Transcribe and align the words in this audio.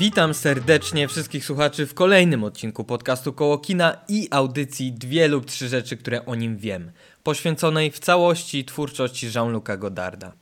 Witam 0.00 0.34
serdecznie 0.34 1.08
wszystkich 1.08 1.44
słuchaczy 1.44 1.86
w 1.86 1.94
kolejnym 1.94 2.44
odcinku 2.44 2.84
podcastu 2.84 3.32
Koło 3.32 3.58
Kina 3.58 3.96
i 4.08 4.28
audycji 4.30 4.92
Dwie 4.92 5.28
lub 5.28 5.46
Trzy 5.46 5.68
Rzeczy, 5.68 5.96
które 5.96 6.26
o 6.26 6.34
nim 6.34 6.56
wiem, 6.56 6.90
poświęconej 7.22 7.90
w 7.90 7.98
całości 7.98 8.64
twórczości 8.64 9.26
Jean-Luc'a 9.26 9.78
Godarda. 9.78 10.32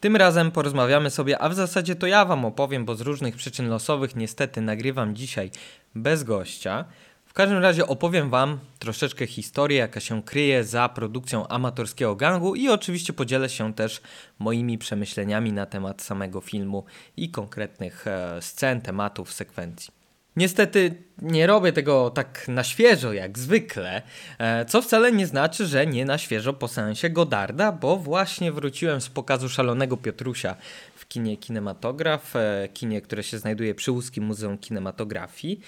Tym 0.00 0.16
razem 0.16 0.50
porozmawiamy 0.50 1.10
sobie, 1.10 1.38
a 1.38 1.48
w 1.48 1.54
zasadzie 1.54 1.94
to 1.94 2.06
ja 2.06 2.24
wam 2.24 2.44
opowiem, 2.44 2.84
bo 2.84 2.94
z 2.94 3.00
różnych 3.00 3.36
przyczyn 3.36 3.68
losowych 3.68 4.16
niestety 4.16 4.60
nagrywam 4.60 5.16
dzisiaj 5.16 5.50
bez 5.94 6.24
gościa. 6.24 6.84
W 7.28 7.32
każdym 7.32 7.58
razie 7.58 7.86
opowiem 7.86 8.30
wam 8.30 8.58
troszeczkę 8.78 9.26
historię, 9.26 9.78
jaka 9.78 10.00
się 10.00 10.22
kryje 10.22 10.64
za 10.64 10.88
produkcją 10.88 11.48
amatorskiego 11.48 12.16
gangu 12.16 12.54
i 12.54 12.68
oczywiście 12.68 13.12
podzielę 13.12 13.48
się 13.48 13.74
też 13.74 14.00
moimi 14.38 14.78
przemyśleniami 14.78 15.52
na 15.52 15.66
temat 15.66 16.02
samego 16.02 16.40
filmu 16.40 16.84
i 17.16 17.30
konkretnych 17.30 18.06
e, 18.06 18.42
scen, 18.42 18.80
tematów, 18.80 19.32
sekwencji. 19.32 19.98
Niestety 20.36 20.94
nie 21.22 21.46
robię 21.46 21.72
tego 21.72 22.10
tak 22.10 22.48
na 22.48 22.64
świeżo 22.64 23.12
jak 23.12 23.38
zwykle, 23.38 24.02
e, 24.38 24.64
co 24.64 24.82
wcale 24.82 25.12
nie 25.12 25.26
znaczy, 25.26 25.66
że 25.66 25.86
nie 25.86 26.04
na 26.04 26.18
świeżo 26.18 26.52
po 26.52 26.68
sensie 26.68 27.10
Godarda, 27.10 27.72
bo 27.72 27.96
właśnie 27.96 28.52
wróciłem 28.52 29.00
z 29.00 29.08
pokazu 29.08 29.48
Szalonego 29.48 29.96
Piotrusia 29.96 30.56
w 30.96 31.08
kinie 31.08 31.36
Kinematograf, 31.36 32.36
e, 32.36 32.68
kinie, 32.74 33.00
które 33.00 33.22
się 33.22 33.38
znajduje 33.38 33.74
przy 33.74 33.92
Łódzkim 33.92 34.24
Muzeum 34.24 34.58
Kinematografii 34.58 35.60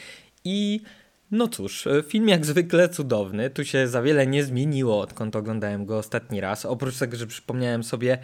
i 0.45 0.80
no 1.30 1.48
cóż, 1.48 1.86
e, 1.86 2.02
film 2.02 2.28
jak 2.28 2.46
zwykle 2.46 2.88
cudowny, 2.88 3.50
tu 3.50 3.64
się 3.64 3.88
za 3.88 4.02
wiele 4.02 4.26
nie 4.26 4.44
zmieniło 4.44 5.00
odkąd 5.00 5.36
oglądałem 5.36 5.86
go 5.86 5.98
ostatni 5.98 6.40
raz, 6.40 6.64
oprócz 6.64 6.98
tego, 6.98 7.16
że 7.16 7.26
przypomniałem 7.26 7.84
sobie 7.84 8.18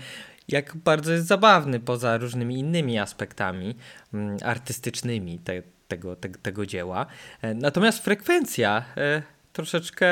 jak 0.49 0.77
bardzo 0.77 1.13
jest 1.13 1.27
zabawny 1.27 1.81
poza 1.81 2.19
różnymi 2.19 2.59
innymi 2.59 2.99
aspektami 2.99 3.75
mm, 4.15 4.37
artystycznymi 4.45 5.39
te, 5.39 5.63
tego, 5.89 6.17
te, 6.17 6.29
tego 6.29 6.67
dzieła. 6.67 7.07
E, 7.43 7.55
natomiast 7.55 8.05
frekwencja 8.05 8.85
e, 8.97 9.23
troszeczkę 9.57 10.07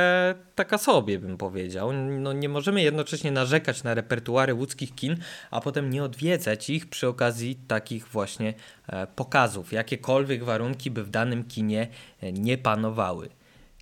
taka 0.54 0.78
sobie 0.78 1.18
bym 1.18 1.36
powiedział. 1.36 1.92
No 1.92 2.32
nie 2.32 2.48
możemy 2.48 2.82
jednocześnie 2.82 3.30
narzekać 3.30 3.82
na 3.82 3.94
repertuary 3.94 4.54
łódzkich 4.54 4.94
kin, 4.94 5.16
a 5.50 5.60
potem 5.60 5.90
nie 5.90 6.04
odwiedzać 6.04 6.70
ich 6.70 6.88
przy 6.88 7.08
okazji 7.08 7.56
takich 7.68 8.08
właśnie 8.08 8.54
e, 8.86 9.06
pokazów, 9.06 9.72
jakiekolwiek 9.72 10.44
warunki 10.44 10.90
by 10.90 11.04
w 11.04 11.10
danym 11.10 11.44
kinie 11.44 11.86
nie 12.22 12.58
panowały 12.58 13.28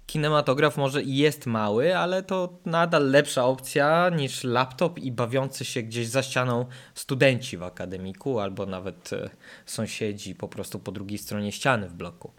kinematograf 0.06 0.77
może 0.77 1.02
i 1.02 1.16
jest 1.16 1.46
mały, 1.46 1.97
ale 1.97 2.22
to 2.22 2.58
nadal 2.66 3.10
lepsza 3.10 3.44
opcja 3.44 4.08
niż 4.08 4.44
laptop 4.44 4.98
i 4.98 5.12
bawiący 5.12 5.64
się 5.64 5.82
gdzieś 5.82 6.08
za 6.08 6.22
ścianą 6.22 6.66
studenci 6.94 7.56
w 7.56 7.62
akademiku 7.62 8.41
albo 8.41 8.66
nawet 8.66 9.12
e, 9.12 9.30
sąsiedzi 9.66 10.34
po 10.34 10.48
prostu 10.48 10.78
po 10.78 10.92
drugiej 10.92 11.19
stronie 11.19 11.52
ściany 11.52 11.88
w 11.88 11.94
bloku. 11.94 12.32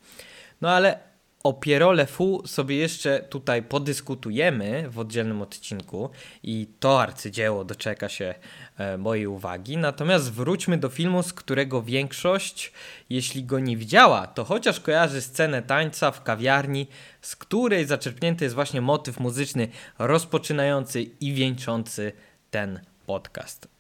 No 0.62 0.70
ale 0.70 1.13
o 1.44 1.54
Pierole 1.54 2.06
Fu 2.06 2.48
sobie 2.48 2.76
jeszcze 2.78 3.20
tutaj 3.20 3.64
podyskutujemy 3.64 4.90
w 4.90 5.00
oddzielnym 5.00 5.42
odcinku 5.42 6.10
i 6.44 6.68
to 6.80 7.02
arcydzieło 7.02 7.66
doczeka 7.66 8.10
się 8.10 8.36
e, 8.78 8.98
mojej 8.98 9.28
uwagi. 9.28 9.78
Natomiast 9.78 10.32
wróćmy 10.32 10.78
do 10.78 10.90
filmu, 10.90 11.24
z 11.24 11.34
którego 11.34 11.82
większość, 11.82 12.72
jeśli 13.10 13.44
go 13.44 13.60
nie 13.60 13.78
widziała, 13.78 14.28
to 14.28 14.44
chociaż 14.44 14.80
kojarzy 14.80 15.22
scenę 15.22 15.62
tańca 15.62 16.12
w 16.12 16.24
kawiarni, 16.24 16.88
z 17.22 17.36
której 17.36 17.86
zaczerpnięty 17.86 18.46
jest 18.46 18.56
właśnie 18.56 18.82
motyw 18.82 19.20
muzyczny 19.20 19.68
rozpoczynający 20.00 21.02
i 21.02 21.34
wieńczący 21.34 22.12
ten 22.52 22.80
podcast. 23.06 23.73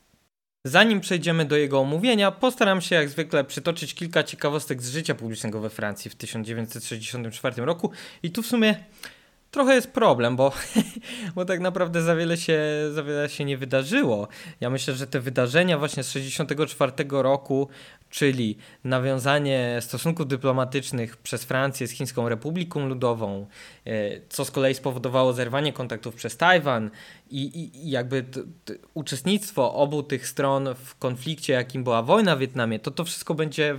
Zanim 0.66 1.02
przejdziemy 1.02 1.46
do 1.46 1.58
jego 1.58 1.80
omówienia, 1.80 2.32
postaram 2.32 2.82
się 2.82 2.96
jak 2.96 3.10
zwykle 3.10 3.44
przytoczyć 3.44 3.94
kilka 3.94 4.24
ciekawostek 4.24 4.82
z 4.82 4.92
życia 4.92 5.16
publicznego 5.16 5.60
we 5.60 5.70
Francji 5.70 6.12
w 6.12 6.16
1964 6.16 7.66
roku. 7.66 7.92
I 8.24 8.32
tu 8.32 8.44
w 8.44 8.48
sumie 8.48 8.76
trochę 9.54 9.76
jest 9.76 9.92
problem, 9.92 10.36
bo, 10.36 10.52
bo 11.36 11.46
tak 11.46 11.60
naprawdę 11.60 12.02
za 12.02 12.16
wiele, 12.16 12.38
się, 12.38 12.60
za 12.92 13.04
wiele 13.04 13.30
się 13.30 13.46
nie 13.46 13.58
wydarzyło. 13.58 14.28
Ja 14.62 14.70
myślę, 14.70 14.94
że 14.94 15.08
te 15.08 15.20
wydarzenia 15.20 15.78
właśnie 15.78 16.04
z 16.04 16.08
1964 16.08 17.24
roku, 17.24 17.68
czyli 18.10 18.58
nawiązanie 18.84 19.78
stosunków 19.82 20.28
dyplomatycznych 20.28 21.18
przez 21.18 21.44
Francję 21.44 21.88
z 21.88 21.92
Chińską 21.92 22.30
Republiką 22.30 22.88
Ludową, 22.88 23.48
e, 23.86 23.92
co 24.30 24.46
z 24.46 24.52
kolei 24.52 24.74
spowodowało 24.74 25.34
zerwanie 25.34 25.74
kontaktów 25.74 26.16
przez 26.16 26.38
Tajwan 26.38 26.90
i, 27.30 27.70
i 27.86 27.90
jakby 27.90 28.24
t, 28.24 28.42
t, 28.66 28.74
uczestnictwo 28.94 29.74
obu 29.74 30.04
tych 30.04 30.28
stron 30.28 30.70
w 30.86 30.96
konflikcie, 30.96 31.54
jakim 31.54 31.84
była 31.84 32.04
wojna 32.04 32.36
w 32.36 32.40
Wietnamie, 32.40 32.80
to 32.80 32.92
to 32.92 33.04
wszystko 33.06 33.34
będzie 33.34 33.78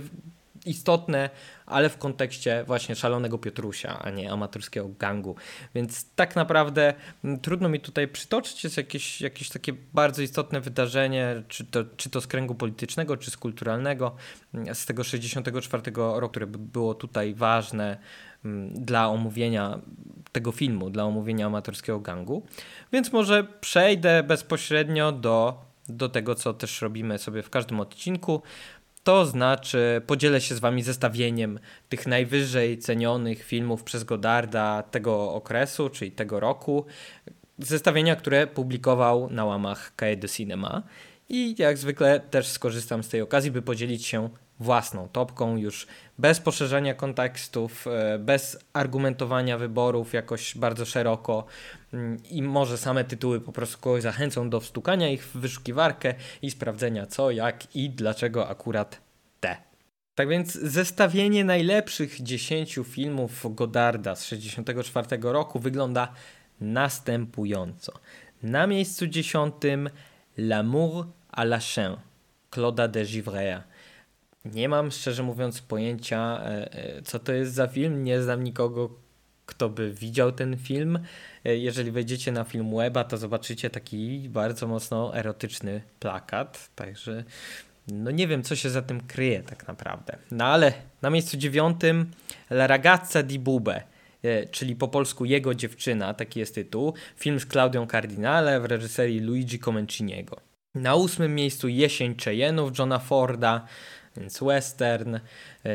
istotne, 0.65 1.29
ale 1.65 1.89
w 1.89 1.97
kontekście 1.97 2.63
właśnie 2.67 2.95
szalonego 2.95 3.37
Piotrusia, 3.37 3.99
a 3.99 4.09
nie 4.09 4.31
amatorskiego 4.31 4.89
gangu. 4.99 5.35
Więc 5.75 6.13
tak 6.15 6.35
naprawdę 6.35 6.93
trudno 7.41 7.69
mi 7.69 7.79
tutaj 7.79 8.07
przytoczyć 8.07 8.77
jakieś, 8.77 9.21
jakieś 9.21 9.49
takie 9.49 9.73
bardzo 9.93 10.21
istotne 10.21 10.61
wydarzenie, 10.61 11.43
czy 11.47 11.65
to, 11.65 11.83
czy 11.97 12.09
to 12.09 12.21
z 12.21 12.27
kręgu 12.27 12.55
politycznego, 12.55 13.17
czy 13.17 13.31
z 13.31 13.37
kulturalnego, 13.37 14.15
z 14.73 14.85
tego 14.85 15.03
64 15.03 15.83
roku, 15.95 16.29
które 16.29 16.47
było 16.47 16.93
tutaj 16.93 17.33
ważne 17.33 17.97
dla 18.71 19.09
omówienia 19.09 19.79
tego 20.31 20.51
filmu, 20.51 20.89
dla 20.89 21.03
omówienia 21.03 21.45
amatorskiego 21.45 21.99
gangu. 21.99 22.45
Więc 22.91 23.13
może 23.13 23.43
przejdę 23.43 24.23
bezpośrednio 24.23 25.11
do 25.11 25.65
do 25.89 26.09
tego, 26.09 26.35
co 26.35 26.53
też 26.53 26.81
robimy 26.81 27.17
sobie 27.17 27.41
w 27.41 27.49
każdym 27.49 27.79
odcinku, 27.79 28.41
to 29.05 29.25
znaczy, 29.25 30.01
podzielę 30.07 30.41
się 30.41 30.55
z 30.55 30.59
Wami 30.59 30.83
zestawieniem 30.83 31.59
tych 31.89 32.07
najwyżej 32.07 32.77
cenionych 32.77 33.43
filmów 33.43 33.83
przez 33.83 34.03
Godarda 34.03 34.83
tego 34.83 35.33
okresu, 35.33 35.89
czyli 35.89 36.11
tego 36.11 36.39
roku. 36.39 36.85
Zestawienia, 37.59 38.15
które 38.15 38.47
publikował 38.47 39.29
na 39.29 39.45
łamach 39.45 39.95
Cahiers 39.95 40.21
de 40.21 40.29
Cinema. 40.29 40.83
I 41.29 41.55
jak 41.57 41.77
zwykle 41.77 42.19
też 42.19 42.47
skorzystam 42.47 43.03
z 43.03 43.09
tej 43.09 43.21
okazji, 43.21 43.51
by 43.51 43.61
podzielić 43.61 44.05
się 44.05 44.29
własną 44.59 45.09
topką, 45.09 45.57
już 45.57 45.87
bez 46.17 46.39
poszerzania 46.39 46.93
kontekstów, 46.93 47.87
e, 47.87 48.19
bez 48.19 48.65
argumentowania 48.73 49.57
wyborów 49.57 50.13
jakoś 50.13 50.57
bardzo 50.57 50.85
szeroko 50.85 51.45
mm, 51.93 52.23
i 52.29 52.41
może 52.41 52.77
same 52.77 53.03
tytuły 53.03 53.41
po 53.41 53.51
prostu 53.51 53.79
kogoś 53.79 54.01
zachęcą 54.01 54.49
do 54.49 54.59
wstukania 54.59 55.09
ich 55.09 55.23
w 55.23 55.37
wyszukiwarkę 55.37 56.13
i 56.41 56.51
sprawdzenia 56.51 57.05
co, 57.05 57.31
jak 57.31 57.75
i 57.75 57.89
dlaczego 57.89 58.49
akurat 58.49 59.01
te. 59.39 59.57
Tak 60.15 60.29
więc 60.29 60.53
zestawienie 60.53 61.45
najlepszych 61.45 62.23
10 62.23 62.79
filmów 62.83 63.55
Godarda 63.55 64.15
z 64.15 64.19
1964 64.19 65.21
roku 65.21 65.59
wygląda 65.59 66.13
następująco. 66.61 67.93
Na 68.43 68.67
miejscu 68.67 69.07
dziesiątym 69.07 69.89
L'amour 70.37 71.05
à 71.31 71.43
la 71.43 71.59
chaîne 71.59 71.97
Claude'a 72.51 72.87
de 72.87 73.03
Givrea 73.03 73.63
nie 74.45 74.69
mam 74.69 74.91
szczerze 74.91 75.23
mówiąc 75.23 75.61
pojęcia, 75.61 76.41
e, 76.43 76.73
e, 76.73 77.01
co 77.01 77.19
to 77.19 77.33
jest 77.33 77.53
za 77.53 77.67
film. 77.67 78.03
Nie 78.03 78.21
znam 78.21 78.43
nikogo, 78.43 78.89
kto 79.45 79.69
by 79.69 79.93
widział 79.93 80.31
ten 80.31 80.57
film. 80.57 80.99
E, 81.45 81.57
jeżeli 81.57 81.91
wejdziecie 81.91 82.31
na 82.31 82.43
film 82.43 82.75
Weba, 82.77 83.03
to 83.03 83.17
zobaczycie 83.17 83.69
taki 83.69 84.29
bardzo 84.29 84.67
mocno 84.67 85.17
erotyczny 85.17 85.81
plakat. 85.99 86.69
Także 86.75 87.23
no 87.87 88.11
nie 88.11 88.27
wiem, 88.27 88.43
co 88.43 88.55
się 88.55 88.69
za 88.69 88.81
tym 88.81 89.01
kryje 89.01 89.43
tak 89.43 89.67
naprawdę. 89.67 90.17
No 90.31 90.45
ale 90.45 90.73
na 91.01 91.09
miejscu 91.09 91.37
dziewiątym 91.37 92.11
La 92.49 92.67
ragazza 92.67 93.23
di 93.23 93.39
Bube, 93.39 93.83
czyli 94.51 94.75
po 94.75 94.87
polsku 94.87 95.25
Jego 95.25 95.55
dziewczyna, 95.55 96.13
taki 96.13 96.39
jest 96.39 96.55
tytuł. 96.55 96.93
Film 97.17 97.39
z 97.39 97.45
Claudią 97.45 97.87
Cardinale 97.87 98.59
w 98.59 98.65
reżyserii 98.65 99.19
Luigi 99.19 99.59
Comenciniego. 99.59 100.37
Na 100.75 100.95
ósmym 100.95 101.35
miejscu 101.35 101.67
Jesień 101.67 102.13
Cheyenne'ów 102.13 102.79
Johna 102.79 102.99
Forda, 102.99 103.65
więc 104.17 104.39
western. 104.39 105.19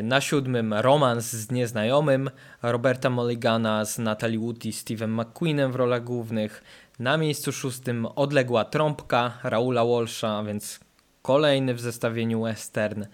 Na 0.03 0.21
siódmym 0.21 0.73
romans 0.73 1.31
z 1.31 1.51
nieznajomym 1.51 2.29
Roberta 2.61 3.09
Mulligana 3.09 3.85
z 3.85 3.99
Natalie 3.99 4.39
Wood 4.39 4.65
i 4.65 4.73
Steven 4.73 5.11
McQueenem 5.11 5.71
w 5.71 5.75
rolach 5.75 6.03
głównych. 6.03 6.63
Na 6.99 7.17
miejscu 7.17 7.51
szóstym 7.51 8.05
Odległa 8.05 8.65
trąbka 8.65 9.37
Raula 9.43 9.85
Walsha, 9.85 10.43
więc 10.43 10.79
kolejny 11.21 11.73
w 11.73 11.81
zestawieniu 11.81 12.41
western. 12.41 13.05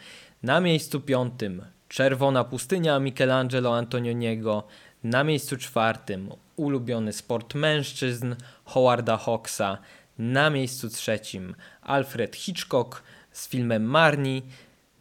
Na 0.43 0.59
miejscu 0.59 1.01
piątym 1.01 1.61
Czerwona 1.87 2.43
pustynia 2.43 2.99
Michelangelo 2.99 3.77
Antonioniego. 3.77 4.63
Na 5.03 5.23
miejscu 5.23 5.57
czwartym 5.57 6.31
Ulubiony 6.55 7.13
sport 7.13 7.55
mężczyzn 7.55 8.35
Howarda 8.65 9.17
Hawksa. 9.17 9.77
Na 10.17 10.49
miejscu 10.49 10.89
trzecim 10.89 11.55
Alfred 11.81 12.35
Hitchcock 12.35 13.03
z 13.31 13.47
filmem 13.47 13.83
Marni. 13.83 14.43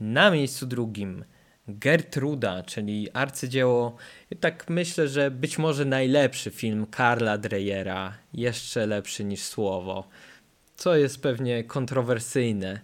Na 0.01 0.31
miejscu 0.31 0.67
drugim 0.67 1.25
Gertruda, 1.69 2.63
czyli 2.63 3.11
arcydzieło, 3.13 3.97
tak 4.41 4.71
myślę, 4.71 5.09
że 5.09 5.31
być 5.31 5.59
może 5.59 5.85
najlepszy 5.85 6.51
film 6.51 6.87
Karla 6.87 7.39
Dreyera, 7.39 8.15
jeszcze 8.35 8.87
lepszy 8.87 9.25
niż 9.25 9.43
Słowo, 9.43 10.09
co 10.77 10.97
jest 10.97 11.23
pewnie 11.23 11.65
kontrowersyjne, 11.65 12.81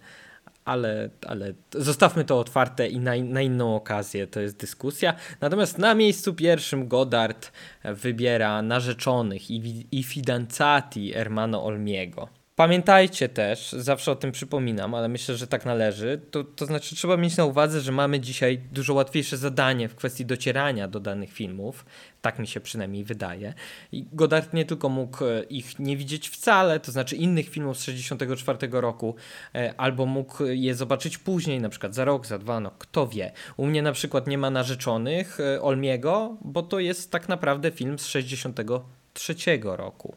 ale, 0.64 1.10
ale 1.26 1.52
zostawmy 1.72 2.24
to 2.24 2.38
otwarte 2.38 2.88
i 2.88 2.98
na, 2.98 3.12
na 3.16 3.42
inną 3.42 3.76
okazję, 3.76 4.26
to 4.26 4.40
jest 4.40 4.56
dyskusja. 4.56 5.14
Natomiast 5.40 5.78
na 5.78 5.94
miejscu 5.94 6.34
pierwszym 6.34 6.88
Godard 6.88 7.52
wybiera 7.84 8.62
narzeczonych 8.62 9.50
i, 9.50 9.86
i 9.92 10.02
fidanzati 10.02 11.14
Ermano 11.14 11.64
Olmiego. 11.64 12.41
Pamiętajcie 12.56 13.28
też, 13.28 13.72
zawsze 13.72 14.12
o 14.12 14.16
tym 14.16 14.32
przypominam, 14.32 14.94
ale 14.94 15.08
myślę, 15.08 15.36
że 15.36 15.46
tak 15.46 15.66
należy. 15.66 16.20
To, 16.30 16.44
to 16.44 16.66
znaczy, 16.66 16.96
trzeba 16.96 17.16
mieć 17.16 17.36
na 17.36 17.44
uwadze, 17.44 17.80
że 17.80 17.92
mamy 17.92 18.20
dzisiaj 18.20 18.58
dużo 18.72 18.94
łatwiejsze 18.94 19.36
zadanie 19.36 19.88
w 19.88 19.94
kwestii 19.94 20.26
docierania 20.26 20.88
do 20.88 21.00
danych 21.00 21.32
filmów. 21.32 21.84
Tak 22.22 22.38
mi 22.38 22.46
się 22.46 22.60
przynajmniej 22.60 23.04
wydaje. 23.04 23.54
I 23.92 24.06
Godard 24.12 24.52
nie 24.52 24.64
tylko 24.64 24.88
mógł 24.88 25.24
e, 25.24 25.42
ich 25.42 25.78
nie 25.78 25.96
widzieć 25.96 26.28
wcale, 26.28 26.80
to 26.80 26.92
znaczy 26.92 27.16
innych 27.16 27.48
filmów 27.48 27.76
z 27.76 27.80
1964 27.80 28.80
roku, 28.80 29.14
e, 29.54 29.74
albo 29.76 30.06
mógł 30.06 30.44
je 30.44 30.74
zobaczyć 30.74 31.18
później, 31.18 31.60
na 31.60 31.68
przykład 31.68 31.94
za 31.94 32.04
rok, 32.04 32.26
za 32.26 32.38
dwa, 32.38 32.60
no 32.60 32.70
kto 32.78 33.06
wie. 33.06 33.32
U 33.56 33.66
mnie 33.66 33.82
na 33.82 33.92
przykład 33.92 34.26
nie 34.26 34.38
ma 34.38 34.50
narzeczonych 34.50 35.40
e, 35.40 35.62
Olmiego, 35.62 36.36
bo 36.40 36.62
to 36.62 36.78
jest 36.78 37.10
tak 37.10 37.28
naprawdę 37.28 37.70
film 37.70 37.98
z 37.98 38.06
1963 38.06 39.34
roku. 39.62 40.16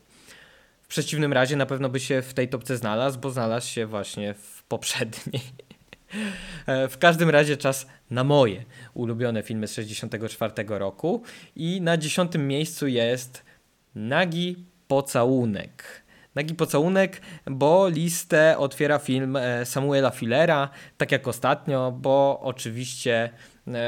W 0.85 0.87
przeciwnym 0.87 1.33
razie 1.33 1.55
na 1.55 1.65
pewno 1.65 1.89
by 1.89 1.99
się 1.99 2.21
w 2.21 2.33
tej 2.33 2.49
topce 2.49 2.77
znalazł, 2.77 3.19
bo 3.19 3.29
znalazł 3.31 3.67
się 3.67 3.85
właśnie 3.85 4.33
w 4.33 4.63
poprzedniej. 4.63 5.41
E, 6.65 6.87
w 6.87 6.97
każdym 6.97 7.29
razie 7.29 7.57
czas 7.57 7.87
na 8.09 8.23
moje 8.23 8.65
ulubione 8.93 9.43
filmy 9.43 9.67
z 9.67 9.71
1964 9.71 10.79
roku 10.79 11.23
i 11.55 11.81
na 11.81 11.97
dziesiątym 11.97 12.47
miejscu 12.47 12.87
jest 12.87 13.43
Nagi 13.95 14.65
Pocałunek. 14.87 16.03
Nagi 16.35 16.55
Pocałunek, 16.55 17.21
bo 17.45 17.87
listę 17.87 18.57
otwiera 18.57 18.99
film 18.99 19.35
e, 19.35 19.65
Samuela 19.65 20.09
Fillera, 20.09 20.69
tak 20.97 21.11
jak 21.11 21.27
ostatnio, 21.27 21.91
bo 21.91 22.39
oczywiście 22.41 23.29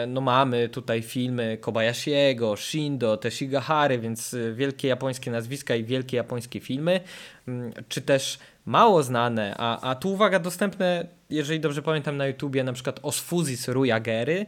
no 0.08 0.22
mamy 0.22 0.70
tutaj 0.70 1.02
filmy 1.02 1.58
Kobayashiego, 1.58 2.56
Shindo, 2.56 3.18
Teshigahary, 3.18 4.00
więc 4.00 4.34
e, 4.34 4.54
wielkie 4.54 4.88
japońskie 4.88 5.32
nazwiska 5.32 5.76
i 5.76 5.84
wielkie 5.84 6.18
japońskie 6.18 6.60
filmy, 6.60 7.00
mm, 7.48 7.74
czy 7.90 8.02
też 8.02 8.40
mało 8.66 9.04
znane, 9.04 9.56
a, 9.58 9.90
a 9.90 9.96
tu 9.96 10.14
uwaga, 10.14 10.40
dostępne, 10.40 11.08
jeżeli 11.30 11.60
dobrze 11.60 11.82
pamiętam 11.82 12.18
na 12.18 12.28
YouTubie, 12.28 12.64
na 12.64 12.74
przykład 12.74 13.00
Osfuzis 13.04 13.68
Rujagery, 13.68 14.46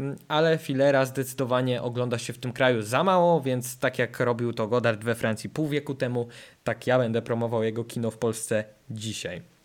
mm, 0.00 0.16
ale 0.28 0.58
Filera 0.58 1.04
zdecydowanie 1.04 1.82
ogląda 1.82 2.18
się 2.18 2.32
w 2.32 2.38
tym 2.38 2.52
kraju 2.52 2.82
za 2.82 3.04
mało, 3.04 3.40
więc 3.40 3.78
tak 3.78 3.98
jak 3.98 4.20
robił 4.20 4.52
to 4.52 4.68
Godard 4.68 5.04
we 5.04 5.14
Francji 5.14 5.50
pół 5.50 5.68
wieku 5.68 5.94
temu, 5.94 6.28
tak 6.64 6.86
ja 6.86 6.98
będę 6.98 7.22
promował 7.22 7.62
jego 7.62 7.84
kino 7.84 8.10
w 8.10 8.18
Polsce 8.18 8.64
dzisiaj. 8.90 9.57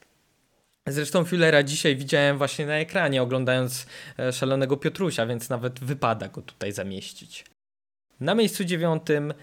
Zresztą 0.87 1.25
Fullera 1.25 1.63
dzisiaj 1.63 1.95
widziałem 1.95 2.37
właśnie 2.37 2.65
na 2.65 2.73
ekranie, 2.73 3.21
oglądając 3.21 3.85
e, 4.19 4.33
szalonego 4.33 4.77
Piotrusia, 4.77 5.25
więc 5.25 5.49
nawet 5.49 5.79
wypada 5.79 6.27
go 6.27 6.41
tutaj 6.41 6.71
zamieścić. 6.71 7.45
Na 8.19 8.35
miejscu 8.35 8.63
dziewiątym 8.63 9.33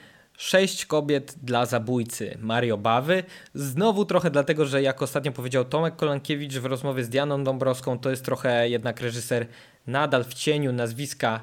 Sześć 0.40 0.86
kobiet 0.86 1.34
dla 1.42 1.66
zabójcy 1.66 2.38
Mario 2.40 2.76
Bawy. 2.76 3.24
Znowu 3.54 4.04
trochę 4.04 4.30
dlatego, 4.30 4.66
że 4.66 4.82
jak 4.82 5.02
ostatnio 5.02 5.32
powiedział 5.32 5.64
Tomek 5.64 5.96
Kolankiewicz 5.96 6.54
w 6.54 6.64
rozmowie 6.64 7.04
z 7.04 7.08
Dianą 7.08 7.44
Dąbrowską, 7.44 7.98
to 7.98 8.10
jest 8.10 8.24
trochę 8.24 8.68
jednak 8.68 9.00
reżyser 9.00 9.46
nadal 9.86 10.24
w 10.24 10.34
cieniu 10.34 10.72
nazwiska 10.72 11.40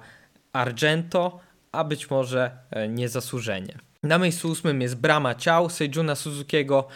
Argento, 0.54 1.40
a 1.72 1.84
być 1.84 2.10
może 2.10 2.52
e, 2.72 2.88
niezasłużenie. 2.88 3.78
Na 4.04 4.18
miejscu 4.18 4.50
ósmym 4.50 4.82
jest 4.82 4.96
Brama 4.96 5.36
Ciał 5.36 5.70
Seijuna 5.70 6.16
Suzukiego, 6.16 6.88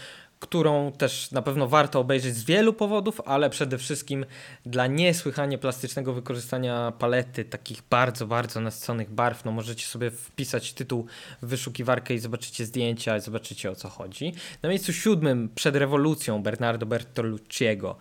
którą 0.41 0.91
też 0.91 1.31
na 1.31 1.41
pewno 1.41 1.67
warto 1.67 1.99
obejrzeć 1.99 2.35
z 2.35 2.43
wielu 2.43 2.73
powodów, 2.73 3.21
ale 3.25 3.49
przede 3.49 3.77
wszystkim 3.77 4.25
dla 4.65 4.87
niesłychanie 4.87 5.57
plastycznego 5.57 6.13
wykorzystania 6.13 6.93
palety 6.99 7.45
takich 7.45 7.81
bardzo, 7.89 8.27
bardzo 8.27 8.61
nasyconych 8.61 9.11
barw. 9.11 9.45
No 9.45 9.51
możecie 9.51 9.85
sobie 9.85 10.11
wpisać 10.11 10.73
tytuł 10.73 11.05
w 11.41 11.47
wyszukiwarkę 11.47 12.13
i 12.13 12.19
zobaczycie 12.19 12.65
zdjęcia 12.65 13.17
i 13.17 13.21
zobaczycie 13.21 13.71
o 13.71 13.75
co 13.75 13.89
chodzi. 13.89 14.33
Na 14.63 14.69
miejscu 14.69 14.93
siódmym 14.93 15.49
przed 15.55 15.75
rewolucją 15.75 16.43
Bernardo 16.43 16.85
Bertolucciego 16.85 17.95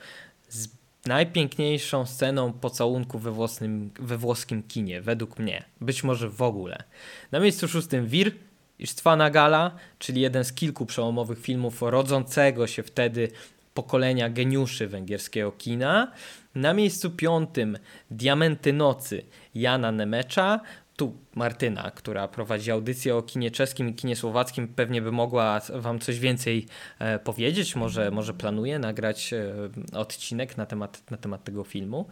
z 0.48 0.68
najpiękniejszą 1.06 2.06
sceną 2.06 2.52
pocałunku 2.52 3.18
we, 3.18 3.30
włosnym, 3.30 3.90
we 3.98 4.16
włoskim 4.18 4.62
kinie, 4.62 5.00
według 5.00 5.38
mnie. 5.38 5.64
Być 5.80 6.04
może 6.04 6.28
w 6.28 6.42
ogóle. 6.42 6.84
Na 7.32 7.40
miejscu 7.40 7.68
szóstym 7.68 8.06
Wir 8.06 8.32
Istwana 8.80 9.30
Gala, 9.30 9.70
czyli 9.98 10.20
jeden 10.20 10.44
z 10.44 10.52
kilku 10.52 10.86
przełomowych 10.86 11.40
filmów 11.40 11.82
rodzącego 11.82 12.66
się 12.66 12.82
wtedy 12.82 13.28
pokolenia 13.74 14.30
geniuszy 14.30 14.88
węgierskiego 14.88 15.52
kina. 15.52 16.12
Na 16.54 16.74
miejscu 16.74 17.10
piątym 17.10 17.78
Diamenty 18.10 18.72
Nocy 18.72 19.22
Jana 19.54 19.92
Nemecza. 19.92 20.60
Tu 20.96 21.16
Martyna, 21.34 21.90
która 21.90 22.28
prowadzi 22.28 22.70
audycję 22.70 23.16
o 23.16 23.22
kinie 23.22 23.50
czeskim 23.50 23.88
i 23.88 23.94
kinie 23.94 24.16
słowackim, 24.16 24.68
pewnie 24.68 25.02
by 25.02 25.12
mogła 25.12 25.60
Wam 25.74 25.98
coś 25.98 26.18
więcej 26.18 26.66
e, 26.98 27.18
powiedzieć. 27.18 27.76
Może, 27.76 28.10
może 28.10 28.34
planuje 28.34 28.78
nagrać 28.78 29.32
e, 29.32 29.54
odcinek 29.92 30.56
na 30.56 30.66
temat, 30.66 31.10
na 31.10 31.16
temat 31.16 31.44
tego 31.44 31.64
filmu. 31.64 32.06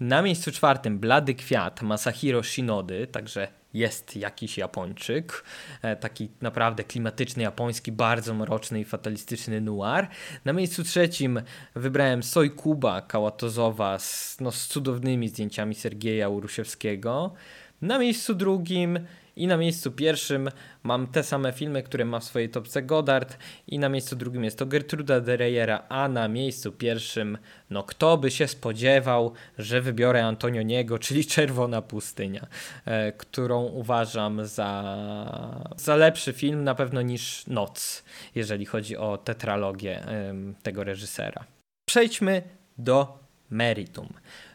Na 0.00 0.22
miejscu 0.22 0.52
czwartym 0.52 0.98
Blady 0.98 1.34
Kwiat 1.34 1.82
Masahiro 1.82 2.42
Shinody, 2.42 3.06
także 3.06 3.48
jest 3.74 4.16
jakiś 4.16 4.58
Japończyk, 4.58 5.44
e, 5.82 5.96
taki 5.96 6.28
naprawdę 6.40 6.84
klimatyczny 6.84 7.42
japoński, 7.42 7.92
bardzo 7.92 8.34
mroczny 8.34 8.80
i 8.80 8.84
fatalistyczny 8.84 9.60
noir. 9.60 10.08
Na 10.44 10.52
miejscu 10.52 10.84
trzecim 10.84 11.42
wybrałem 11.74 12.22
Soj 12.22 12.50
Kuba 12.50 13.00
Kałatozowa 13.00 13.98
z, 13.98 14.36
no, 14.40 14.52
z 14.52 14.66
cudownymi 14.66 15.28
zdjęciami 15.28 15.74
Sergieja 15.74 16.28
Urusiewskiego. 16.28 17.34
Na 17.82 17.98
miejscu 17.98 18.34
drugim 18.34 18.98
i 19.36 19.46
na 19.46 19.56
miejscu 19.56 19.92
pierwszym 19.92 20.50
mam 20.82 21.06
te 21.06 21.22
same 21.22 21.52
filmy, 21.52 21.82
które 21.82 22.04
ma 22.04 22.20
w 22.20 22.24
swojej 22.24 22.48
topce 22.48 22.82
Godard 22.82 23.38
i 23.66 23.78
na 23.78 23.88
miejscu 23.88 24.16
drugim 24.16 24.44
jest 24.44 24.58
to 24.58 24.66
Gertruda 24.66 25.20
de 25.20 25.36
Reyera, 25.36 25.82
a 25.88 26.08
na 26.08 26.28
miejscu 26.28 26.72
pierwszym, 26.72 27.38
no 27.70 27.82
kto 27.82 28.18
by 28.18 28.30
się 28.30 28.48
spodziewał, 28.48 29.32
że 29.58 29.80
wybiorę 29.80 30.24
Antonioniego, 30.24 30.98
czyli 30.98 31.26
Czerwona 31.26 31.82
Pustynia, 31.82 32.46
e, 32.84 33.12
którą 33.12 33.62
uważam 33.62 34.46
za, 34.46 35.74
za 35.76 35.96
lepszy 35.96 36.32
film 36.32 36.64
na 36.64 36.74
pewno 36.74 37.02
niż 37.02 37.46
Noc, 37.46 38.04
jeżeli 38.34 38.66
chodzi 38.66 38.96
o 38.96 39.18
tetralogię 39.18 40.02
e, 40.08 40.34
tego 40.62 40.84
reżysera. 40.84 41.44
Przejdźmy 41.86 42.42
do 42.78 43.18
meritum. 43.50 44.08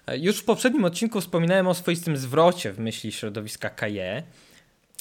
E, 0.08 0.18
już 0.18 0.40
w 0.40 0.46
poprzednim 0.46 0.86
odcinku 0.86 1.22
wspominałem 1.22 1.68
o 1.68 1.74
swoistym 1.74 2.18
zwrocie 2.18 2.72
w 2.72 2.80
myśli 2.80 3.12
środowiska 3.12 3.70
Kaje, 3.70 4.24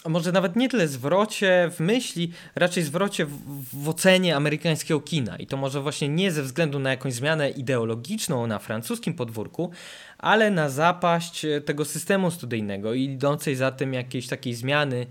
może 0.06 0.32
nawet 0.32 0.56
nie 0.56 0.68
tyle 0.68 0.88
zwrocie 0.88 1.70
w 1.76 1.80
myśli, 1.80 2.32
raczej 2.54 2.82
zwrocie 2.82 3.26
w, 3.26 3.38
w, 3.72 3.88
ocenie 3.88 4.36
amerykańskiego 4.36 5.00
kina. 5.00 5.36
I 5.36 5.46
to 5.46 5.56
może 5.56 5.80
właśnie 5.80 6.08
nie 6.08 6.32
ze 6.32 6.42
względu 6.42 6.78
na 6.78 6.90
jakąś 6.90 7.14
zmianę 7.14 7.50
ideologiczną 7.50 8.46
na 8.46 8.58
francuskim 8.58 9.14
podwórku, 9.14 9.70
ale 10.18 10.50
na 10.50 10.68
zapaść 10.68 11.46
tego 11.64 11.84
systemu 11.84 12.30
studyjnego 12.30 12.94
i 12.94 13.04
idącej 13.04 13.56
za 13.56 13.72
tym 13.72 13.94
jakiejś 13.94 14.26
takiej 14.26 14.54
zmiany 14.54 15.06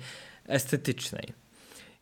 estetycznej. 0.48 1.34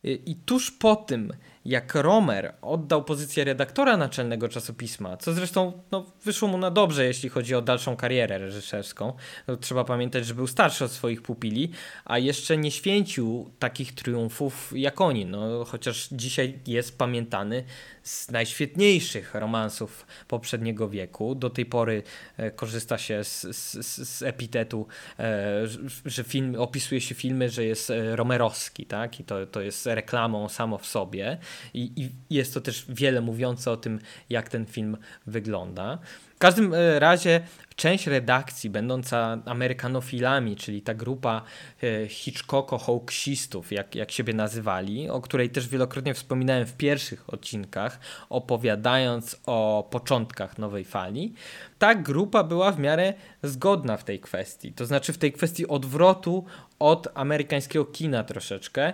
I 0.04 0.36
tuż 0.36 0.70
po 0.70 0.96
tym, 0.96 1.32
jak 1.66 1.94
Romer 1.94 2.54
oddał 2.62 3.04
pozycję 3.04 3.44
redaktora 3.44 3.96
naczelnego 3.96 4.48
czasopisma, 4.48 5.16
co 5.16 5.32
zresztą 5.32 5.72
no, 5.90 6.06
wyszło 6.24 6.48
mu 6.48 6.58
na 6.58 6.70
dobrze, 6.70 7.04
jeśli 7.04 7.28
chodzi 7.28 7.54
o 7.54 7.62
dalszą 7.62 7.96
karierę 7.96 8.38
reżyserską. 8.38 9.12
No, 9.46 9.56
trzeba 9.56 9.84
pamiętać, 9.84 10.26
że 10.26 10.34
był 10.34 10.46
starszy 10.46 10.84
od 10.84 10.92
swoich 10.92 11.22
pupili, 11.22 11.70
a 12.04 12.18
jeszcze 12.18 12.56
nie 12.56 12.70
święcił 12.70 13.50
takich 13.58 13.94
triumfów 13.94 14.72
jak 14.76 15.00
oni. 15.00 15.26
No, 15.26 15.64
chociaż 15.64 16.08
dzisiaj 16.12 16.58
jest 16.66 16.98
pamiętany 16.98 17.64
z 18.02 18.30
najświetniejszych 18.30 19.34
romansów 19.34 20.06
poprzedniego 20.28 20.88
wieku. 20.88 21.34
Do 21.34 21.50
tej 21.50 21.66
pory 21.66 22.02
e, 22.36 22.50
korzysta 22.50 22.98
się 22.98 23.24
z, 23.24 23.42
z, 23.56 24.08
z 24.08 24.22
epitetu, 24.22 24.86
e, 25.18 25.62
że 26.04 26.24
film, 26.24 26.54
opisuje 26.58 27.00
się 27.00 27.14
filmy, 27.14 27.50
że 27.50 27.64
jest 27.64 27.90
e, 27.90 28.16
romerowski, 28.16 28.86
tak? 28.86 29.20
I 29.20 29.24
to, 29.24 29.46
to 29.46 29.60
jest 29.60 29.86
reklamą 29.86 30.48
samo 30.48 30.78
w 30.78 30.86
sobie. 30.86 31.38
I, 31.74 31.92
I 31.96 32.10
jest 32.30 32.54
to 32.54 32.60
też 32.60 32.84
wiele 32.88 33.20
mówiące 33.20 33.70
o 33.70 33.76
tym, 33.76 34.00
jak 34.30 34.48
ten 34.48 34.66
film 34.66 34.96
wygląda. 35.26 35.98
W 36.36 36.38
każdym 36.38 36.74
razie 36.98 37.40
część 37.76 38.06
redakcji, 38.06 38.70
będąca 38.70 39.38
amerykanofilami, 39.44 40.56
czyli 40.56 40.82
ta 40.82 40.94
grupa 40.94 41.42
e, 41.82 42.08
Hitchcocko-hoaxistów, 42.08 43.62
jak, 43.70 43.94
jak 43.94 44.12
siebie 44.12 44.32
nazywali, 44.32 45.10
o 45.10 45.20
której 45.20 45.50
też 45.50 45.68
wielokrotnie 45.68 46.14
wspominałem 46.14 46.66
w 46.66 46.76
pierwszych 46.76 47.34
odcinkach, 47.34 48.00
opowiadając 48.28 49.36
o 49.46 49.88
początkach 49.90 50.58
nowej 50.58 50.84
fali, 50.84 51.34
ta 51.78 51.94
grupa 51.94 52.44
była 52.44 52.72
w 52.72 52.78
miarę 52.78 53.14
zgodna 53.42 53.96
w 53.96 54.04
tej 54.04 54.20
kwestii. 54.20 54.72
To 54.72 54.86
znaczy 54.86 55.12
w 55.12 55.18
tej 55.18 55.32
kwestii 55.32 55.68
odwrotu 55.68 56.44
od 56.78 57.08
amerykańskiego 57.14 57.84
kina 57.84 58.24
troszeczkę, 58.24 58.92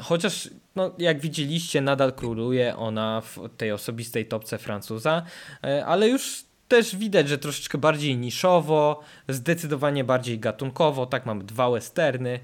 chociaż 0.00 0.50
no, 0.76 0.94
jak 0.98 1.20
widzieliście 1.20 1.80
nadal 1.80 2.12
króluje 2.12 2.76
ona 2.76 3.20
w 3.20 3.38
tej 3.56 3.72
osobistej 3.72 4.26
topce 4.26 4.58
Francuza, 4.58 5.22
e, 5.64 5.86
ale 5.86 6.08
już 6.08 6.47
też 6.68 6.96
widać, 6.96 7.28
że 7.28 7.38
troszeczkę 7.38 7.78
bardziej 7.78 8.16
niszowo, 8.16 9.00
zdecydowanie 9.28 10.04
bardziej 10.04 10.38
gatunkowo, 10.38 11.06
tak 11.06 11.26
mamy 11.26 11.44
dwa 11.44 11.70
westerny, 11.70 12.40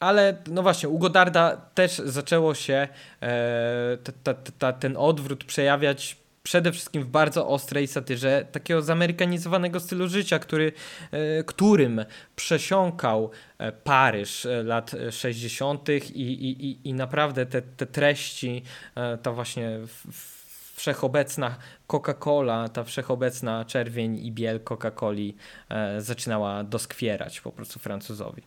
ale 0.00 0.36
no 0.50 0.62
właśnie, 0.62 0.88
u 0.88 0.98
Godarda 0.98 1.56
też 1.56 1.98
zaczęło 2.04 2.54
się 2.54 2.88
e, 3.22 3.98
ta, 4.04 4.34
ta, 4.34 4.50
ta, 4.58 4.72
ten 4.72 4.96
odwrót 4.96 5.44
przejawiać 5.44 6.16
przede 6.42 6.72
wszystkim 6.72 7.02
w 7.02 7.06
bardzo 7.06 7.48
ostrej 7.48 7.86
satyrze 7.86 8.46
takiego 8.52 8.82
zamerykanizowanego 8.82 9.80
stylu 9.80 10.08
życia, 10.08 10.38
który, 10.38 10.72
e, 11.10 11.44
którym 11.44 12.04
przesiąkał 12.36 13.30
e, 13.58 13.72
Paryż 13.72 14.46
e, 14.46 14.62
lat 14.62 14.90
60. 15.10 15.88
I, 15.88 16.22
i, 16.22 16.88
i 16.88 16.94
naprawdę 16.94 17.46
te, 17.46 17.62
te 17.62 17.86
treści, 17.86 18.62
ta 19.22 19.32
właśnie 19.32 19.78
wszechobecna 20.82 21.56
Coca-Cola, 21.86 22.68
ta 22.68 22.84
wszechobecna 22.84 23.64
czerwień 23.64 24.16
i 24.26 24.32
biel 24.32 24.60
Coca-Coli 24.60 25.34
zaczynała 25.98 26.64
doskwierać 26.64 27.40
po 27.40 27.52
prostu 27.52 27.78
Francuzowi. 27.78 28.42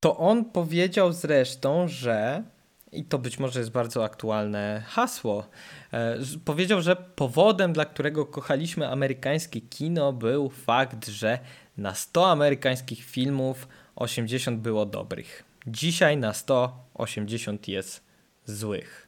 To 0.00 0.16
on 0.16 0.44
powiedział 0.44 1.12
zresztą, 1.12 1.88
że 1.88 2.42
i 2.92 3.04
to 3.04 3.18
być 3.18 3.38
może 3.38 3.58
jest 3.60 3.70
bardzo 3.70 4.04
aktualne 4.04 4.82
hasło. 4.86 5.48
E, 5.92 6.18
powiedział, 6.44 6.82
że 6.82 6.96
powodem, 6.96 7.72
dla 7.72 7.84
którego 7.84 8.26
kochaliśmy 8.26 8.88
amerykańskie 8.88 9.60
kino, 9.60 10.12
był 10.12 10.50
fakt, 10.50 11.08
że 11.08 11.38
na 11.76 11.94
100 11.94 12.30
amerykańskich 12.30 13.04
filmów 13.04 13.68
80 13.96 14.60
było 14.60 14.86
dobrych. 14.86 15.44
Dzisiaj 15.66 16.16
na 16.16 16.32
100 16.32 16.86
80 16.94 17.68
jest 17.68 18.04
złych. 18.44 19.01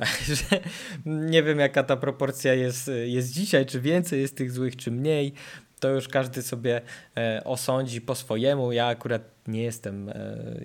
Także 0.18 0.60
nie 1.06 1.42
wiem, 1.42 1.58
jaka 1.58 1.82
ta 1.82 1.96
proporcja 1.96 2.54
jest, 2.54 2.90
jest 3.04 3.32
dzisiaj, 3.32 3.66
czy 3.66 3.80
więcej 3.80 4.20
jest 4.20 4.36
tych 4.36 4.50
złych, 4.50 4.76
czy 4.76 4.90
mniej 4.90 5.34
to 5.80 5.88
już 5.88 6.08
każdy 6.08 6.42
sobie 6.42 6.80
e, 7.16 7.42
osądzi 7.44 8.00
po 8.00 8.14
swojemu. 8.14 8.72
Ja 8.72 8.86
akurat 8.86 9.22
nie 9.46 9.62
jestem 9.62 10.08
e, 10.08 10.14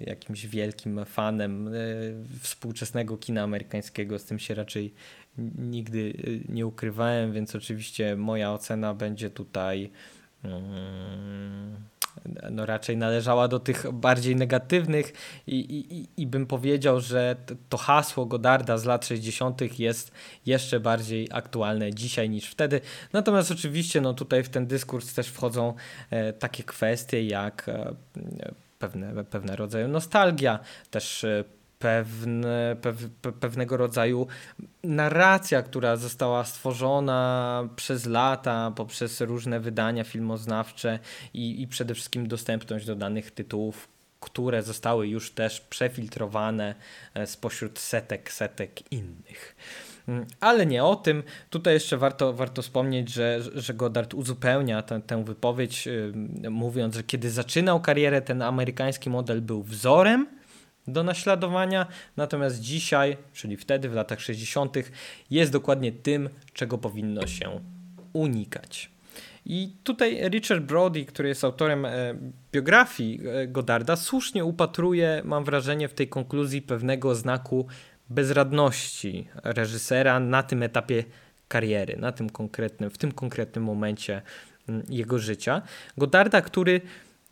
jakimś 0.06 0.46
wielkim 0.46 1.06
fanem 1.06 1.68
e, 1.68 1.72
współczesnego 2.42 3.18
kina 3.18 3.42
amerykańskiego, 3.42 4.20
z 4.20 4.26
tym 4.26 4.40
się 4.40 4.56
raczej 4.56 4.94
nigdy 5.58 6.14
nie 6.50 6.68
ukrywałem, 6.68 7.34
więc 7.34 7.56
oczywiście 7.56 8.16
moja 8.16 8.54
ocena 8.54 8.94
będzie 8.94 9.30
tutaj. 9.30 9.92
Mm, 10.44 11.76
no 12.52 12.66
raczej 12.66 12.98
należała 12.98 13.48
do 13.48 13.60
tych 13.60 13.92
bardziej 13.92 14.36
negatywnych 14.36 15.14
i, 15.48 15.56
i, 15.56 16.22
i 16.22 16.28
bym 16.28 16.46
powiedział, 16.46 17.00
że 17.00 17.36
to 17.70 17.78
hasło 17.78 18.26
Godarda 18.26 18.78
z 18.78 18.86
lat 18.86 19.06
60. 19.06 19.80
jest 19.80 20.12
jeszcze 20.46 20.80
bardziej 20.80 21.28
aktualne 21.32 21.94
dzisiaj 21.94 22.30
niż 22.30 22.50
wtedy. 22.50 22.82
Natomiast 23.14 23.52
oczywiście 23.52 24.02
no 24.02 24.14
tutaj 24.14 24.44
w 24.44 24.50
ten 24.50 24.68
dyskurs 24.68 25.14
też 25.14 25.28
wchodzą 25.28 25.74
e, 26.10 26.34
takie 26.34 26.64
kwestie 26.64 27.28
jak 27.28 27.70
e, 27.70 27.96
pewne, 28.80 29.26
pewne 29.26 29.56
rodzaje 29.56 29.88
nostalgia, 29.88 30.60
też 30.92 31.24
e, 31.24 31.44
pewne, 31.80 32.76
pew, 32.82 33.10
pewnego 33.40 33.78
rodzaju 33.78 34.28
narracja, 34.84 35.62
która 35.62 35.96
została 35.96 36.44
stworzona 36.44 37.70
przez 37.76 38.06
lata 38.06 38.72
poprzez 38.76 39.22
różne 39.22 39.60
wydania 39.60 40.04
filmoznawcze 40.04 41.00
i, 41.34 41.62
i 41.62 41.68
przede 41.68 41.94
wszystkim 41.94 42.28
dostępność 42.28 42.86
do 42.86 42.96
danych 42.96 43.32
tytułów, 43.32 43.88
które 44.20 44.64
zostały 44.64 45.08
już 45.08 45.32
też 45.32 45.62
przefiltrowane 45.62 46.76
e, 47.14 47.28
spośród 47.28 47.80
setek, 47.80 48.32
setek 48.32 48.92
innych. 48.92 49.56
Mm, 50.08 50.26
ale 50.40 50.66
nie 50.66 50.84
o 50.84 50.96
tym. 50.96 51.24
Tutaj 51.50 51.74
jeszcze 51.74 51.98
warto, 51.98 52.34
warto 52.34 52.62
wspomnieć, 52.62 53.10
że, 53.10 53.42
że 53.56 53.74
Goddard 53.74 54.14
uzupełnia 54.14 54.82
tę, 54.82 55.02
tę 55.02 55.24
wypowiedź, 55.24 55.88
mówiąc, 56.50 56.96
że 56.96 57.04
kiedy 57.04 57.32
zaczynał 57.32 57.82
karierę, 57.82 58.22
ten 58.22 58.42
amerykański 58.42 59.10
model 59.10 59.42
był 59.42 59.64
wzorem 59.64 60.28
do 60.88 61.04
naśladowania, 61.04 61.86
natomiast 62.18 62.60
dzisiaj, 62.60 63.18
czyli 63.34 63.58
wtedy 63.58 63.90
w 63.90 63.94
latach 63.94 64.22
60., 64.22 64.78
jest 65.30 65.52
dokładnie 65.52 65.92
tym, 65.92 66.30
czego 66.54 66.78
powinno 66.78 67.28
się 67.28 67.60
unikać. 68.14 68.90
I 69.46 69.74
tutaj 69.84 70.30
Richard 70.30 70.64
Brody, 70.64 71.06
który 71.06 71.30
jest 71.30 71.44
autorem 71.44 71.86
e, 71.86 72.16
biografii 72.52 73.22
e, 73.28 73.48
Godarda, 73.48 73.96
słusznie 73.96 74.46
upatruje, 74.46 75.22
mam 75.26 75.44
wrażenie, 75.44 75.88
w 75.88 75.94
tej 75.94 76.08
konkluzji 76.08 76.62
pewnego 76.62 77.16
znaku 77.16 77.68
bezradności 78.10 79.28
reżysera 79.44 80.20
na 80.20 80.44
tym 80.44 80.64
etapie 80.64 81.04
kariery, 81.48 81.98
na 81.98 82.12
tym 82.12 82.30
konkretnym, 82.30 82.90
w 82.90 82.98
tym 82.98 83.12
konkretnym 83.12 83.64
momencie 83.64 84.22
mm, 84.70 84.84
jego 84.90 85.20
życia. 85.20 85.62
Godarda, 85.98 86.42
który 86.42 86.82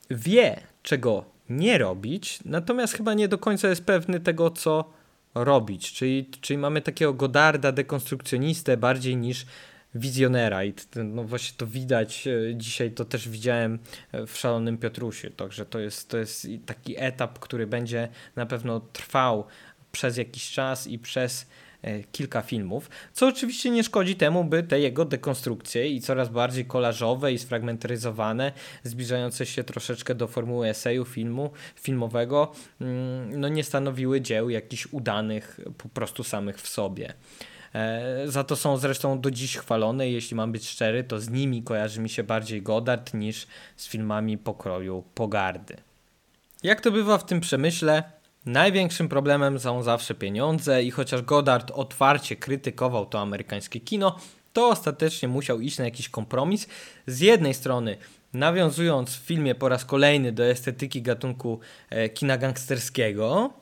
wie, 0.10 0.62
czego 0.84 1.33
nie 1.50 1.78
robić, 1.78 2.40
natomiast 2.46 2.94
chyba 2.94 3.14
nie 3.14 3.28
do 3.28 3.38
końca 3.38 3.70
jest 3.70 3.86
pewny 3.86 4.20
tego, 4.20 4.52
co 4.52 4.94
robić. 5.36 5.94
Czyli, 5.94 6.30
czyli 6.42 6.58
mamy 6.58 6.82
takiego 6.82 7.14
Godarda 7.14 7.72
dekonstrukcjonistę 7.72 8.78
bardziej 8.78 9.18
niż 9.18 9.46
wizjonera 9.96 10.64
i 10.64 10.74
no 10.96 11.24
właśnie 11.24 11.58
to 11.58 11.68
widać 11.68 12.28
e, 12.28 12.56
dzisiaj, 12.56 12.92
to 12.92 13.06
też 13.06 13.30
widziałem 13.30 13.80
e, 14.12 14.28
w 14.28 14.38
Szalonym 14.38 14.78
Piotrusie, 14.78 15.30
także 15.30 15.66
to 15.66 15.80
jest, 15.80 16.10
to 16.10 16.18
jest 16.18 16.48
taki 16.66 16.96
etap, 16.98 17.40
który 17.40 17.68
będzie 17.68 18.10
na 18.36 18.46
pewno 18.46 18.80
trwał 18.80 19.46
przez 19.92 20.18
jakiś 20.18 20.52
czas 20.52 20.88
i 20.88 21.00
przez 21.00 21.48
kilka 22.12 22.42
filmów, 22.42 22.90
co 23.14 23.28
oczywiście 23.28 23.70
nie 23.70 23.84
szkodzi 23.84 24.16
temu, 24.16 24.44
by 24.44 24.64
te 24.64 24.80
jego 24.80 25.06
dekonstrukcje 25.06 25.90
i 25.90 26.02
coraz 26.02 26.30
bardziej 26.30 26.66
kolażowe 26.66 27.34
i 27.34 27.38
sfragmentaryzowane, 27.38 28.52
zbliżające 28.84 29.46
się 29.46 29.64
troszeczkę 29.64 30.16
do 30.16 30.28
formuły 30.28 30.68
eseju 30.68 31.06
filmu, 31.06 31.52
filmowego, 31.76 32.52
mm, 32.82 33.40
no 33.40 33.48
nie 33.48 33.64
stanowiły 33.64 34.22
dzieł 34.22 34.50
jakichś 34.50 34.88
udanych 34.92 35.60
po 35.78 35.90
prostu 35.90 36.24
samych 36.24 36.62
w 36.62 36.68
sobie. 36.68 37.14
E, 37.74 38.24
za 38.26 38.44
to 38.44 38.56
są 38.56 38.78
zresztą 38.78 39.22
do 39.22 39.32
dziś 39.32 39.58
chwalone. 39.58 40.10
Jeśli 40.10 40.36
mam 40.36 40.52
być 40.52 40.70
szczery, 40.70 41.04
to 41.04 41.20
z 41.20 41.30
nimi 41.30 41.64
kojarzy 41.64 42.02
mi 42.02 42.10
się 42.10 42.24
bardziej 42.24 42.62
Godard 42.62 43.14
niż 43.14 43.48
z 43.78 43.88
filmami 43.88 44.38
pokroju 44.38 45.04
Pogardy. 45.16 45.78
Jak 46.64 46.82
to 46.82 46.92
bywa 46.92 47.18
w 47.18 47.26
tym 47.26 47.40
przemyśle, 47.40 48.04
Największym 48.46 49.10
problemem 49.10 49.60
są 49.60 49.84
zawsze 49.84 50.16
pieniądze 50.16 50.84
i 50.84 50.92
chociaż 50.92 51.22
Goddard 51.22 51.72
otwarcie 51.72 52.36
krytykował 52.36 53.06
to 53.06 53.20
amerykańskie 53.20 53.80
kino, 53.80 54.18
to 54.54 54.68
ostatecznie 54.68 55.28
musiał 55.28 55.60
iść 55.60 55.78
na 55.78 55.86
jakiś 55.86 56.10
kompromis. 56.10 56.68
Z 57.08 57.20
jednej 57.20 57.54
strony 57.54 57.98
nawiązując 58.34 59.10
w 59.10 59.26
filmie 59.26 59.56
po 59.56 59.70
raz 59.70 59.86
kolejny 59.86 60.32
do 60.32 60.46
estetyki 60.46 61.02
gatunku 61.02 61.60
e, 61.90 62.10
kina 62.10 62.38
gangsterskiego, 62.38 63.54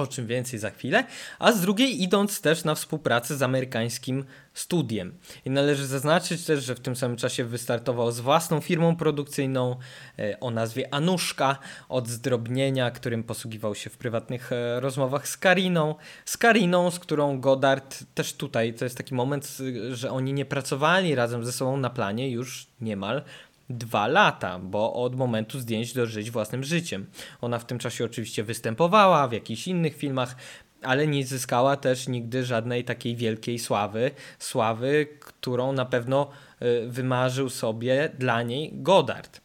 o 0.00 0.06
czym 0.06 0.26
więcej 0.26 0.58
za 0.58 0.70
chwilę, 0.70 1.04
a 1.38 1.52
z 1.52 1.60
drugiej 1.60 2.02
idąc 2.02 2.40
też 2.40 2.64
na 2.64 2.74
współpracę 2.74 3.36
z 3.36 3.42
amerykańskim 3.42 4.24
studiem. 4.54 5.14
I 5.44 5.50
należy 5.50 5.86
zaznaczyć 5.86 6.44
też, 6.44 6.64
że 6.64 6.74
w 6.74 6.80
tym 6.80 6.96
samym 6.96 7.16
czasie 7.16 7.44
wystartował 7.44 8.12
z 8.12 8.20
własną 8.20 8.60
firmą 8.60 8.96
produkcyjną 8.96 9.76
e, 10.18 10.40
o 10.40 10.50
nazwie 10.50 10.94
Anuszka 10.94 11.58
od 11.88 12.08
zdrobnienia, 12.08 12.90
którym 12.90 13.24
posługiwał 13.24 13.74
się 13.74 13.90
w 13.90 13.96
prywatnych 13.96 14.52
e, 14.52 14.80
rozmowach 14.80 15.28
z 15.28 15.36
Kariną. 15.36 15.94
Z 16.24 16.36
Kariną, 16.36 16.90
z 16.90 16.98
którą 16.98 17.40
Godard 17.40 18.04
też 18.14 18.32
tutaj, 18.32 18.74
to 18.74 18.84
jest 18.84 18.96
taki 18.96 19.14
moment, 19.14 19.58
że 19.92 20.10
oni 20.10 20.32
nie 20.32 20.44
pracowali 20.44 21.14
razem 21.14 21.44
ze 21.44 21.52
sobą 21.52 21.76
na 21.76 21.90
planie 21.90 22.30
już 22.30 22.66
niemal 22.80 23.22
dwa 23.70 24.06
lata, 24.06 24.58
bo 24.58 24.92
od 24.94 25.16
momentu 25.16 25.60
zdjęć 25.60 25.92
do 25.92 26.06
żyć 26.06 26.30
własnym 26.30 26.64
życiem. 26.64 27.06
Ona 27.40 27.58
w 27.58 27.64
tym 27.64 27.78
czasie 27.78 28.04
oczywiście 28.04 28.44
występowała 28.44 29.28
w 29.28 29.32
jakichś 29.32 29.68
innych 29.68 29.96
filmach, 29.96 30.36
ale 30.82 31.06
nie 31.06 31.26
zyskała 31.26 31.76
też 31.76 32.08
nigdy 32.08 32.44
żadnej 32.44 32.84
takiej 32.84 33.16
wielkiej 33.16 33.58
sławy, 33.58 34.10
sławy, 34.38 35.06
którą 35.20 35.72
na 35.72 35.84
pewno 35.84 36.30
y, 36.62 36.88
wymarzył 36.88 37.50
sobie 37.50 38.10
dla 38.18 38.42
niej 38.42 38.70
Godard. 38.74 39.40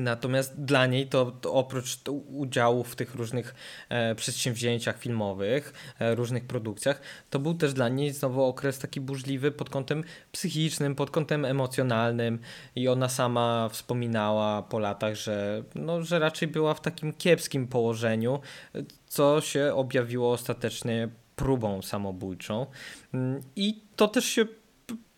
Natomiast 0.00 0.64
dla 0.64 0.86
niej 0.86 1.06
to, 1.06 1.30
to 1.30 1.52
oprócz 1.52 1.98
udziału 2.28 2.84
w 2.84 2.96
tych 2.96 3.14
różnych 3.14 3.54
e, 3.88 4.14
przedsięwzięciach 4.14 4.98
filmowych, 4.98 5.94
e, 5.98 6.14
różnych 6.14 6.44
produkcjach, 6.44 7.00
to 7.30 7.38
był 7.38 7.54
też 7.54 7.72
dla 7.72 7.88
niej 7.88 8.12
znowu 8.12 8.44
okres 8.44 8.78
taki 8.78 9.00
burzliwy 9.00 9.52
pod 9.52 9.70
kątem 9.70 10.04
psychicznym, 10.32 10.94
pod 10.94 11.10
kątem 11.10 11.44
emocjonalnym 11.44 12.38
i 12.76 12.88
ona 12.88 13.08
sama 13.08 13.68
wspominała 13.68 14.62
po 14.62 14.78
latach, 14.78 15.14
że, 15.14 15.62
no, 15.74 16.02
że 16.02 16.18
raczej 16.18 16.48
była 16.48 16.74
w 16.74 16.80
takim 16.80 17.12
kiepskim 17.12 17.68
położeniu, 17.68 18.40
co 19.06 19.40
się 19.40 19.72
objawiło 19.74 20.32
ostatecznie 20.32 21.08
próbą 21.36 21.82
samobójczą. 21.82 22.66
Mm, 23.14 23.40
I 23.56 23.82
to 23.96 24.08
też 24.08 24.24
się 24.24 24.46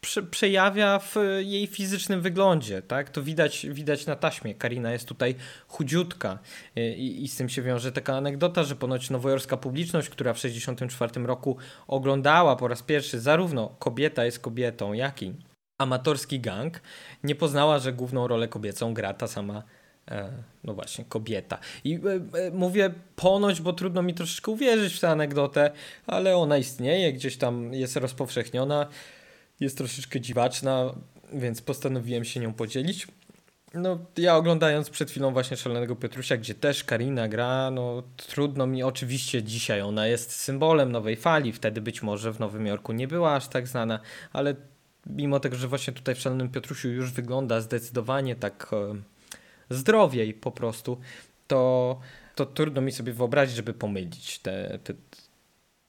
prze, 0.09 0.23
przejawia 0.23 0.99
w 0.99 1.17
jej 1.39 1.67
fizycznym 1.67 2.21
wyglądzie, 2.21 2.83
tak? 2.83 3.11
To 3.11 3.23
widać, 3.23 3.67
widać 3.71 4.07
na 4.07 4.17
taśmie. 4.17 4.55
Karina 4.55 4.93
jest 4.93 5.09
tutaj 5.09 5.35
chudziutka 5.69 6.39
I, 6.77 7.25
i 7.25 7.29
z 7.29 7.37
tym 7.37 7.49
się 7.49 7.63
wiąże 7.63 7.93
taka 7.93 8.17
anegdota, 8.17 8.63
że 8.63 8.77
ponoć 8.77 9.11
nowojorska 9.11 9.57
publiczność, 9.57 10.09
która 10.09 10.35
w 10.35 10.37
1964 10.37 11.27
roku 11.27 11.57
oglądała 11.87 12.57
po 12.57 12.69
raz 12.69 12.83
pierwszy 12.83 13.21
zarówno 13.21 13.69
Kobieta 13.79 14.25
jest 14.25 14.39
kobietą, 14.39 14.93
jak 14.93 15.23
i 15.23 15.35
amatorski 15.79 16.41
gang, 16.41 16.81
nie 17.25 17.35
poznała, 17.35 17.79
że 17.79 17.93
główną 17.93 18.29
rolę 18.29 18.49
kobiecą 18.49 18.95
gra 18.95 19.15
ta 19.15 19.27
sama 19.27 19.63
e, 20.11 20.33
no 20.65 20.75
właśnie, 20.75 21.05
kobieta. 21.05 21.59
I 21.85 21.95
e, 21.95 21.99
e, 22.39 22.51
mówię 22.51 22.91
ponoć, 23.17 23.61
bo 23.61 23.73
trudno 23.73 24.03
mi 24.03 24.15
troszeczkę 24.15 24.51
uwierzyć 24.51 24.95
w 24.95 25.01
tę 25.01 25.11
anegdotę, 25.11 25.71
ale 26.07 26.37
ona 26.37 26.59
istnieje, 26.59 27.13
gdzieś 27.13 27.37
tam 27.37 27.75
jest 27.75 27.97
rozpowszechniona, 27.97 28.87
jest 29.61 29.79
troszeczkę 29.79 30.21
dziwaczna, 30.21 30.95
więc 31.33 31.63
postanowiłem 31.63 32.25
się 32.25 32.41
nią 32.41 32.55
podzielić. 32.55 33.07
No, 33.75 33.99
ja 34.17 34.37
oglądając 34.37 34.91
przed 34.91 35.11
chwilą 35.11 35.33
właśnie 35.33 35.57
Szalonego 35.57 35.97
Piotrusia, 35.97 36.37
gdzie 36.37 36.55
też 36.55 36.85
Karina 36.85 37.29
gra, 37.29 37.71
no 37.71 38.03
trudno 38.17 38.67
mi, 38.67 38.83
oczywiście 38.83 39.43
dzisiaj 39.43 39.81
ona 39.81 40.07
jest 40.07 40.33
symbolem 40.33 40.93
nowej 40.93 41.17
fali, 41.17 41.53
wtedy 41.53 41.81
być 41.81 42.03
może 42.03 42.33
w 42.33 42.41
Nowym 42.41 42.67
Jorku 42.67 42.93
nie 42.93 43.09
była 43.09 43.35
aż 43.35 43.49
tak 43.49 43.69
znana, 43.69 44.01
ale 44.33 44.55
mimo 45.07 45.41
tego, 45.41 45.57
że 45.57 45.69
właśnie 45.69 45.93
tutaj 45.93 46.15
w 46.15 46.21
Szalonym 46.21 46.49
Piotrusiu 46.49 46.89
już 46.89 47.13
wygląda 47.13 47.61
zdecydowanie 47.61 48.37
tak 48.37 48.71
e, 48.73 48.95
zdrowiej 49.71 50.35
po 50.35 50.51
prostu, 50.51 51.01
to, 51.47 52.01
to 52.35 52.47
trudno 52.47 52.81
mi 52.81 52.93
sobie 52.93 53.13
wyobrazić, 53.13 53.57
żeby 53.57 53.75
pomylić 53.75 54.39
te, 54.39 54.79
te 54.85 54.95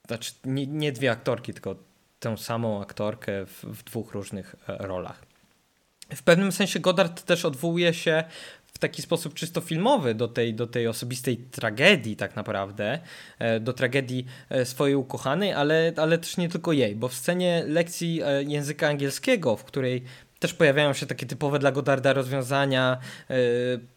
znaczy 0.08 0.32
nie, 0.46 0.68
nie 0.68 0.92
dwie 0.92 1.12
aktorki, 1.12 1.54
tylko 1.54 1.76
tę 2.20 2.38
samą 2.38 2.82
aktorkę 2.82 3.46
w, 3.46 3.64
w 3.64 3.84
dwóch 3.84 4.14
różnych 4.14 4.56
e, 4.68 4.78
rolach. 4.78 5.22
W 6.16 6.24
pewnym 6.24 6.52
sensie 6.52 6.80
Goddard 6.80 7.24
też 7.24 7.46
odwołuje 7.46 7.94
się 7.94 8.24
w 8.66 8.78
taki 8.78 9.02
sposób 9.02 9.34
czysto 9.34 9.62
filmowy 9.62 10.16
do 10.16 10.28
tej, 10.28 10.54
do 10.54 10.68
tej 10.68 10.88
osobistej 10.88 11.38
tragedii 11.38 12.16
tak 12.16 12.36
naprawdę, 12.36 13.00
e, 13.40 13.60
do 13.60 13.74
tragedii 13.74 14.26
e, 14.50 14.66
swojej 14.66 14.96
ukochanej, 14.96 15.54
ale, 15.54 15.94
ale 15.96 16.18
też 16.18 16.38
nie 16.38 16.50
tylko 16.50 16.74
jej, 16.74 16.96
bo 16.96 17.08
w 17.08 17.14
scenie 17.14 17.64
lekcji 17.68 18.22
języka 18.48 18.88
angielskiego, 18.88 19.58
w 19.58 19.64
której 19.64 20.04
też 20.40 20.54
pojawiają 20.54 20.94
się 20.94 21.06
takie 21.06 21.26
typowe 21.26 21.60
dla 21.60 21.72
Godarda 21.72 22.14
rozwiązania 22.14 22.98
yy, 23.30 23.36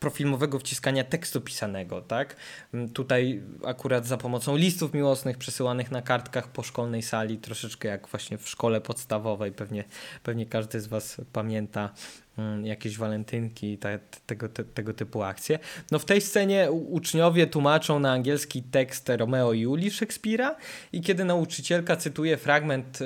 profilmowego 0.00 0.58
wciskania 0.58 1.04
tekstu 1.04 1.40
pisanego, 1.40 2.00
tak? 2.00 2.36
Mm, 2.74 2.88
tutaj 2.88 3.42
akurat 3.64 4.06
za 4.06 4.16
pomocą 4.16 4.56
listów 4.56 4.94
miłosnych 4.94 5.38
przesyłanych 5.38 5.90
na 5.90 6.02
kartkach 6.02 6.48
po 6.48 6.62
szkolnej 6.62 7.02
sali, 7.02 7.38
troszeczkę 7.38 7.88
jak 7.88 8.08
właśnie 8.08 8.38
w 8.38 8.48
szkole 8.48 8.80
podstawowej, 8.80 9.52
pewnie, 9.52 9.84
pewnie 10.22 10.46
każdy 10.46 10.80
z 10.80 10.86
Was 10.86 11.20
pamięta 11.32 11.90
jakieś 12.62 12.98
walentynki, 12.98 13.78
te, 13.78 13.98
tego, 14.26 14.48
te, 14.48 14.64
tego 14.64 14.94
typu 14.94 15.22
akcje. 15.22 15.58
No 15.90 15.98
w 15.98 16.04
tej 16.04 16.20
scenie 16.20 16.72
uczniowie 16.72 17.46
tłumaczą 17.46 17.98
na 17.98 18.12
angielski 18.12 18.62
tekst 18.62 19.08
Romeo 19.08 19.52
i 19.52 19.60
Julii 19.60 19.90
Szekspira 19.90 20.56
i 20.92 21.00
kiedy 21.00 21.24
nauczycielka 21.24 21.96
cytuje 21.96 22.36
fragment 22.36 23.00
y, 23.00 23.04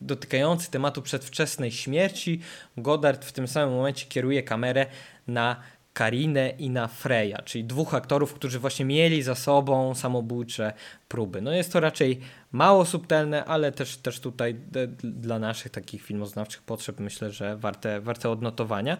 dotykający 0.00 0.70
tematu 0.70 1.02
przedwczesnej 1.02 1.72
śmierci, 1.72 2.40
Godard 2.76 3.24
w 3.24 3.32
tym 3.32 3.48
samym 3.48 3.74
momencie 3.74 4.06
kieruje 4.06 4.42
kamerę 4.42 4.86
na 5.26 5.56
Karinę 5.92 6.50
i 6.50 6.70
na 6.70 6.88
Freya, 6.88 7.36
czyli 7.44 7.64
dwóch 7.64 7.94
aktorów, 7.94 8.34
którzy 8.34 8.58
właśnie 8.58 8.84
mieli 8.84 9.22
za 9.22 9.34
sobą 9.34 9.94
samobójcze 9.94 10.72
próby. 11.08 11.42
No 11.42 11.52
jest 11.52 11.72
to 11.72 11.80
raczej 11.80 12.20
mało 12.52 12.84
subtelne, 12.84 13.44
ale 13.44 13.72
też, 13.72 13.96
też 13.96 14.20
tutaj 14.20 14.54
dla 15.02 15.38
naszych 15.38 15.72
takich 15.72 16.02
filmoznawczych 16.02 16.62
potrzeb 16.62 17.00
myślę, 17.00 17.30
że 17.30 17.56
warte, 17.56 18.00
warte 18.00 18.30
odnotowania. 18.30 18.96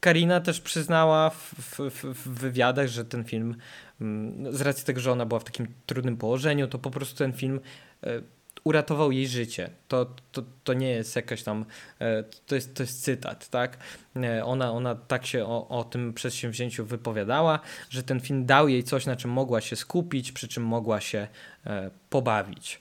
Karina 0.00 0.40
też 0.40 0.60
przyznała 0.60 1.30
w, 1.30 1.54
w, 1.78 2.04
w, 2.04 2.28
wywiadach, 2.28 2.88
że 2.88 3.04
ten 3.04 3.24
film, 3.24 3.56
mm, 4.00 4.52
z 4.56 4.60
racji 4.60 4.84
tego, 4.84 5.00
że 5.00 5.12
ona 5.12 5.26
była 5.26 5.40
w 5.40 5.44
takim 5.44 5.66
trudnym 5.86 6.16
położeniu, 6.16 6.68
to 6.68 6.78
po 6.78 6.90
prostu 6.90 7.18
ten 7.18 7.32
film 7.32 7.60
e, 8.02 8.22
uratował 8.64 9.12
jej 9.12 9.28
życie. 9.28 9.70
To, 9.88 10.06
to, 10.32 10.42
to 10.64 10.72
nie 10.72 10.90
jest 10.90 11.16
jakaś 11.16 11.42
tam, 11.42 11.64
e, 12.00 12.24
to 12.46 12.54
jest, 12.54 12.74
to 12.74 12.82
jest 12.82 13.04
cytat, 13.04 13.48
tak? 13.48 13.78
E, 14.16 14.44
ona, 14.44 14.72
ona 14.72 14.94
tak 14.94 15.26
się 15.26 15.44
o, 15.46 15.68
o 15.68 15.84
tym 15.84 16.14
przedsięwzięciu 16.14 16.84
wypowiadała, 16.84 17.60
że 17.90 18.02
ten 18.02 18.20
film 18.20 18.46
dał 18.46 18.68
jej 18.68 18.84
coś, 18.84 19.06
na 19.06 19.16
czym 19.16 19.30
mogła 19.30 19.60
się 19.60 19.76
skupić, 19.76 20.32
przy 20.32 20.48
czym 20.48 20.62
mogła 20.62 21.00
się 21.00 21.28
e, 21.66 21.90
pobawić. 22.10 22.80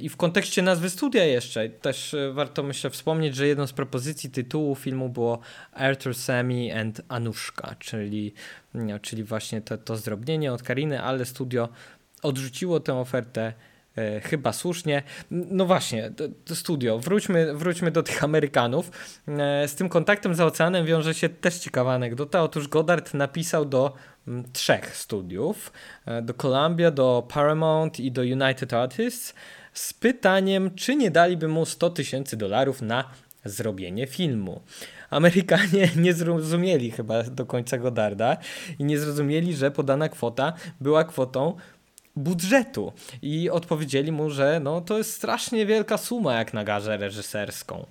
I 0.00 0.08
w 0.08 0.16
kontekście 0.16 0.62
nazwy 0.62 0.90
studia 0.90 1.24
jeszcze 1.24 1.68
też 1.68 2.16
warto 2.32 2.62
myślę 2.62 2.90
wspomnieć, 2.90 3.36
że 3.36 3.46
jedną 3.46 3.66
z 3.66 3.72
propozycji 3.72 4.30
tytułu 4.30 4.74
filmu 4.74 5.08
było 5.08 5.38
Arthur 5.72 6.14
Sammy 6.14 6.80
and 6.80 7.00
Anushka, 7.08 7.76
czyli, 7.78 8.34
czyli 9.02 9.24
właśnie 9.24 9.60
to, 9.60 9.78
to 9.78 9.96
zdrobnienie 9.96 10.52
od 10.52 10.62
Kariny, 10.62 11.02
ale 11.02 11.24
studio 11.24 11.68
odrzuciło 12.22 12.80
tę 12.80 12.94
ofertę 12.94 13.52
chyba 14.22 14.52
słusznie. 14.52 15.02
No 15.30 15.66
właśnie, 15.66 16.12
studio. 16.54 16.98
Wróćmy, 16.98 17.54
wróćmy 17.54 17.90
do 17.90 18.02
tych 18.02 18.24
Amerykanów. 18.24 18.90
E, 19.28 19.68
z 19.68 19.74
tym 19.74 19.88
kontaktem 19.88 20.34
za 20.34 20.46
oceanem 20.46 20.86
wiąże 20.86 21.14
się 21.14 21.28
też 21.28 21.58
ciekawa 21.58 21.94
anegdota. 21.94 22.42
Otóż 22.42 22.68
Goddard 22.68 23.14
napisał 23.14 23.64
do 23.64 23.94
trzech 24.52 24.96
studiów. 24.96 25.72
E, 26.06 26.22
do 26.22 26.34
Columbia, 26.34 26.90
do 26.90 27.26
Paramount 27.34 28.00
i 28.00 28.12
do 28.12 28.22
United 28.22 28.72
Artists 28.72 29.34
z 29.72 29.92
pytaniem, 29.92 30.74
czy 30.74 30.96
nie 30.96 31.10
daliby 31.10 31.48
mu 31.48 31.66
100 31.66 31.90
tysięcy 31.90 32.36
dolarów 32.36 32.82
na 32.82 33.10
zrobienie 33.44 34.06
filmu. 34.06 34.60
Amerykanie 35.10 35.88
nie 36.04 36.12
zrozumieli 36.12 36.90
chyba 36.90 37.22
do 37.22 37.46
końca 37.46 37.78
Godarda 37.78 38.36
i 38.78 38.84
nie 38.84 38.98
zrozumieli, 38.98 39.54
że 39.54 39.70
podana 39.70 40.08
kwota 40.08 40.52
była 40.80 41.04
kwotą 41.04 41.56
budżetu 42.16 42.92
i 43.22 43.50
odpowiedzieli 43.50 44.12
mu, 44.12 44.30
że 44.30 44.60
no, 44.60 44.80
to 44.80 44.98
jest 44.98 45.12
strasznie 45.12 45.66
wielka 45.66 45.98
suma 45.98 46.34
jak 46.34 46.54
na 46.54 46.64
garzę 46.64 46.96
reżyserską. 46.96 47.86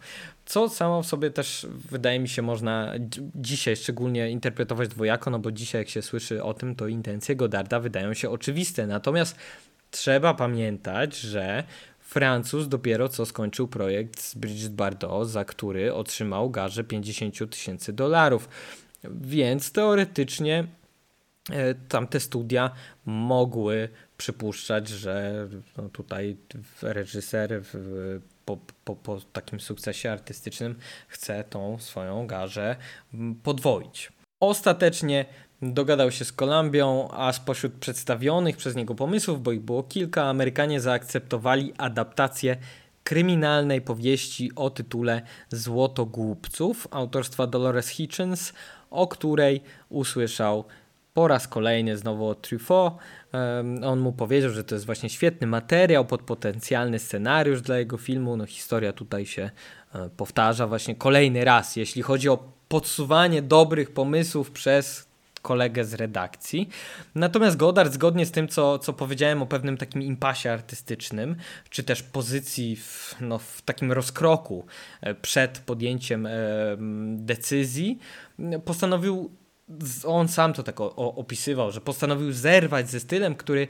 Co 0.46 0.70
samo 0.70 1.04
w 1.04 1.08
sobie 1.08 1.32
też 1.32 1.68
wydaje 1.92 2.20
mi 2.20 2.30
się 2.30 2.42
można 2.42 2.94
dzisiaj 3.36 3.76
szczególnie 3.76 4.30
interpretować 4.30 4.90
dwojako, 4.90 5.30
no 5.30 5.40
bo 5.40 5.52
dzisiaj 5.52 5.82
jak 5.82 5.90
się 5.90 6.02
słyszy 6.02 6.44
o 6.44 6.54
tym, 6.54 6.76
to 6.76 6.88
intencje 6.88 7.36
Godarda 7.36 7.80
wydają 7.80 8.14
się 8.14 8.30
oczywiste. 8.30 8.88
Natomiast 8.88 9.36
trzeba 9.92 10.34
pamiętać, 10.34 11.18
że 11.18 11.64
Francuz 12.00 12.68
dopiero 12.68 13.10
co 13.10 13.26
skończył 13.26 13.68
projekt 13.68 14.22
z 14.22 14.36
Brigitte 14.36 14.76
Bardot, 14.76 15.30
za 15.30 15.46
który 15.46 15.94
otrzymał 15.94 16.50
garze 16.50 16.84
50 16.84 17.52
tysięcy 17.52 17.94
dolarów. 17.94 18.50
Więc 19.04 19.72
teoretycznie 19.72 20.68
tamte 21.88 22.20
studia 22.20 22.72
mogły 23.06 23.90
przypuszczać, 24.18 24.88
że 24.88 25.48
no 25.78 25.90
tutaj 25.90 26.38
reżyser 26.82 27.62
w, 27.64 28.20
po, 28.46 28.58
po, 28.86 28.96
po 28.96 29.20
takim 29.34 29.60
sukcesie 29.60 30.12
artystycznym 30.12 30.76
chce 31.08 31.44
tą 31.44 31.80
swoją 31.80 32.28
garzę 32.28 32.76
podwoić. 33.44 34.12
Ostatecznie 34.40 35.26
dogadał 35.62 36.12
się 36.12 36.26
z 36.26 36.34
Kolumbią, 36.34 37.10
a 37.12 37.34
spośród 37.34 37.74
przedstawionych 37.74 38.58
przez 38.58 38.76
niego 38.76 38.96
pomysłów, 38.96 39.44
bo 39.44 39.52
ich 39.52 39.62
było 39.62 39.84
kilka, 39.84 40.24
Amerykanie 40.24 40.82
zaakceptowali 40.82 41.74
adaptację 41.78 42.58
kryminalnej 43.04 43.82
powieści 43.82 44.52
o 44.56 44.70
tytule 44.70 45.22
Złoto 45.50 46.06
Głupców 46.06 46.88
autorstwa 46.92 47.48
Dolores 47.48 47.88
Hitchens, 47.88 48.54
o 48.90 49.08
której 49.08 49.62
usłyszał 49.90 50.66
po 51.16 51.28
raz 51.28 51.48
kolejny 51.48 51.98
znowu 51.98 52.28
od 52.28 52.42
Truffaut. 52.42 52.94
On 53.84 54.00
mu 54.00 54.14
powiedział, 54.14 54.52
że 54.52 54.64
to 54.64 54.76
jest 54.76 54.86
właśnie 54.86 55.10
świetny 55.10 55.48
materiał 55.48 56.06
pod 56.06 56.22
potencjalny 56.22 57.00
scenariusz 57.00 57.62
dla 57.62 57.78
jego 57.78 57.98
filmu. 57.98 58.38
No 58.38 58.46
historia 58.46 58.94
tutaj 58.94 59.26
się 59.26 59.50
e, 59.96 60.10
powtarza 60.18 60.68
właśnie 60.68 60.96
kolejny 60.96 61.46
raz, 61.46 61.76
jeśli 61.76 62.02
chodzi 62.02 62.30
o 62.30 62.44
podsuwanie 62.68 63.42
dobrych 63.42 63.92
pomysłów 63.92 64.52
przez 64.52 65.08
kolegę 65.42 65.86
z 65.86 65.94
redakcji. 65.94 66.70
Natomiast 67.16 67.58
Godard, 67.58 67.94
zgodnie 67.94 68.26
z 68.26 68.32
tym, 68.32 68.48
co, 68.48 68.80
co 68.80 68.94
powiedziałem 68.94 69.42
o 69.42 69.46
pewnym 69.46 69.78
takim 69.78 70.02
impasie 70.02 70.52
artystycznym, 70.52 71.36
czy 71.70 71.84
też 71.84 72.04
pozycji 72.04 72.76
w, 72.76 73.16
no, 73.22 73.38
w 73.38 73.62
takim 73.62 73.92
rozkroku 73.92 74.66
e, 75.02 75.16
przed 75.16 75.60
podjęciem 75.60 76.28
decyzji, 77.18 78.00
postanowił 78.66 79.32
on 80.06 80.28
sam 80.28 80.54
to 80.54 80.64
tak 80.64 80.82
opisywał, 80.96 81.72
że 81.72 81.82
postanowił 81.82 82.34
zerwać 82.34 82.90
ze 82.90 83.00
stylem, 83.00 83.36
który 83.36 83.68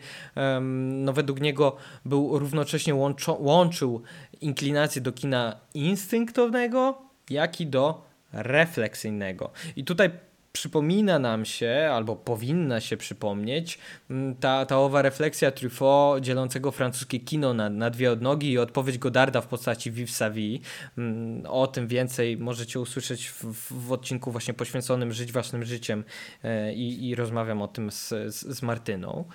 no, 0.82 1.14
według 1.14 1.42
niego 1.42 1.76
był 2.06 2.40
równocześnie 2.40 2.96
łączo, 2.96 3.34
łączył 3.34 4.02
inklinację 4.42 5.02
do 5.02 5.12
kina 5.12 5.56
instynktownego, 5.74 7.02
jak 7.30 7.62
i 7.62 7.68
do 7.68 8.02
refleksyjnego. 8.32 9.52
I 9.76 9.84
tutaj 9.84 10.10
przypomina 10.56 11.20
nam 11.20 11.46
się, 11.46 11.90
albo 11.94 12.16
powinna 12.16 12.82
się 12.82 12.98
przypomnieć, 12.98 13.80
mm, 14.10 14.36
ta, 14.36 14.66
ta 14.66 14.80
owa 14.80 15.02
refleksja 15.02 15.52
Truffaut 15.52 16.24
dzielącego 16.24 16.72
francuskie 16.72 17.20
kino 17.20 17.54
na, 17.54 17.70
na 17.70 17.90
dwie 17.90 18.12
odnogi 18.12 18.52
i 18.52 18.58
odpowiedź 18.58 18.98
Godarda 18.98 19.42
w 19.42 19.48
postaci 19.48 19.92
Vive 19.92 20.32
vie. 20.34 20.60
Mm, 20.98 21.46
o 21.46 21.68
tym 21.68 21.88
więcej 21.88 22.38
możecie 22.38 22.80
usłyszeć 22.80 23.30
w, 23.30 23.44
w 23.88 23.92
odcinku 23.92 24.32
właśnie 24.32 24.54
poświęconym 24.54 25.14
Żyć 25.14 25.32
Własnym 25.32 25.64
Życiem 25.64 26.04
e, 26.44 26.74
i, 26.74 27.10
i 27.10 27.16
rozmawiam 27.16 27.62
o 27.62 27.68
tym 27.68 27.92
z, 27.92 28.10
z, 28.10 28.58
z 28.58 28.62
Martyną. 28.62 29.26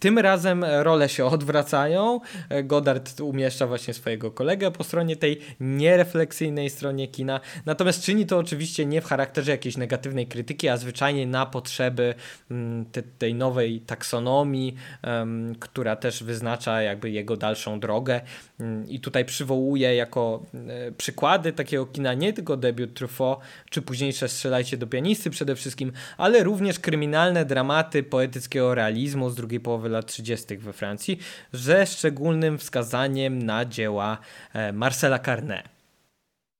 Tym 0.00 0.18
razem 0.18 0.64
role 0.64 1.08
się 1.08 1.24
odwracają. 1.24 2.20
Godard 2.64 3.20
umieszcza 3.20 3.66
właśnie 3.66 3.94
swojego 3.94 4.30
kolegę 4.30 4.70
po 4.70 4.84
stronie 4.84 5.16
tej 5.16 5.40
nierefleksyjnej 5.60 6.70
stronie 6.70 7.08
kina. 7.08 7.40
Natomiast 7.66 8.02
czyni 8.02 8.26
to 8.26 8.38
oczywiście 8.38 8.86
nie 8.86 9.00
w 9.00 9.04
charakterze 9.04 9.50
jakiejś 9.50 9.76
negatywnej 9.76 10.26
krytyki, 10.26 10.68
a 10.68 10.76
zwyczajnie 10.76 11.26
na 11.26 11.46
potrzeby 11.46 12.14
mm, 12.50 12.84
te, 12.84 13.02
tej 13.02 13.34
nowej 13.34 13.80
taksonomii, 13.80 14.74
um, 15.04 15.54
która 15.54 15.96
też 15.96 16.24
wyznacza 16.24 16.82
jakby 16.82 17.10
jego 17.10 17.36
dalszą 17.36 17.80
drogę. 17.80 18.20
Um, 18.60 18.88
I 18.88 19.00
tutaj 19.00 19.24
przywołuje 19.24 19.94
jako 19.94 20.42
e, 20.68 20.92
przykłady 20.92 21.52
takiego 21.52 21.86
kina 21.86 22.14
nie 22.14 22.32
tylko 22.32 22.56
debiut 22.56 22.94
Truffaut, 22.94 23.38
czy 23.70 23.82
późniejsze 23.82 24.28
Strzelajcie 24.28 24.76
do 24.76 24.86
pianisty 24.86 25.30
przede 25.30 25.56
wszystkim, 25.56 25.92
ale 26.16 26.44
również 26.44 26.78
kryminalne 26.78 27.44
dramaty 27.44 28.02
poetyckiego 28.02 28.74
realizmu 28.74 29.30
z 29.30 29.34
drugiej 29.34 29.61
połowy 29.62 29.88
lat 29.88 30.06
30. 30.06 30.56
we 30.56 30.72
Francji, 30.72 31.18
ze 31.52 31.86
szczególnym 31.86 32.58
wskazaniem 32.58 33.42
na 33.42 33.64
dzieła 33.64 34.18
e, 34.52 34.72
Marcela 34.72 35.18
Carnet. 35.18 35.68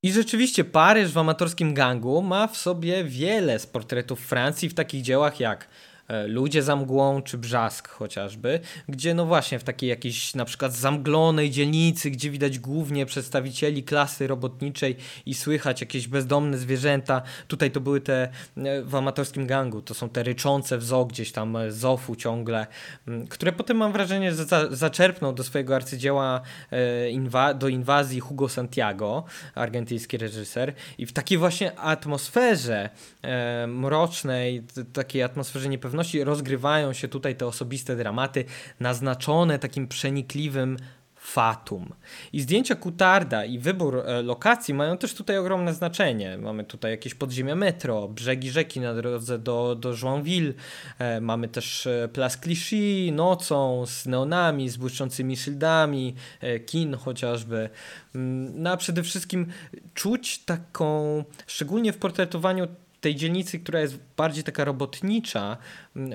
I 0.04 0.12
rzeczywiście 0.12 0.64
Paryż 0.64 1.12
w 1.12 1.18
amatorskim 1.18 1.74
gangu 1.74 2.22
ma 2.22 2.46
w 2.46 2.56
sobie 2.56 3.04
wiele 3.04 3.58
z 3.58 3.66
portretów 3.66 4.20
Francji 4.20 4.68
w 4.68 4.74
takich 4.74 5.02
dziełach 5.02 5.40
jak 5.40 5.68
ludzie 6.26 6.62
za 6.62 6.76
mgłą 6.76 7.22
czy 7.22 7.38
Brzask 7.38 7.88
chociażby, 7.88 8.60
gdzie 8.88 9.14
no 9.14 9.26
właśnie 9.26 9.58
w 9.58 9.64
takiej 9.64 9.88
jakiejś 9.88 10.34
na 10.34 10.44
przykład 10.44 10.72
zamglonej 10.72 11.50
dzielnicy, 11.50 12.10
gdzie 12.10 12.30
widać 12.30 12.58
głównie 12.58 13.06
przedstawicieli 13.06 13.82
klasy 13.82 14.26
robotniczej 14.26 14.96
i 15.26 15.34
słychać 15.34 15.80
jakieś 15.80 16.08
bezdomne 16.08 16.58
zwierzęta. 16.58 17.22
Tutaj 17.48 17.70
to 17.70 17.80
były 17.80 18.00
te 18.00 18.28
e, 18.56 18.82
w 18.82 18.94
amatorskim 18.94 19.46
gangu, 19.46 19.82
to 19.82 19.94
są 19.94 20.08
te 20.08 20.22
ryczące 20.22 20.78
w 20.78 20.84
zoo 20.84 21.04
gdzieś 21.04 21.32
tam 21.32 21.56
e, 21.56 21.72
zofu 21.72 22.16
ciągle, 22.16 22.66
które 23.28 23.52
potem 23.52 23.76
mam 23.76 23.92
wrażenie, 23.92 24.34
że 24.34 24.44
za, 24.44 24.76
zaczerpnął 24.76 25.32
do 25.32 25.44
swojego 25.44 25.76
arcydzieła 25.76 26.40
inwa 27.10 27.54
do 27.54 27.68
inwazji 27.68 28.20
Hugo 28.20 28.48
Santiago, 28.48 29.24
argentyński 29.54 30.16
reżyser 30.18 30.72
i 30.98 31.06
w 31.06 31.12
takiej 31.12 31.38
właśnie 31.38 31.78
atmosferze 31.78 32.90
mrocznej, 33.68 34.62
takiej 34.92 35.22
atmosferze 35.22 35.68
niepewności 35.68 35.91
pewności 35.92 36.24
rozgrywają 36.24 36.92
się 36.92 37.08
tutaj 37.08 37.36
te 37.36 37.46
osobiste 37.46 37.96
dramaty, 37.96 38.44
naznaczone 38.80 39.58
takim 39.58 39.88
przenikliwym 39.88 40.76
fatum. 41.16 41.92
I 42.32 42.40
zdjęcia 42.40 42.74
Kutarda 42.74 43.44
i 43.44 43.58
wybór 43.58 43.98
e, 43.98 44.22
lokacji 44.22 44.74
mają 44.74 44.98
też 44.98 45.14
tutaj 45.14 45.38
ogromne 45.38 45.74
znaczenie. 45.74 46.38
Mamy 46.38 46.64
tutaj 46.64 46.90
jakieś 46.90 47.14
podziemia 47.14 47.54
metro, 47.54 48.08
brzegi 48.08 48.50
rzeki 48.50 48.80
na 48.80 48.94
drodze 48.94 49.38
do, 49.38 49.74
do 49.74 49.94
Joinville, 49.96 50.52
e, 50.98 51.20
mamy 51.20 51.48
też 51.48 51.86
e, 51.86 52.08
Place 52.12 52.38
Clichy 52.38 53.12
nocą 53.12 53.86
z 53.86 54.06
neonami, 54.06 54.68
z 54.68 54.76
błyszczącymi 54.76 55.36
szyldami, 55.36 56.14
kin 56.66 56.94
chociażby. 56.94 57.70
Mm, 58.14 58.62
no 58.62 58.70
a 58.70 58.76
przede 58.76 59.02
wszystkim 59.02 59.46
czuć 59.94 60.38
taką, 60.38 61.24
szczególnie 61.46 61.92
w 61.92 61.98
portretowaniu 61.98 62.66
tej 63.02 63.16
dzielnicy, 63.16 63.58
która 63.58 63.80
jest 63.80 63.98
bardziej 64.16 64.44
taka 64.44 64.64
robotnicza, 64.64 65.56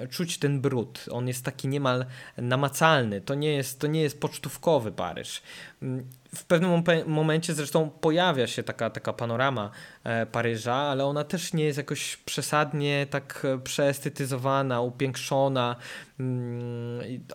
czuć 0.10 0.38
ten 0.38 0.62
brud. 0.62 1.06
On 1.12 1.28
jest 1.28 1.46
taki 1.46 1.68
niemal 1.68 2.06
namacalny. 2.38 3.22
To 3.22 3.36
nie 3.36 3.54
jest, 3.54 3.80
to 3.80 3.88
nie 3.88 4.02
jest 4.02 4.20
pocztówkowy 4.20 4.92
Paryż. 4.92 5.42
W 6.36 6.44
pewnym 6.44 6.84
momencie 7.08 7.54
zresztą 7.54 7.90
pojawia 7.90 8.48
się 8.48 8.64
taka, 8.64 8.90
taka 8.90 9.14
panorama 9.14 9.72
e, 10.04 10.26
Paryża, 10.26 10.76
ale 10.76 11.06
ona 11.06 11.24
też 11.24 11.54
nie 11.54 11.64
jest 11.64 11.78
jakoś 11.78 12.18
przesadnie 12.18 13.08
tak 13.10 13.46
e, 13.46 13.58
przeestetyzowana, 13.58 14.82
upiększona. 14.82 15.76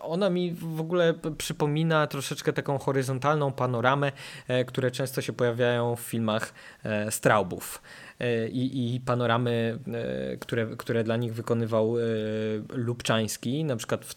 Ona 0.01 0.29
mi 0.29 0.53
w 0.53 0.81
ogóle 0.81 1.13
przypomina 1.37 2.07
troszeczkę 2.07 2.53
taką 2.53 2.77
horyzontalną 2.77 3.51
panoramę, 3.51 4.11
e, 4.47 4.65
które 4.65 4.91
często 4.91 5.21
się 5.21 5.33
pojawiają 5.33 5.95
w 5.95 5.99
filmach 5.99 6.53
Straubów. 7.09 7.81
E, 8.19 8.47
i, 8.47 8.95
i 8.95 8.99
panoramy, 8.99 9.79
e, 9.93 10.37
które, 10.37 10.67
które 10.77 11.03
dla 11.03 11.17
nich 11.17 11.33
wykonywał 11.33 11.99
e, 11.99 12.01
Lubczański, 12.69 13.63
na 13.63 13.75
przykład 13.75 14.05
w 14.05 14.15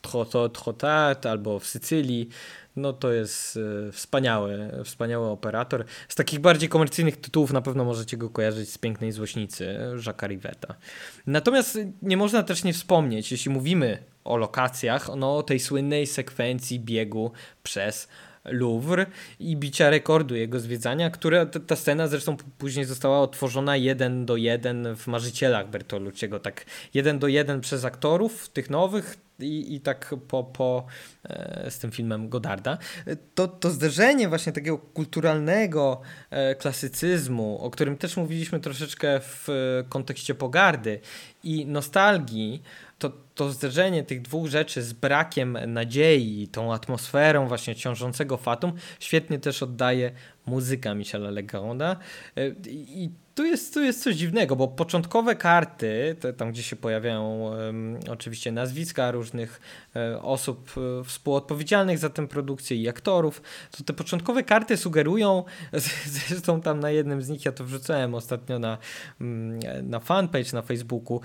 Trotat 0.53 1.27
albo 1.27 1.59
w 1.59 1.67
Sycylii. 1.67 2.29
No 2.77 2.93
to 2.93 3.13
jest 3.13 3.59
wspaniały, 3.93 4.71
wspaniały 4.85 5.27
operator. 5.27 5.85
Z 6.09 6.15
takich 6.15 6.41
bardziej 6.41 6.69
komercyjnych 6.69 7.17
tytułów 7.17 7.53
na 7.53 7.63
pewno 7.63 7.85
możecie 7.85 8.17
go 8.17 8.31
kojarzyć 8.31 8.73
z 8.73 8.79
Pięknej 8.79 9.13
Złośnicy, 9.13 9.79
Jacques'a 9.95 10.29
Rivetta. 10.29 10.75
Natomiast 11.27 11.79
nie 12.03 12.17
można 12.17 12.43
też 12.43 12.65
nie 12.65 12.73
wspomnieć, 12.73 13.33
jeśli 13.33 13.51
mówimy 13.51 13.99
o 14.25 14.37
lokacjach, 14.37 15.09
no 15.17 15.37
o 15.37 15.43
tej 15.43 15.61
słynnej 15.61 16.07
sekwencji 16.07 16.81
biegu 16.81 17.33
przez 17.63 18.09
Louvre 18.51 19.07
i 19.41 19.57
bicia 19.57 19.91
rekordu 19.91 20.35
jego 20.35 20.61
zwiedzania, 20.61 21.11
która 21.11 21.47
ta 21.47 21.77
scena 21.77 22.09
zresztą 22.09 22.37
później 22.59 22.85
została 22.85 23.21
otworzona 23.21 23.77
jeden 23.77 24.27
do 24.27 24.37
jeden 24.37 24.97
w 24.97 25.07
Marzycielach 25.07 25.71
Bertolucciego, 25.71 26.41
tak 26.41 26.65
jeden 26.95 27.19
do 27.19 27.29
jeden 27.29 27.61
przez 27.61 27.85
aktorów 27.85 28.49
tych 28.49 28.71
nowych, 28.71 29.17
i, 29.41 29.75
i 29.75 29.81
tak 29.81 30.15
po, 30.29 30.45
po 30.45 30.87
e, 31.25 31.71
z 31.71 31.79
tym 31.79 31.91
filmem 31.91 32.29
Godarda. 32.29 32.79
To, 33.35 33.49
to 33.49 33.71
zderzenie 33.71 34.29
właśnie 34.29 34.53
takiego 34.53 34.79
kulturalnego 34.79 36.01
e, 36.31 36.55
klasycyzmu, 36.55 37.59
o 37.63 37.71
którym 37.71 37.97
też 37.97 38.17
mówiliśmy 38.17 38.61
troszeczkę 38.61 39.21
w 39.21 39.49
e, 39.49 39.53
kontekście 39.89 40.35
pogardy 40.35 41.01
i 41.43 41.67
nostalgii, 41.67 42.63
to, 42.99 43.13
to 43.35 43.51
zderzenie 43.51 44.05
tych 44.05 44.23
dwóch 44.23 44.47
rzeczy 44.47 44.83
z 44.83 44.93
brakiem 44.93 45.59
nadziei, 45.67 46.49
tą 46.53 46.73
atmosferą 46.75 47.49
właśnie 47.49 47.75
ciążącego 47.75 48.37
fatum, 48.37 48.73
świetnie 49.01 49.39
też 49.39 49.63
oddaje 49.63 50.13
muzyka 50.47 50.95
Michela 50.95 51.31
Legronda. 51.31 51.97
E, 52.37 52.49
I 52.69 53.11
tu 53.37 53.45
jest, 53.45 53.75
tu 53.75 53.83
jest 53.83 54.03
coś 54.03 54.17
dziwnego, 54.17 54.57
bo 54.57 54.69
początkowe 54.69 55.37
karty, 55.37 56.17
te, 56.21 56.33
tam 56.33 56.53
gdzie 56.53 56.63
się 56.63 56.77
pojawiają 56.77 57.39
um, 57.39 57.99
oczywiście 58.11 58.53
nazwiska 58.53 59.11
różnych 59.11 59.61
um, 59.95 60.19
osób 60.23 60.77
um, 60.77 61.05
współodpowiedzialnych 61.05 61.99
za 61.99 62.11
tę 62.11 62.29
produkcję 62.29 62.77
i 62.77 62.89
aktorów, 62.89 63.43
to 63.71 63.85
te 63.85 63.93
początkowe 63.93 64.43
karty 64.43 64.77
sugerują, 64.77 65.45
zresztą 66.29 66.61
tam 66.61 66.81
na 66.81 66.91
jednym 66.91 67.23
z 67.23 67.29
nich 67.29 67.45
ja 67.45 67.53
to 67.53 67.65
wrzucałem 67.65 68.15
ostatnio 68.15 68.59
na, 68.59 68.79
mm, 69.21 69.59
na 69.91 70.01
fanpage 70.01 70.53
na 70.53 70.63
Facebooku, 70.63 71.21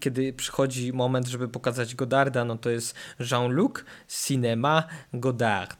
kiedy 0.00 0.32
przychodzi 0.32 0.92
moment, 0.92 1.26
żeby 1.26 1.48
pokazać 1.48 1.94
Godarda, 1.94 2.44
no 2.44 2.58
to 2.58 2.70
jest 2.70 2.94
Jean-Luc 3.30 3.84
Cinema 4.26 4.84
Godard, 5.14 5.76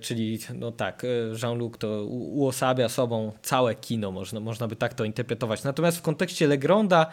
czyli 0.00 0.38
no 0.54 0.72
tak, 0.72 1.02
Jean-Luc 1.42 1.78
to 1.78 2.04
uosabia 2.04 2.88
sobą 2.88 3.32
całe 3.42 3.74
kino, 3.74 4.10
można, 4.10 4.40
można 4.40 4.59
by 4.68 4.76
tak 4.76 4.94
to 4.94 5.04
interpretować. 5.04 5.64
Natomiast 5.64 5.98
w 5.98 6.02
kontekście 6.02 6.46
Legronda 6.46 7.06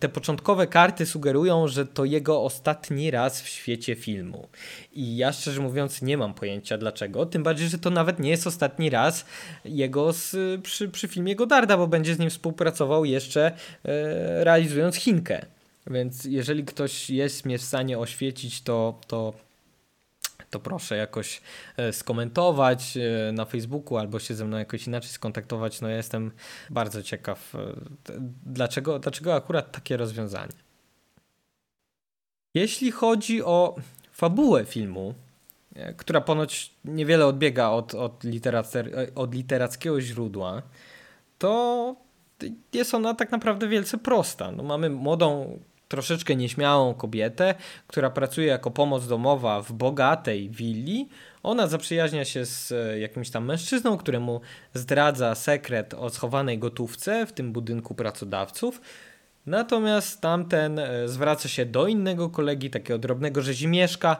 te 0.00 0.08
początkowe 0.08 0.66
karty 0.66 1.06
sugerują, 1.06 1.68
że 1.68 1.86
to 1.86 2.04
jego 2.04 2.42
ostatni 2.42 3.10
raz 3.10 3.42
w 3.42 3.48
świecie 3.48 3.94
filmu. 3.94 4.48
I 4.92 5.16
ja 5.16 5.32
szczerze 5.32 5.60
mówiąc 5.60 6.02
nie 6.02 6.18
mam 6.18 6.34
pojęcia 6.34 6.78
dlaczego, 6.78 7.26
tym 7.26 7.42
bardziej, 7.42 7.68
że 7.68 7.78
to 7.78 7.90
nawet 7.90 8.18
nie 8.18 8.30
jest 8.30 8.46
ostatni 8.46 8.90
raz 8.90 9.24
jego 9.64 10.12
z, 10.12 10.36
przy, 10.62 10.88
przy 10.88 11.08
filmie 11.08 11.36
Godarda, 11.36 11.76
bo 11.76 11.86
będzie 11.86 12.14
z 12.14 12.18
nim 12.18 12.30
współpracował 12.30 13.04
jeszcze 13.04 13.46
e, 13.46 14.44
realizując 14.44 14.96
Chinkę. 14.96 15.46
Więc 15.86 16.24
jeżeli 16.24 16.64
ktoś 16.64 17.10
jest 17.10 17.44
mnie 17.44 17.58
w 17.58 17.62
stanie 17.62 17.98
oświecić, 17.98 18.62
to, 18.62 19.00
to 19.06 19.32
to 20.52 20.60
proszę 20.60 20.96
jakoś 20.96 21.40
e, 21.76 21.92
skomentować 21.92 22.96
e, 22.96 23.32
na 23.32 23.44
Facebooku 23.44 23.96
albo 23.98 24.18
się 24.18 24.34
ze 24.34 24.44
mną 24.44 24.58
jakoś 24.58 24.86
inaczej 24.86 25.10
skontaktować. 25.10 25.80
No 25.80 25.88
ja 25.88 25.96
jestem 25.96 26.30
bardzo 26.70 27.02
ciekaw, 27.02 27.54
e, 27.54 27.58
dlaczego, 28.46 28.98
dlaczego 28.98 29.34
akurat 29.34 29.72
takie 29.72 29.96
rozwiązanie. 29.96 30.52
Jeśli 32.54 32.90
chodzi 32.90 33.42
o 33.42 33.76
fabułę 34.12 34.64
filmu, 34.64 35.14
która 35.96 36.20
ponoć 36.20 36.74
niewiele 36.84 37.26
odbiega 37.26 37.68
od, 37.68 37.94
od, 37.94 38.22
od 39.14 39.34
literackiego 39.34 40.00
źródła, 40.00 40.62
to 41.38 41.96
jest 42.72 42.94
ona 42.94 43.14
tak 43.14 43.30
naprawdę 43.30 43.68
wielce 43.68 43.98
prosta. 43.98 44.52
No, 44.52 44.62
mamy 44.62 44.90
młodą 44.90 45.58
troszeczkę 45.92 46.36
nieśmiałą 46.36 46.94
kobietę, 46.94 47.54
która 47.86 48.10
pracuje 48.10 48.46
jako 48.46 48.70
pomoc 48.70 49.06
domowa 49.06 49.62
w 49.62 49.72
bogatej 49.72 50.50
willi. 50.50 51.08
Ona 51.42 51.66
zaprzyjaźnia 51.66 52.24
się 52.24 52.46
z 52.46 52.72
e, 52.72 52.98
jakimś 52.98 53.30
tam 53.30 53.44
mężczyzną, 53.44 53.96
któremu 53.96 54.40
zdradza 54.74 55.34
sekret 55.34 55.94
o 55.94 56.10
schowanej 56.10 56.58
gotówce 56.58 57.26
w 57.26 57.32
tym 57.32 57.52
budynku 57.52 57.94
pracodawców. 57.94 58.80
Natomiast 59.46 60.20
tamten 60.20 60.78
e, 60.78 61.08
zwraca 61.08 61.48
się 61.48 61.66
do 61.66 61.86
innego 61.86 62.30
kolegi, 62.30 62.70
takiego 62.70 62.98
drobnego 62.98 63.42
rzezimieszka, 63.42 64.16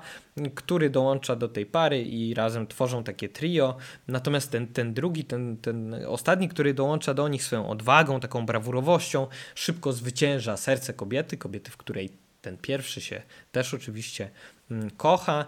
który 0.55 0.91
dołącza 0.91 1.37
do 1.37 1.49
tej 1.49 1.67
pary 1.67 2.03
i 2.03 2.35
razem 2.35 2.67
tworzą 2.67 3.05
takie 3.05 3.29
trio. 3.29 3.77
Natomiast 4.09 4.51
ten, 4.51 4.67
ten 4.67 4.95
drugi, 4.95 5.25
ten, 5.25 5.57
ten 5.57 5.97
ostatni, 6.07 6.49
który 6.49 6.75
dołącza 6.75 7.15
do 7.15 7.29
nich 7.29 7.45
swoją 7.45 7.69
odwagą, 7.69 8.21
taką 8.21 8.47
brawurowością, 8.47 9.27
szybko 9.55 9.93
zwycięża 9.93 10.57
serce 10.57 10.95
kobiety, 10.95 11.37
kobiety, 11.37 11.71
w 11.71 11.77
której 11.77 12.11
ten 12.43 12.57
pierwszy 12.57 13.01
się 13.01 13.23
też 13.53 13.75
oczywiście 13.75 14.31
mm, 14.71 14.91
kocha. 14.91 15.47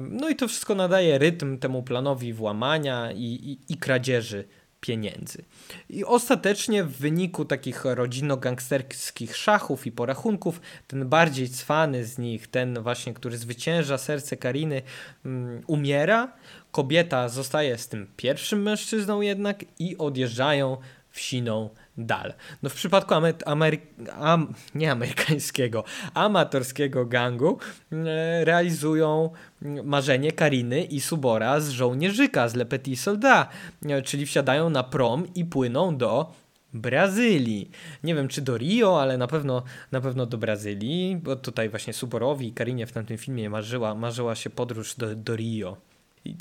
No 0.00 0.28
i 0.28 0.36
to 0.36 0.48
wszystko 0.48 0.74
nadaje 0.74 1.18
rytm 1.18 1.58
temu 1.58 1.82
planowi 1.82 2.32
włamania 2.32 3.12
i, 3.12 3.22
i, 3.22 3.72
i 3.72 3.76
kradzieży 3.76 4.44
pieniędzy. 4.80 5.44
I 5.88 6.04
ostatecznie 6.04 6.84
w 6.84 6.96
wyniku 6.96 7.44
takich 7.44 7.84
rodzinno-gangsterskich 7.84 9.36
szachów 9.36 9.86
i 9.86 9.92
porachunków, 9.92 10.60
ten 10.86 11.08
bardziej 11.08 11.48
cwany 11.48 12.04
z 12.04 12.18
nich, 12.18 12.48
ten 12.48 12.82
właśnie, 12.82 13.14
który 13.14 13.38
zwycięża 13.38 13.98
serce 13.98 14.36
Kariny, 14.36 14.82
um, 15.24 15.62
umiera. 15.66 16.32
Kobieta 16.72 17.28
zostaje 17.28 17.78
z 17.78 17.88
tym 17.88 18.06
pierwszym 18.16 18.62
mężczyzną 18.62 19.20
jednak 19.20 19.64
i 19.78 19.98
odjeżdżają 19.98 20.76
w 21.10 21.20
siną 21.20 21.70
dal. 21.98 22.34
No 22.62 22.70
w 22.70 22.74
przypadku 22.74 23.14
Amery 23.46 23.78
am 24.18 24.54
nie 24.74 24.92
amerykańskiego, 24.92 25.84
amatorskiego 26.14 27.06
gangu 27.06 27.58
e, 27.92 28.44
realizują 28.44 29.30
marzenie 29.84 30.32
Kariny 30.32 30.84
i 30.84 31.00
Subora 31.00 31.60
z 31.60 31.68
żołnierzyka, 31.68 32.48
z 32.48 32.54
Le 32.54 32.66
Petit 32.66 33.00
Soldat, 33.00 33.48
e, 33.86 34.02
czyli 34.02 34.26
wsiadają 34.26 34.70
na 34.70 34.82
prom 34.82 35.26
i 35.34 35.44
płyną 35.44 35.96
do 35.96 36.32
Brazylii. 36.74 37.70
Nie 38.04 38.14
wiem 38.14 38.28
czy 38.28 38.42
do 38.42 38.58
Rio, 38.58 39.02
ale 39.02 39.18
na 39.18 39.26
pewno, 39.26 39.62
na 39.92 40.00
pewno 40.00 40.26
do 40.26 40.38
Brazylii, 40.38 41.16
bo 41.16 41.36
tutaj 41.36 41.68
właśnie 41.68 41.92
Suborowi 41.92 42.48
i 42.48 42.52
Karinie 42.52 42.86
w 42.86 42.92
tamtym 42.92 43.18
filmie 43.18 43.50
marzyła, 43.50 43.94
marzyła 43.94 44.34
się 44.34 44.50
podróż 44.50 44.94
do, 44.94 45.14
do 45.14 45.36
Rio. 45.36 45.76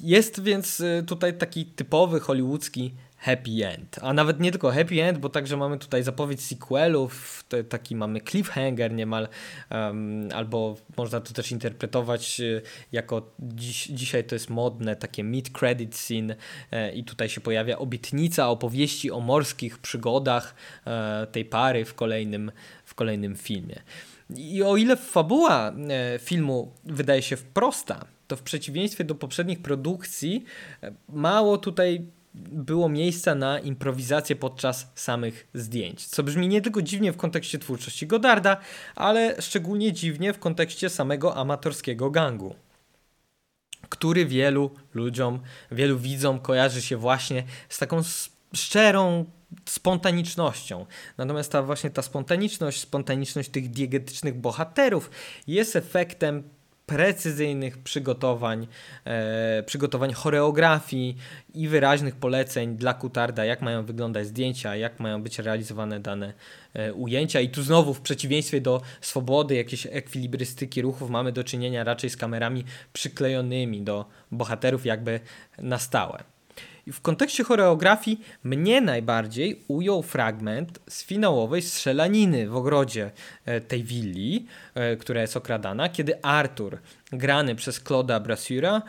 Jest 0.04 0.44
więc 0.44 0.80
e, 0.80 1.04
tutaj 1.04 1.38
taki 1.38 1.66
typowy 1.66 2.20
hollywoodzki 2.20 2.94
happy 3.18 3.68
end. 3.68 4.00
A 4.02 4.14
nawet 4.14 4.40
nie 4.40 4.52
tylko 4.52 4.72
happy 4.72 5.04
end, 5.04 5.18
bo 5.18 5.30
także 5.30 5.58
mamy 5.58 5.78
tutaj 5.78 6.04
zapowiedź 6.04 6.42
sequelów, 6.42 7.44
taki 7.70 7.96
mamy 7.96 8.22
cliffhanger 8.22 8.94
niemal, 8.94 9.28
um, 9.72 10.30
albo 10.36 10.76
można 10.98 11.22
to 11.22 11.34
też 11.34 11.52
interpretować 11.52 12.42
e, 12.42 12.62
jako 12.92 13.32
dziś, 13.40 13.88
dzisiaj 13.88 14.24
to 14.24 14.36
jest 14.36 14.50
modne, 14.50 14.96
takie 14.96 15.24
mid-credit 15.24 15.96
scene 15.96 16.36
e, 16.72 16.94
i 16.94 17.04
tutaj 17.04 17.30
się 17.30 17.42
pojawia 17.42 17.78
obietnica 17.78 18.50
opowieści 18.50 19.12
o 19.12 19.20
morskich 19.20 19.78
przygodach 19.78 20.56
e, 20.86 21.28
tej 21.32 21.46
pary 21.46 21.86
w 21.86 21.94
kolejnym, 21.94 22.52
w 22.86 22.96
kolejnym 22.96 23.36
filmie. 23.36 23.82
I 24.36 24.64
o 24.64 24.78
ile 24.78 24.98
fabuła 24.98 25.72
e, 25.90 26.20
filmu 26.20 26.72
wydaje 26.86 27.22
się 27.22 27.38
prosta, 27.38 28.06
to 28.28 28.36
w 28.36 28.42
przeciwieństwie 28.42 29.04
do 29.04 29.16
poprzednich 29.16 29.62
produkcji 29.62 30.46
e, 30.84 30.94
mało 31.10 31.58
tutaj 31.58 32.06
było 32.52 32.90
miejsca 32.90 33.36
na 33.36 33.60
improwizację 33.60 34.36
podczas 34.36 34.92
samych 34.96 35.48
zdjęć. 35.54 36.08
Co 36.08 36.24
brzmi 36.24 36.48
nie 36.48 36.62
tylko 36.62 36.82
dziwnie 36.82 37.12
w 37.12 37.18
kontekście 37.18 37.60
twórczości 37.60 38.08
Godarda, 38.08 38.58
ale 38.96 39.42
szczególnie 39.42 39.94
dziwnie 39.94 40.34
w 40.34 40.40
kontekście 40.40 40.90
samego 40.90 41.36
amatorskiego 41.36 42.12
gangu 42.12 42.56
który 43.90 44.26
wielu 44.26 44.72
ludziom, 44.94 45.40
wielu 45.72 46.00
widzom 46.00 46.40
kojarzy 46.40 46.82
się 46.82 46.98
właśnie 46.98 47.44
z 47.70 47.78
taką 47.78 48.02
szczerą 48.54 49.26
spontanicznością. 49.66 50.86
Natomiast 51.18 51.52
ta 51.52 51.64
właśnie 51.64 51.90
ta 51.90 52.02
spontaniczność, 52.02 52.82
spontaniczność 52.82 53.50
tych 53.50 53.70
diegetycznych 53.70 54.36
bohaterów 54.36 55.12
jest 55.48 55.76
efektem 55.76 56.44
precyzyjnych 56.88 57.78
przygotowań, 57.78 58.68
e, 59.06 59.64
przygotowań 59.64 60.14
choreografii 60.14 61.18
i 61.54 61.68
wyraźnych 61.68 62.16
poleceń 62.16 62.78
dla 62.78 62.94
Kutarda, 62.94 63.46
jak 63.46 63.62
mają 63.62 63.86
wyglądać 63.86 64.28
zdjęcia, 64.28 64.76
jak 64.76 65.00
mają 65.00 65.24
być 65.24 65.40
realizowane 65.40 66.00
dane 66.00 66.34
e, 66.74 66.94
ujęcia. 66.94 67.42
I 67.42 67.50
tu 67.50 67.64
znowu 67.64 67.94
w 67.94 68.02
przeciwieństwie 68.02 68.62
do 68.62 68.82
swobody, 69.02 69.56
jakiejś 69.56 69.88
ekwilibrystyki 69.92 70.82
ruchów, 70.82 71.10
mamy 71.10 71.32
do 71.32 71.44
czynienia 71.44 71.84
raczej 71.84 72.10
z 72.10 72.18
kamerami 72.18 72.64
przyklejonymi 72.94 73.82
do 73.82 74.06
bohaterów 74.32 74.86
jakby 74.86 75.20
na 75.58 75.80
stałe. 75.80 76.37
I 76.88 76.92
w 76.92 77.02
kontekście 77.02 77.44
choreografii 77.44 78.22
mnie 78.44 78.82
najbardziej 78.82 79.64
ujął 79.68 80.04
fragment 80.04 80.80
z 80.90 81.04
finałowej 81.04 81.62
strzelaniny 81.62 82.50
w 82.50 82.56
ogrodzie 82.56 83.12
e, 83.46 83.62
tej 83.62 83.84
willi, 83.84 84.46
e, 84.76 84.96
która 84.96 85.22
jest 85.22 85.38
okradana, 85.38 85.90
kiedy 85.90 86.22
Arthur, 86.24 86.78
grany 87.12 87.56
przez 87.56 87.84
Claude'a 87.84 88.22
Brassura, 88.22 88.82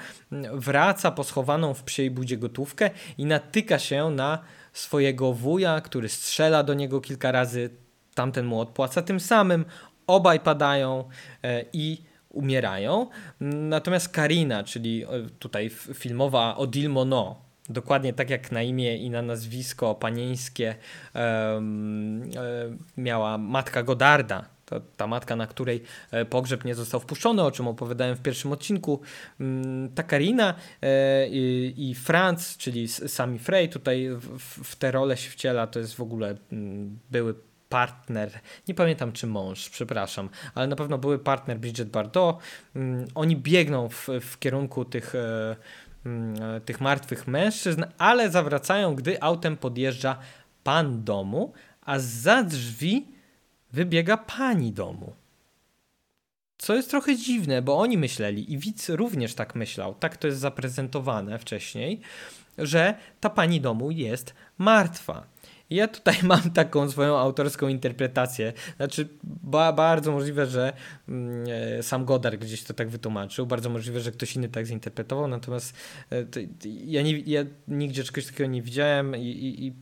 wraca 0.52 1.10
po 1.10 1.24
schowaną 1.24 1.74
w 1.74 1.82
psiej 1.82 2.10
budzie 2.10 2.36
gotówkę 2.36 2.90
i 3.18 3.26
natyka 3.26 3.78
się 3.78 4.10
na 4.10 4.38
swojego 4.72 5.32
wuja, 5.32 5.80
który 5.80 6.08
strzela 6.08 6.62
do 6.62 6.74
niego 6.74 7.00
kilka 7.00 7.32
razy, 7.32 7.70
tamten 8.14 8.46
mu 8.46 8.60
odpłaca 8.60 9.02
tym 9.02 9.20
samym, 9.20 9.64
obaj 10.06 10.40
padają 10.40 11.08
e, 11.42 11.64
i 11.72 12.02
umierają. 12.28 13.06
Natomiast 13.40 14.08
Karina, 14.08 14.64
czyli 14.64 15.04
tutaj 15.38 15.70
filmowa 15.94 16.56
Odile 16.56 16.88
Monod, 16.88 17.47
dokładnie 17.68 18.12
tak 18.12 18.30
jak 18.30 18.52
na 18.52 18.62
imię 18.62 18.96
i 18.96 19.10
na 19.10 19.22
nazwisko 19.22 19.94
panieńskie 19.94 20.74
um, 21.14 22.30
miała 22.96 23.38
matka 23.38 23.82
Godarda, 23.82 24.44
to, 24.68 24.80
ta 24.96 25.06
matka, 25.06 25.36
na 25.36 25.46
której 25.46 25.82
e, 26.10 26.24
pogrzeb 26.24 26.64
nie 26.64 26.74
został 26.74 27.00
wpuszczony, 27.00 27.42
o 27.42 27.50
czym 27.50 27.68
opowiadałem 27.68 28.16
w 28.16 28.22
pierwszym 28.22 28.52
odcinku. 28.52 29.00
Mm, 29.40 29.94
ta 29.94 30.02
Karina 30.02 30.54
e, 30.82 31.28
i, 31.28 31.74
i 31.90 31.94
Franz, 31.94 32.56
czyli 32.56 32.88
Sami 32.88 33.38
Frey, 33.38 33.68
tutaj 33.68 34.08
w, 34.10 34.38
w 34.64 34.76
tę 34.76 34.90
rolę 34.90 35.16
się 35.16 35.30
wciela, 35.30 35.66
to 35.66 35.78
jest 35.78 35.94
w 35.94 36.00
ogóle 36.00 36.36
mm, 36.52 36.98
były 37.10 37.34
partner, 37.68 38.40
nie 38.68 38.74
pamiętam 38.74 39.12
czy 39.12 39.26
mąż, 39.26 39.70
przepraszam, 39.70 40.28
ale 40.54 40.66
na 40.66 40.76
pewno 40.76 40.98
były 40.98 41.18
partner 41.18 41.58
Bridget 41.58 41.88
Bardot. 41.88 42.38
Mm, 42.76 43.06
oni 43.14 43.36
biegną 43.36 43.88
w, 43.88 44.08
w 44.20 44.38
kierunku 44.38 44.84
tych 44.84 45.14
e, 45.14 45.56
tych 46.64 46.80
martwych 46.80 47.26
mężczyzn, 47.26 47.84
ale 47.98 48.30
zawracają, 48.30 48.94
gdy 48.94 49.22
autem 49.22 49.56
podjeżdża 49.56 50.18
pan 50.64 51.04
domu, 51.04 51.52
a 51.82 51.98
za 51.98 52.42
drzwi 52.42 53.06
wybiega 53.72 54.16
pani 54.16 54.72
domu. 54.72 55.12
Co 56.58 56.74
jest 56.74 56.90
trochę 56.90 57.16
dziwne, 57.16 57.62
bo 57.62 57.78
oni 57.78 57.98
myśleli, 57.98 58.52
i 58.52 58.58
widz 58.58 58.88
również 58.88 59.34
tak 59.34 59.54
myślał, 59.54 59.94
tak 59.94 60.16
to 60.16 60.26
jest 60.26 60.38
zaprezentowane 60.38 61.38
wcześniej, 61.38 62.00
że 62.58 62.94
ta 63.20 63.30
pani 63.30 63.60
domu 63.60 63.90
jest 63.90 64.34
martwa. 64.58 65.26
Ja 65.70 65.88
tutaj 65.88 66.16
mam 66.32 66.50
taką 66.50 66.90
swoją 66.90 67.18
autorską 67.18 67.68
interpretację. 67.68 68.52
Znaczy, 68.76 69.08
ba, 69.24 69.72
bardzo 69.72 70.12
możliwe, 70.12 70.46
że 70.46 70.72
mm, 71.08 71.44
e, 71.78 71.82
sam 71.82 72.04
Godard 72.04 72.36
gdzieś 72.36 72.62
to 72.62 72.74
tak 72.74 72.88
wytłumaczył, 72.88 73.46
bardzo 73.46 73.70
możliwe, 73.70 74.00
że 74.00 74.12
ktoś 74.12 74.36
inny 74.36 74.48
tak 74.48 74.66
zinterpretował, 74.66 75.28
natomiast 75.28 75.76
e, 76.10 76.24
to, 76.24 76.40
ja, 76.64 77.02
nie, 77.02 77.18
ja 77.18 77.44
nigdzie 77.68 78.04
czegoś 78.04 78.26
takiego 78.26 78.50
nie 78.50 78.62
widziałem 78.62 79.16
i, 79.16 79.20
i, 79.20 79.66
i 79.66 79.72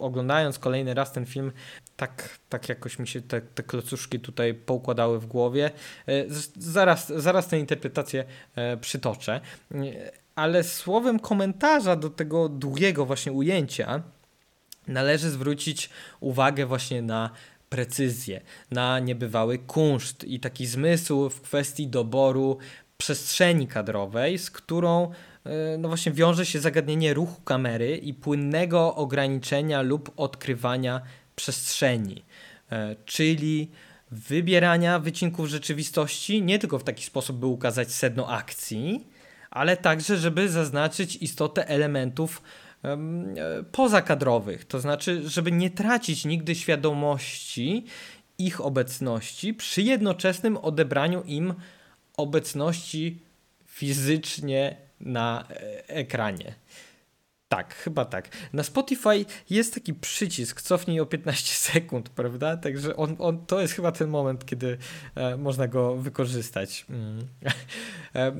oglądając 0.00 0.58
kolejny 0.58 0.94
raz 0.94 1.12
ten 1.12 1.26
film, 1.26 1.52
tak, 1.96 2.38
tak 2.48 2.68
jakoś 2.68 2.98
mi 2.98 3.08
się 3.08 3.22
te, 3.22 3.40
te 3.40 3.62
klocuszki 3.62 4.20
tutaj 4.20 4.54
poukładały 4.54 5.20
w 5.20 5.26
głowie. 5.26 5.70
E, 6.08 6.24
zaraz, 6.56 7.12
zaraz 7.16 7.48
tę 7.48 7.58
interpretację 7.58 8.24
przytoczę. 8.80 9.40
Ale 10.34 10.64
słowem 10.64 11.18
komentarza 11.18 11.96
do 11.96 12.10
tego 12.10 12.48
długiego 12.48 13.06
właśnie 13.06 13.32
ujęcia, 13.32 14.02
należy 14.88 15.30
zwrócić 15.30 15.90
uwagę 16.20 16.66
właśnie 16.66 17.02
na 17.02 17.30
precyzję, 17.68 18.40
na 18.70 18.98
niebywały 18.98 19.58
kunszt 19.58 20.24
i 20.24 20.40
taki 20.40 20.66
zmysł 20.66 21.30
w 21.30 21.40
kwestii 21.40 21.88
doboru 21.88 22.58
przestrzeni 22.98 23.66
kadrowej, 23.66 24.38
z 24.38 24.50
którą 24.50 25.10
e, 25.44 25.78
no 25.78 25.88
właśnie 25.88 26.12
wiąże 26.12 26.46
się 26.46 26.60
zagadnienie 26.60 27.14
ruchu 27.14 27.42
kamery 27.42 27.96
i 27.96 28.14
płynnego 28.14 28.94
ograniczenia 28.94 29.82
lub 29.82 30.12
odkrywania 30.16 31.00
przestrzeni, 31.36 32.24
e, 32.72 32.96
czyli 33.04 33.70
wybierania 34.10 34.98
wycinków 34.98 35.46
rzeczywistości 35.46 36.42
nie 36.42 36.58
tylko 36.58 36.78
w 36.78 36.84
taki 36.84 37.04
sposób, 37.04 37.36
by 37.36 37.46
ukazać 37.46 37.92
sedno 37.92 38.28
akcji, 38.28 39.06
ale 39.50 39.76
także, 39.76 40.16
żeby 40.16 40.48
zaznaczyć 40.48 41.16
istotę 41.16 41.68
elementów 41.68 42.42
pozakadrowych, 43.72 44.64
to 44.64 44.80
znaczy, 44.80 45.28
żeby 45.28 45.52
nie 45.52 45.70
tracić 45.70 46.24
nigdy 46.24 46.54
świadomości 46.54 47.84
ich 48.38 48.60
obecności 48.60 49.54
przy 49.54 49.82
jednoczesnym 49.82 50.56
odebraniu 50.56 51.22
im 51.22 51.54
obecności 52.16 53.22
fizycznie 53.66 54.76
na 55.00 55.44
e, 55.50 55.88
ekranie. 55.88 56.54
Tak, 57.48 57.74
chyba 57.74 58.04
tak. 58.04 58.28
Na 58.52 58.62
Spotify 58.62 59.24
jest 59.50 59.74
taki 59.74 59.94
przycisk, 59.94 60.62
cofnij 60.62 61.00
o 61.00 61.06
15 61.06 61.54
sekund, 61.72 62.08
prawda? 62.08 62.56
Także 62.56 62.96
on, 62.96 63.16
on, 63.18 63.46
to 63.46 63.60
jest 63.60 63.74
chyba 63.74 63.92
ten 63.92 64.08
moment, 64.08 64.44
kiedy 64.44 64.78
e, 65.14 65.36
można 65.36 65.68
go 65.68 65.96
wykorzystać. 65.96 66.86
Mm. 66.90 67.26
E, 68.14 68.32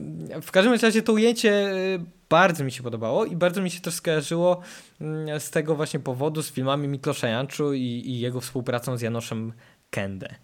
w 0.43 0.51
każdym 0.51 0.75
razie 0.75 1.03
to 1.03 1.13
ujęcie 1.13 1.53
e, 1.53 1.99
bardzo 2.29 2.65
mi 2.65 2.73
się 2.73 2.83
podobało 2.83 3.25
i 3.25 3.37
bardzo 3.37 3.63
mi 3.63 3.71
się 3.71 3.81
też 3.81 3.95
skojarzyło 3.95 4.61
mm, 5.01 5.41
z 5.41 5.51
tego 5.51 5.77
właśnie 5.77 6.01
powodu 6.01 6.43
z 6.43 6.53
filmami 6.53 6.89
Miklosza 6.89 7.29
Janczu 7.29 7.75
i, 7.75 7.81
i 7.81 8.21
jego 8.21 8.41
współpracą 8.41 8.97
z 8.97 9.01
Janoszem 9.01 9.53
Kendę. 9.91 10.35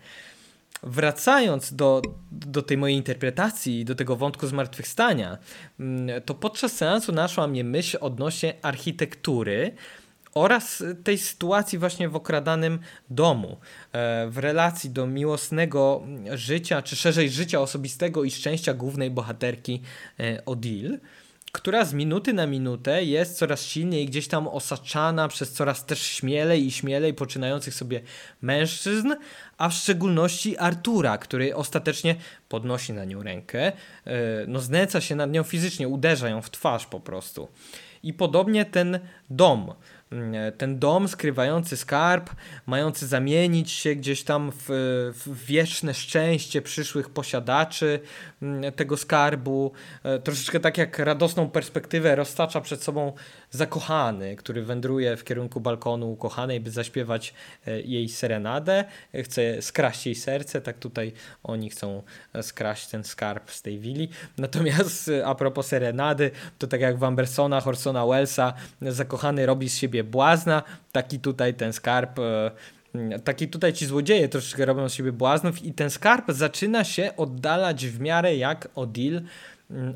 wracając 0.83 1.75
do, 1.75 2.03
do 2.31 2.63
tej 2.63 2.77
mojej 2.77 2.97
interpretacji, 2.97 3.85
do 3.85 3.95
tego 3.95 4.17
wątku 4.17 4.47
zmartwychwstania, 4.47 5.39
mm, 5.81 6.23
to 6.23 6.35
podczas 6.35 6.73
seansu 6.73 7.13
naszła 7.13 7.47
mnie 7.47 7.65
myśl 7.65 7.99
odnośnie 8.01 8.55
architektury 8.63 9.75
oraz 10.35 10.85
tej 11.05 11.19
sytuacji 11.19 11.79
właśnie 11.79 12.09
w 12.09 12.17
okradanym 12.17 12.79
domu, 13.11 13.57
e, 13.93 14.27
w 14.31 14.39
relacji 14.39 14.91
do 14.91 15.07
miłosnego 15.07 16.03
życia, 16.35 16.83
czy 16.83 16.97
szerzej 16.97 17.31
życia 17.31 17.61
osobistego 17.61 18.25
i 18.25 18.31
szczęścia 18.31 18.75
głównej 18.75 19.11
bohaterki 19.11 19.83
e, 20.21 20.45
Odile 20.45 20.99
która 21.53 21.85
z 21.85 21.95
minuty 21.95 22.33
na 22.33 22.47
minutę 22.47 23.05
jest 23.05 23.39
coraz 23.39 23.63
silniej 23.63 24.07
gdzieś 24.07 24.29
tam 24.29 24.49
osaczana 24.49 25.29
przez 25.29 25.53
coraz 25.53 25.87
też 25.87 26.03
śmielej 26.03 26.67
i 26.67 26.71
śmielej 26.71 27.15
poczynających 27.15 27.75
sobie 27.75 28.01
mężczyzn, 28.43 29.15
a 29.59 29.69
w 29.69 29.73
szczególności 29.73 30.59
Artura, 30.59 31.19
który 31.19 31.57
ostatecznie 31.57 32.15
podnosi 32.49 32.93
na 32.93 33.05
nią 33.05 33.23
rękę, 33.23 33.67
e, 33.67 33.73
no 34.49 34.61
znęca 34.61 35.01
się 35.01 35.17
nad 35.17 35.31
nią 35.31 35.43
fizycznie, 35.43 35.89
uderza 35.89 36.29
ją 36.29 36.43
w 36.43 36.51
twarz 36.51 36.87
po 36.87 37.01
prostu. 37.01 37.49
I 38.03 38.15
podobnie 38.15 38.65
ten 38.65 39.01
dom, 39.31 39.73
ten 40.59 40.79
dom 40.79 41.09
skrywający 41.09 41.77
skarb, 41.77 42.31
mający 42.67 43.07
zamienić 43.07 43.71
się 43.71 43.95
gdzieś 43.95 44.25
tam 44.25 44.53
w, 44.55 44.65
w 45.15 45.47
wieczne 45.47 45.95
szczęście 45.95 46.63
przyszłych 46.63 47.11
posiadaczy 47.11 48.01
mm, 48.43 48.73
tego 48.73 48.97
skarbu. 48.97 49.73
E, 50.03 50.19
troszeczkę 50.19 50.61
tak 50.61 50.79
jak 50.79 50.99
radosną 50.99 51.51
perspektywę 51.51 52.17
roztacza 52.17 52.61
przed 52.61 52.83
sobą 52.83 53.13
zakochany, 53.53 54.37
który 54.37 54.63
wędruje 54.63 55.17
w 55.17 55.25
kierunku 55.25 55.61
balkonu 55.61 56.13
ukochanej, 56.13 56.61
by 56.61 56.71
zaśpiewać 56.71 57.35
e, 57.67 57.81
jej 57.81 58.09
serenadę. 58.09 58.85
Chce 59.15 59.63
skraść 59.63 60.07
jej 60.07 60.15
serce, 60.15 60.61
tak 60.61 60.79
tutaj 60.79 61.13
oni 61.43 61.71
chcą 61.71 62.03
e, 62.33 62.43
skraść 62.43 62.87
ten 62.87 63.05
skarb 63.05 63.51
z 63.51 63.63
tej 63.63 63.79
willi. 63.79 64.09
Natomiast 64.39 65.11
a 65.25 65.35
propos 65.35 65.67
serenady, 65.67 66.31
to 66.59 66.67
tak 66.67 66.81
jak 66.81 66.99
w 66.99 67.05
Ambersona, 67.05 67.61
Horsona 67.61 68.07
Wellsa, 68.07 68.53
zakochany 68.83 69.47
robi 69.47 69.69
z 69.69 69.77
siebie 69.77 70.05
błazna, 70.05 70.63
taki 70.93 71.19
tutaj 71.19 71.55
ten 71.55 71.73
skarb 71.73 72.19
e, 72.19 72.51
taki 73.25 73.49
tutaj 73.49 73.73
ci 73.73 73.87
złodzieje 73.87 74.29
troszeczkę 74.29 74.65
robią 74.65 74.89
z 74.89 74.95
siebie 74.95 75.13
błaznów 75.13 75.65
i 75.65 75.73
ten 75.73 75.91
skarb 75.91 76.33
zaczyna 76.33 76.85
się 76.85 77.17
oddalać 77.17 77.87
w 77.87 78.01
miarę 78.01 78.37
jak 78.37 78.69
Odil 78.75 79.23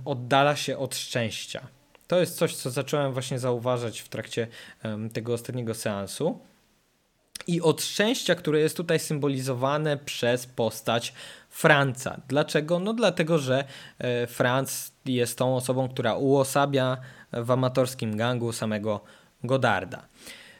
oddala 0.04 0.56
się 0.56 0.78
od 0.78 0.96
szczęścia. 0.96 1.75
To 2.08 2.20
jest 2.20 2.36
coś, 2.36 2.56
co 2.56 2.70
zacząłem 2.70 3.12
właśnie 3.12 3.38
zauważać 3.38 4.00
w 4.00 4.08
trakcie 4.08 4.46
tego 5.12 5.34
ostatniego 5.34 5.74
seansu. 5.74 6.40
I 7.46 7.60
od 7.60 7.82
szczęścia, 7.82 8.34
które 8.34 8.60
jest 8.60 8.76
tutaj 8.76 8.98
symbolizowane 8.98 9.96
przez 9.96 10.46
postać 10.46 11.12
Franca. 11.50 12.20
Dlaczego? 12.28 12.78
No 12.78 12.94
dlatego, 12.94 13.38
że 13.38 13.64
e, 13.98 14.26
Franc 14.26 14.92
jest 15.04 15.38
tą 15.38 15.56
osobą, 15.56 15.88
która 15.88 16.16
uosabia 16.16 16.96
w 17.32 17.50
amatorskim 17.50 18.16
gangu 18.16 18.52
samego 18.52 19.00
Godarda. 19.44 20.06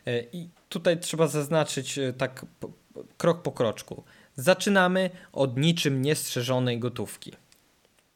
E, 0.06 0.22
I 0.32 0.48
tutaj 0.68 1.00
trzeba 1.00 1.26
zaznaczyć 1.26 1.98
e, 1.98 2.12
tak 2.12 2.46
krok 3.16 3.42
po 3.42 3.52
kroczku. 3.52 4.04
Zaczynamy 4.36 5.10
od 5.32 5.56
niczym 5.56 6.02
niestrzeżonej 6.02 6.78
gotówki. 6.78 7.32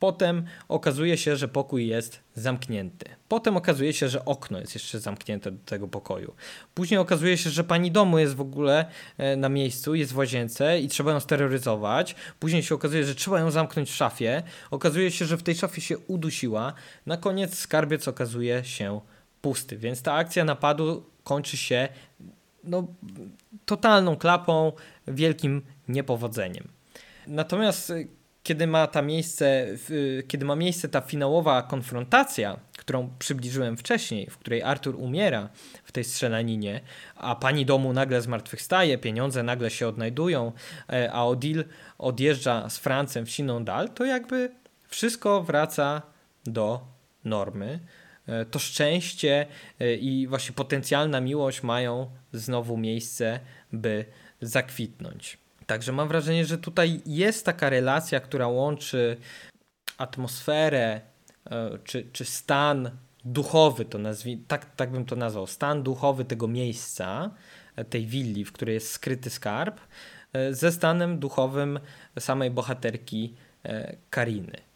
Potem 0.01 0.45
okazuje 0.69 1.19
się, 1.19 1.37
że 1.37 1.49
pokój 1.49 1.87
jest 1.87 2.21
zamknięty. 2.35 3.07
Potem 3.29 3.57
okazuje 3.57 3.93
się, 3.93 4.09
że 4.09 4.25
okno 4.25 4.61
jest 4.61 4.75
jeszcze 4.75 5.01
zamknięte 5.01 5.51
do 5.51 5.65
tego 5.65 5.89
pokoju. 5.89 6.35
Później 6.75 7.01
okazuje 7.01 7.39
się, 7.39 7.51
że 7.51 7.65
pani 7.65 7.91
domu 7.91 8.19
jest 8.19 8.35
w 8.35 8.41
ogóle 8.41 8.85
e, 9.19 9.37
na 9.37 9.49
miejscu, 9.49 9.95
jest 9.95 10.13
w 10.13 10.17
łazience 10.17 10.81
i 10.81 10.89
trzeba 10.89 11.13
ją 11.13 11.21
steroryzować. 11.21 12.15
Później 12.39 12.63
się 12.63 12.75
okazuje, 12.75 13.05
że 13.05 13.15
trzeba 13.15 13.41
ją 13.41 13.51
zamknąć 13.51 13.91
w 13.91 13.95
szafie. 13.95 14.43
Okazuje 14.71 15.11
się, 15.11 15.25
że 15.25 15.37
w 15.37 15.43
tej 15.43 15.55
szafie 15.55 15.81
się 15.81 15.99
udusiła. 15.99 16.73
Na 17.07 17.17
koniec 17.17 17.59
skarbiec 17.59 18.09
okazuje 18.09 18.65
się 18.65 19.01
pusty, 19.43 19.77
więc 19.77 20.03
ta 20.03 20.13
akcja 20.15 20.45
napadu 20.45 21.07
kończy 21.25 21.57
się 21.57 21.89
no, 22.65 22.87
totalną 23.65 24.17
klapą, 24.17 24.73
wielkim 25.09 25.63
niepowodzeniem. 25.89 26.69
Natomiast 27.27 27.93
kiedy 28.51 28.67
ma, 28.67 28.87
ta 28.87 29.03
miejsce, 29.03 29.67
kiedy 30.29 30.45
ma 30.45 30.57
miejsce 30.57 30.89
ta 30.89 31.01
finałowa 31.01 31.63
konfrontacja, 31.63 32.61
którą 32.77 33.11
przybliżyłem 33.19 33.77
wcześniej, 33.77 34.31
w 34.31 34.39
której 34.39 34.63
Artur 34.63 34.97
umiera 34.99 35.49
w 35.85 35.93
tej 35.93 36.05
strzelaninie, 36.05 36.81
a 37.17 37.37
pani 37.37 37.67
domu 37.67 37.93
nagle 37.93 38.23
zmartwychwstaje, 38.23 38.99
pieniądze 38.99 39.43
nagle 39.43 39.71
się 39.71 39.89
odnajdują, 39.89 40.53
e, 40.93 41.13
a 41.13 41.25
Odile 41.25 41.65
odjeżdża 41.99 42.69
z 42.69 42.79
Francem 42.79 43.27
w 43.27 43.31
siną 43.31 43.65
dal, 43.65 43.89
to 43.89 44.05
jakby 44.05 44.51
wszystko 44.89 45.43
wraca 45.43 46.03
do 46.45 46.81
normy. 47.25 47.81
E, 48.27 48.45
to 48.45 48.59
szczęście 48.59 49.47
e, 49.81 49.95
i 49.95 50.27
właśnie 50.27 50.53
potencjalna 50.55 51.21
miłość 51.21 51.63
mają 51.63 52.11
znowu 52.33 52.77
miejsce, 52.77 53.41
by 53.73 54.05
zakwitnąć. 54.41 55.39
Także 55.71 55.93
mam 55.93 56.09
wrażenie, 56.09 56.45
że 56.45 56.59
tutaj 56.59 57.01
jest 57.07 57.47
taka 57.47 57.71
relacja, 57.71 58.21
która 58.21 58.49
łączy 58.49 59.17
atmosferę 59.99 61.01
e, 61.51 61.79
czy, 61.85 62.09
czy 62.13 62.25
stan 62.25 62.91
duchowy, 63.25 63.85
to 63.85 63.99
nazwij, 63.99 64.39
tak, 64.49 64.77
tak 64.77 64.91
bym 64.91 65.05
to 65.05 65.17
nazwał, 65.17 65.47
stan 65.47 65.83
duchowy 65.83 66.25
tego 66.25 66.49
miejsca, 66.49 67.31
e, 67.77 67.85
tej 67.85 68.07
willi, 68.07 68.45
w 68.45 68.53
której 68.53 68.75
jest 68.75 68.91
skryty 68.93 69.31
skarb, 69.31 69.81
e, 70.33 70.55
ze 70.55 70.73
stanem 70.73 71.19
duchowym 71.19 71.81
samej 72.19 72.51
bohaterki 72.51 73.35
Kariny. 74.11 74.70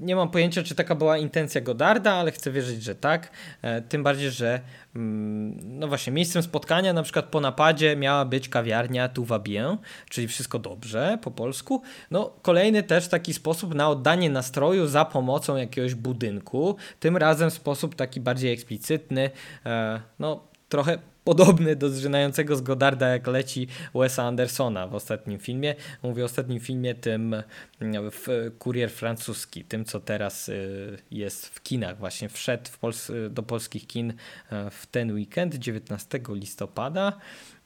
Nie 0.00 0.16
mam 0.16 0.30
pojęcia, 0.30 0.62
czy 0.62 0.74
taka 0.74 0.94
była 0.94 1.18
intencja 1.18 1.60
Godarda, 1.60 2.12
ale 2.12 2.32
chcę 2.32 2.50
wierzyć, 2.50 2.82
że 2.82 2.94
tak. 2.94 3.30
E, 3.62 3.82
tym 3.82 4.02
bardziej, 4.02 4.30
że 4.30 4.60
mm, 4.96 5.78
no 5.78 5.88
właśnie, 5.88 6.12
miejscem 6.12 6.42
spotkania 6.42 6.92
na 6.92 7.02
przykład 7.02 7.24
po 7.24 7.40
napadzie 7.40 7.96
miała 7.96 8.24
być 8.24 8.48
kawiarnia 8.48 9.08
Tout 9.08 9.26
va 9.28 9.38
bien, 9.38 9.76
czyli 10.08 10.28
wszystko 10.28 10.58
dobrze 10.58 11.18
po 11.22 11.30
polsku. 11.30 11.82
No 12.10 12.32
kolejny 12.42 12.82
też 12.82 13.08
taki 13.08 13.34
sposób 13.34 13.74
na 13.74 13.88
oddanie 13.88 14.30
nastroju 14.30 14.86
za 14.86 15.04
pomocą 15.04 15.56
jakiegoś 15.56 15.94
budynku. 15.94 16.76
Tym 17.00 17.16
razem 17.16 17.50
sposób 17.50 17.94
taki 17.94 18.20
bardziej 18.20 18.52
eksplicytny. 18.52 19.30
E, 19.66 20.00
no 20.18 20.44
trochę 20.68 20.98
podobny 21.30 21.76
do 21.76 21.90
zżynającego 21.90 22.56
z 22.56 22.60
Godarda, 22.60 23.08
jak 23.08 23.26
leci 23.26 23.66
Wesa 23.94 24.22
Andersona 24.22 24.86
w 24.86 24.94
ostatnim 24.94 25.38
filmie. 25.38 25.74
Mówię 26.02 26.22
o 26.22 26.26
ostatnim 26.26 26.60
filmie, 26.60 26.94
tym 26.94 27.34
mm, 27.80 28.10
w 28.10 28.50
Kurier 28.58 28.90
francuski, 28.90 29.64
tym 29.64 29.84
co 29.84 30.00
teraz 30.00 30.48
y, 30.48 30.98
jest 31.10 31.46
w 31.46 31.62
kinach. 31.62 31.98
Właśnie 31.98 32.28
wszedł 32.28 32.70
Pols 32.80 33.12
do 33.30 33.42
polskich 33.42 33.86
kin 33.86 34.12
e, 34.50 34.70
w 34.70 34.86
ten 34.86 35.12
weekend, 35.12 35.54
19 35.54 36.20
listopada. 36.28 37.12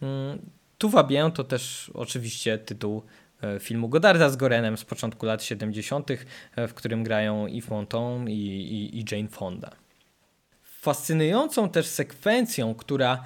Mm, 0.03 0.39
tu 0.79 0.91
Bien 1.09 1.33
to 1.33 1.45
też 1.45 1.91
oczywiście 1.95 2.59
tytuł 2.59 3.03
e, 3.43 3.61
filmu 3.61 3.89
Godarda 3.89 4.29
z 4.29 4.37
Gorenem 4.37 4.77
z 4.77 4.85
początku 4.85 5.27
lat 5.27 5.43
70., 5.43 6.11
e, 6.11 6.69
w 6.69 6.75
którym 6.75 7.05
grają 7.05 7.47
Yves 7.47 7.71
Montand 7.71 8.29
i, 8.29 8.33
i, 8.33 8.99
i 8.99 9.05
Jane 9.11 9.29
Fonda. 9.29 9.71
Fascynującą 10.63 11.69
też 11.69 11.87
sekwencją, 11.87 12.75
która 12.75 13.25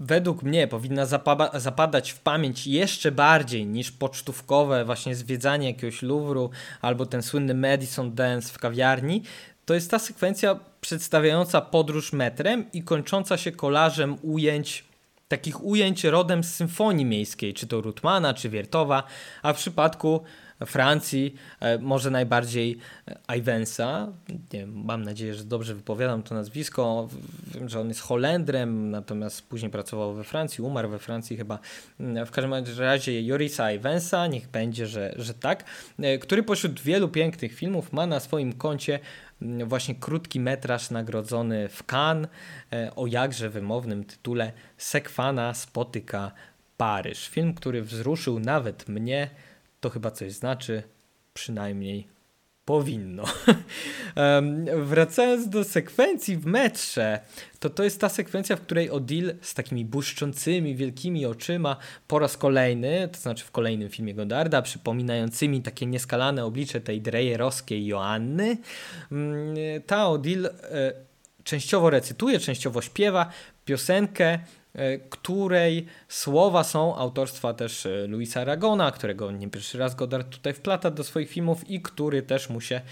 według 0.00 0.42
mnie 0.42 0.68
powinna 0.68 1.06
zapada 1.06 1.60
zapadać 1.60 2.10
w 2.10 2.20
pamięć 2.20 2.66
jeszcze 2.66 3.12
bardziej 3.12 3.66
niż 3.66 3.92
pocztówkowe 3.92 4.84
właśnie 4.84 5.14
zwiedzanie 5.14 5.66
jakiegoś 5.66 6.02
Louvru 6.02 6.50
albo 6.82 7.06
ten 7.06 7.22
słynny 7.22 7.54
Madison 7.54 8.14
Dance 8.14 8.52
w 8.52 8.58
kawiarni, 8.58 9.22
to 9.64 9.74
jest 9.74 9.90
ta 9.90 9.98
sekwencja 9.98 10.58
przedstawiająca 10.80 11.60
podróż 11.60 12.12
metrem 12.12 12.64
i 12.72 12.82
kończąca 12.82 13.36
się 13.36 13.52
kolażem 13.52 14.16
ujęć 14.22 14.84
takich 15.28 15.64
ujęć 15.64 16.04
rodem 16.04 16.44
z 16.44 16.54
symfonii 16.54 17.04
miejskiej, 17.04 17.54
czy 17.54 17.66
to 17.66 17.80
Rutmana, 17.80 18.34
czy 18.34 18.48
Wiertowa, 18.48 19.02
a 19.42 19.52
w 19.52 19.56
przypadku 19.56 20.20
Francji, 20.66 21.34
e, 21.60 21.78
może 21.78 22.10
najbardziej 22.10 22.78
e, 23.28 23.36
Ivensa. 23.36 24.08
Nie, 24.52 24.66
mam 24.66 25.02
nadzieję, 25.02 25.34
że 25.34 25.44
dobrze 25.44 25.74
wypowiadam 25.74 26.22
to 26.22 26.34
nazwisko. 26.34 27.08
Wiem, 27.54 27.68
że 27.68 27.80
on 27.80 27.88
jest 27.88 28.00
Holendrem, 28.00 28.90
natomiast 28.90 29.48
później 29.48 29.70
pracował 29.70 30.14
we 30.14 30.24
Francji, 30.24 30.64
umarł 30.64 30.88
we 30.88 30.98
Francji 30.98 31.36
chyba. 31.36 31.58
Mm, 32.00 32.26
w 32.26 32.30
każdym 32.30 32.54
razie 32.78 33.22
Jorisa 33.22 33.72
Ivensa, 33.72 34.26
niech 34.26 34.48
będzie, 34.48 34.86
że, 34.86 35.14
że 35.16 35.34
tak, 35.34 35.64
e, 35.98 36.18
który 36.18 36.42
pośród 36.42 36.80
wielu 36.80 37.08
pięknych 37.08 37.54
filmów 37.54 37.92
ma 37.92 38.06
na 38.06 38.20
swoim 38.20 38.52
koncie 38.52 38.98
mm, 39.42 39.68
właśnie 39.68 39.94
krótki 39.94 40.40
metraż 40.40 40.90
nagrodzony 40.90 41.68
w 41.68 41.84
Cannes 41.92 42.30
o 42.96 43.06
jakże 43.06 43.50
wymownym 43.50 44.04
tytule 44.04 44.52
Sekwana 44.76 45.54
spotyka 45.54 46.32
Paryż. 46.76 47.28
Film, 47.28 47.54
który 47.54 47.82
wzruszył 47.82 48.40
nawet 48.40 48.88
mnie, 48.88 49.30
to 49.84 49.90
chyba 49.90 50.10
coś 50.10 50.32
znaczy, 50.32 50.82
przynajmniej 51.34 52.08
powinno. 52.64 53.24
Wracając 54.92 55.48
do 55.48 55.64
sekwencji 55.64 56.36
w 56.36 56.46
metrze, 56.46 57.20
to 57.60 57.70
to 57.70 57.84
jest 57.84 58.00
ta 58.00 58.08
sekwencja, 58.08 58.56
w 58.56 58.60
której 58.60 58.90
Odil 58.90 59.34
z 59.40 59.54
takimi 59.54 59.84
błyszczącymi, 59.84 60.76
wielkimi 60.76 61.26
oczyma 61.26 61.76
po 62.08 62.18
raz 62.18 62.36
kolejny, 62.36 63.08
to 63.12 63.18
znaczy 63.18 63.44
w 63.44 63.50
kolejnym 63.50 63.88
filmie 63.88 64.14
Godarda, 64.14 64.62
przypominającymi 64.62 65.62
takie 65.62 65.86
nieskalane 65.86 66.44
oblicze 66.44 66.80
tej 66.80 67.00
drejerowskiej 67.00 67.86
Joanny, 67.86 68.56
mm, 69.12 69.56
ta 69.86 70.08
Odil 70.08 70.46
e, 70.46 70.50
częściowo 71.44 71.90
recytuje, 71.90 72.38
częściowo 72.38 72.82
śpiewa 72.82 73.30
piosenkę 73.64 74.38
której 75.10 75.86
słowa 76.08 76.64
są 76.64 76.96
autorstwa 76.96 77.54
też 77.54 77.86
e, 77.86 78.06
Luisa 78.06 78.40
Aragona, 78.40 78.90
którego 78.90 79.30
nie 79.30 79.50
pierwszy 79.50 79.78
raz 79.78 79.94
Godard 79.94 80.30
tutaj 80.30 80.52
wplata 80.52 80.90
do 80.90 81.04
swoich 81.04 81.30
filmów 81.30 81.70
i 81.70 81.82
który 81.82 82.22
też 82.22 82.48
mu 82.48 82.60
się 82.60 82.76
e, 82.76 82.82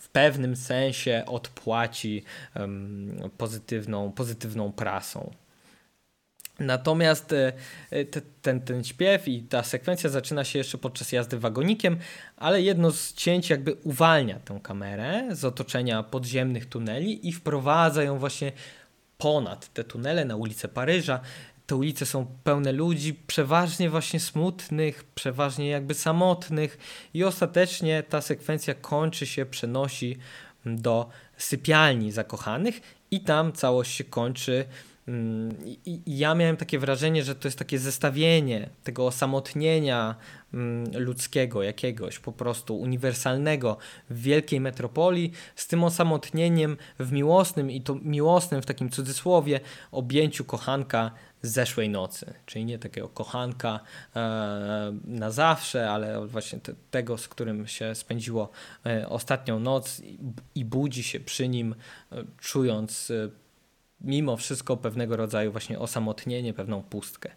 w 0.00 0.08
pewnym 0.08 0.56
sensie 0.56 1.22
odpłaci 1.26 2.24
pozytywną, 3.38 4.12
pozytywną 4.12 4.72
prasą. 4.72 5.30
Natomiast 6.58 7.28
te, 7.28 7.52
ten, 8.42 8.60
ten 8.60 8.84
śpiew 8.84 9.28
i 9.28 9.42
ta 9.42 9.62
sekwencja 9.62 10.10
zaczyna 10.10 10.44
się 10.44 10.58
jeszcze 10.58 10.78
podczas 10.78 11.12
jazdy 11.12 11.38
wagonikiem, 11.38 11.98
ale 12.36 12.62
jedno 12.62 12.90
z 12.90 13.14
cięć 13.14 13.50
jakby 13.50 13.74
uwalnia 13.74 14.38
tę 14.38 14.60
kamerę 14.62 15.28
z 15.30 15.44
otoczenia 15.44 16.02
podziemnych 16.02 16.66
tuneli 16.66 17.28
i 17.28 17.32
wprowadza 17.32 18.02
ją 18.02 18.18
właśnie 18.18 18.52
ponad 19.24 19.68
te 19.72 19.84
tunele 19.84 20.24
na 20.24 20.36
ulicę 20.36 20.68
Paryża. 20.68 21.20
Te 21.66 21.76
ulice 21.76 22.06
są 22.06 22.26
pełne 22.44 22.72
ludzi, 22.72 23.14
przeważnie 23.14 23.90
właśnie 23.90 24.20
smutnych, 24.20 25.04
przeważnie 25.04 25.68
jakby 25.68 25.94
samotnych, 25.94 26.78
i 27.14 27.24
ostatecznie 27.24 28.02
ta 28.02 28.20
sekwencja 28.20 28.74
kończy 28.74 29.26
się, 29.26 29.46
przenosi 29.46 30.16
do 30.66 31.08
sypialni 31.36 32.12
zakochanych, 32.12 32.80
i 33.10 33.20
tam 33.20 33.52
całość 33.52 33.94
się 33.94 34.04
kończy 34.04 34.64
I, 35.86 36.00
ja 36.06 36.34
miałem 36.34 36.56
takie 36.56 36.78
wrażenie, 36.78 37.24
że 37.24 37.34
to 37.34 37.48
jest 37.48 37.58
takie 37.58 37.78
zestawienie 37.78 38.68
tego 38.84 39.06
osamotnienia 39.06 40.14
mm, 40.54 40.84
ludzkiego, 40.98 41.62
jakiegoś 41.62 42.18
po 42.18 42.32
prostu 42.32 42.76
uniwersalnego 42.76 43.76
w 44.10 44.22
wielkiej 44.22 44.60
metropolii, 44.60 45.32
z 45.56 45.66
tym 45.66 45.84
osamotnieniem 45.84 46.76
w 46.98 47.12
miłosnym 47.12 47.70
i 47.70 47.80
to 47.80 47.94
miłosnym 48.02 48.62
w 48.62 48.66
takim 48.66 48.90
cudzysłowie 48.90 49.60
objęciu 49.92 50.44
kochanka 50.44 51.10
zeszłej 51.42 51.88
nocy. 51.88 52.34
Czyli 52.46 52.64
nie 52.64 52.78
takiego 52.78 53.08
kochanka 53.08 53.80
e, 54.16 54.92
na 55.04 55.30
zawsze, 55.30 55.90
ale 55.90 56.26
właśnie 56.26 56.58
te, 56.60 56.74
tego, 56.90 57.18
z 57.18 57.28
którym 57.28 57.66
się 57.66 57.94
spędziło 57.94 58.50
e, 58.86 59.08
ostatnią 59.08 59.60
noc 59.60 60.02
i, 60.54 60.64
budzi 60.64 61.02
się 61.02 61.20
przy 61.20 61.48
nim, 61.48 61.74
e, 62.12 62.24
czując 62.40 63.12
mimo 64.04 64.36
wszystko 64.36 64.76
pewnego 64.76 65.16
rodzaju 65.16 65.52
właśnie 65.52 65.78
osamotnienie, 65.78 66.54
pewną 66.54 66.82
pustkę. 66.82 67.30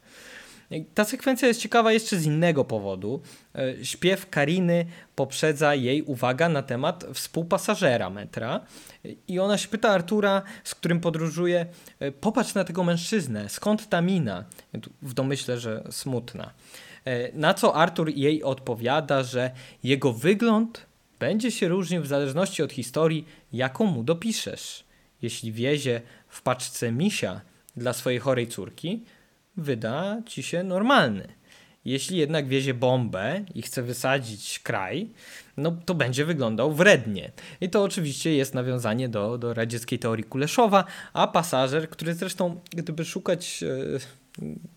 Ta 0.94 1.06
sekwencja 1.06 1.48
jest 1.48 1.62
ciekawa 1.62 1.92
jeszcze 1.92 2.18
z 2.18 2.26
innego 2.26 2.66
powodu. 2.66 3.22
E, 3.56 3.86
śpiew 3.86 4.30
Kariny 4.30 4.86
poprzedza 5.16 5.76
jej 5.76 6.02
uwaga 6.02 6.50
na 6.50 6.62
temat 6.62 7.06
współpasażera 7.14 8.10
metra 8.10 8.60
i 9.28 9.40
ona 9.40 9.58
się 9.58 9.68
pyta 9.68 9.90
Artura, 9.90 10.42
z 10.64 10.76
którym 10.76 11.00
podróżuje, 11.00 11.66
e, 12.00 12.12
popatrz 12.12 12.54
na 12.54 12.64
tego 12.64 12.84
mężczyznę, 12.84 13.50
skąd 13.50 13.90
ta 13.90 14.02
mina? 14.02 14.46
W 15.02 15.14
domyśle, 15.14 15.60
że 15.60 15.84
smutna. 15.92 16.54
E, 17.06 17.32
na 17.32 17.54
co 17.54 17.76
Artur 17.76 18.10
jej 18.10 18.44
odpowiada, 18.44 19.24
że 19.24 19.52
jego 19.84 20.14
wygląd 20.14 20.86
będzie 21.20 21.52
się 21.52 21.68
różnił 21.68 22.02
w 22.02 22.08
zależności 22.08 22.64
od 22.64 22.72
historii, 22.72 23.26
jaką 23.54 23.86
mu 23.86 24.04
dopiszesz. 24.04 24.84
Jeśli 25.22 25.52
wiezie 25.52 26.02
w 26.38 26.42
paczce 26.42 26.92
misia 26.92 27.42
dla 27.78 27.94
swojej 27.94 28.20
chorej 28.20 28.48
córki, 28.48 29.04
wyda 29.58 30.22
ci 30.26 30.44
się 30.44 30.64
normalny. 30.64 31.28
Jeśli 31.86 32.18
jednak 32.18 32.48
wiezie 32.48 32.74
bombę 32.74 33.46
i 33.56 33.62
chce 33.62 33.84
wysadzić 33.84 34.60
kraj, 34.60 35.10
no 35.58 35.72
to 35.86 35.96
będzie 35.96 36.26
wyglądał 36.26 36.74
wrednie. 36.74 37.32
I 37.62 37.70
to 37.70 37.84
oczywiście 37.84 38.34
jest 38.34 38.54
nawiązanie 38.54 39.10
do, 39.10 39.38
do 39.38 39.54
radzieckiej 39.54 40.00
teorii 40.00 40.24
Kuleszowa, 40.24 40.86
a 41.14 41.28
pasażer, 41.28 41.90
który 41.90 42.14
zresztą, 42.14 42.62
gdyby 42.70 43.06
szukać 43.06 43.64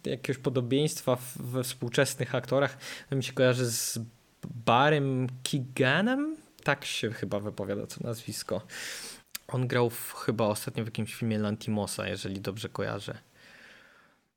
e, 0.06 0.10
jakiegoś 0.10 0.42
podobieństwa 0.42 1.16
w, 1.16 1.36
we 1.36 1.64
współczesnych 1.64 2.34
aktorach, 2.34 2.78
to 3.10 3.16
mi 3.16 3.24
się 3.24 3.32
kojarzy 3.32 3.70
z 3.70 3.98
Barem 4.66 5.26
Kiganem, 5.42 6.36
tak 6.64 6.84
się 6.84 7.10
chyba 7.10 7.40
wypowiada 7.40 7.86
to 7.86 7.96
nazwisko. 8.00 8.62
On 9.52 9.66
grał 9.66 9.90
w, 9.90 10.12
chyba 10.12 10.44
ostatnio 10.44 10.84
w 10.84 10.86
jakimś 10.86 11.14
filmie 11.14 11.38
Lantimosa, 11.38 12.08
jeżeli 12.08 12.40
dobrze 12.40 12.68
kojarzę. 12.68 13.18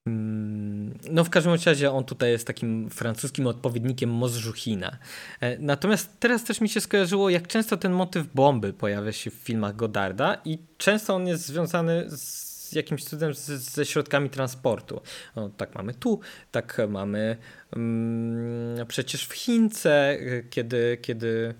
Mm, 0.07 0.99
no 1.11 1.23
w 1.23 1.29
każdym 1.29 1.53
razie 1.65 1.91
on 1.91 2.03
tutaj 2.03 2.31
jest 2.31 2.47
takim 2.47 2.89
francuskim 2.89 3.47
odpowiednikiem 3.47 4.09
Mozżuchina. 4.09 4.97
E, 5.39 5.57
natomiast 5.57 6.19
teraz 6.19 6.43
też 6.43 6.61
mi 6.61 6.69
się 6.69 6.81
skojarzyło, 6.81 7.29
jak 7.29 7.47
często 7.47 7.77
ten 7.77 7.91
motyw 7.91 8.27
bomby 8.33 8.73
pojawia 8.73 9.11
się 9.11 9.31
w 9.31 9.33
filmach 9.33 9.75
Godarda 9.75 10.37
i 10.45 10.59
często 10.77 11.15
on 11.15 11.27
jest 11.27 11.45
związany 11.45 12.05
z 12.09 12.71
jakimś 12.71 13.03
cudem 13.03 13.33
z, 13.33 13.45
ze 13.49 13.85
środkami 13.85 14.29
transportu. 14.29 15.01
No, 15.35 15.49
tak 15.49 15.75
mamy 15.75 15.93
tu, 15.93 16.19
tak 16.51 16.81
mamy 16.89 17.37
um, 17.75 18.75
przecież 18.87 19.25
w 19.25 19.33
Chince, 19.33 20.09
e, 20.11 20.43
kiedy, 20.49 20.97
kiedy 21.01 21.53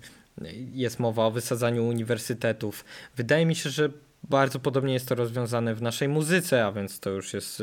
jest 0.72 0.98
mowa 0.98 1.26
o 1.26 1.30
wysadzaniu 1.30 1.86
uniwersytetów. 1.86 2.84
Wydaje 3.16 3.46
mi 3.46 3.54
się, 3.54 3.70
że 3.70 3.90
bardzo 4.28 4.58
podobnie 4.58 4.92
jest 4.92 5.08
to 5.08 5.14
rozwiązane 5.14 5.74
w 5.74 5.82
naszej 5.82 6.08
muzyce, 6.08 6.66
a 6.66 6.72
więc 6.72 7.00
to 7.00 7.10
już 7.10 7.34
jest 7.34 7.62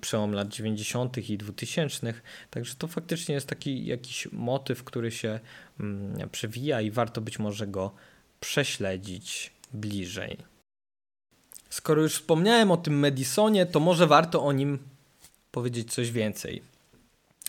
przełom 0.00 0.32
lat 0.32 0.48
90. 0.48 1.30
i 1.30 1.38
2000. 1.38 2.14
Także 2.50 2.74
to 2.78 2.86
faktycznie 2.86 3.34
jest 3.34 3.48
taki 3.48 3.86
jakiś 3.86 4.28
motyw, 4.32 4.84
który 4.84 5.10
się 5.10 5.40
um, 5.80 6.16
przewija 6.32 6.80
i 6.80 6.90
warto 6.90 7.20
być 7.20 7.38
może 7.38 7.66
go 7.66 7.92
prześledzić 8.40 9.52
bliżej. 9.72 10.36
Skoro 11.70 12.02
już 12.02 12.14
wspomniałem 12.14 12.70
o 12.70 12.76
tym 12.76 12.98
Madisonie, 12.98 13.66
to 13.66 13.80
może 13.80 14.06
warto 14.06 14.44
o 14.44 14.52
nim 14.52 14.78
powiedzieć 15.50 15.94
coś 15.94 16.10
więcej. 16.10 16.62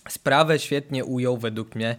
Sprawę 0.10 0.60
świetnie 0.60 1.06
ujął 1.06 1.38
według 1.38 1.76
mnie 1.76 1.96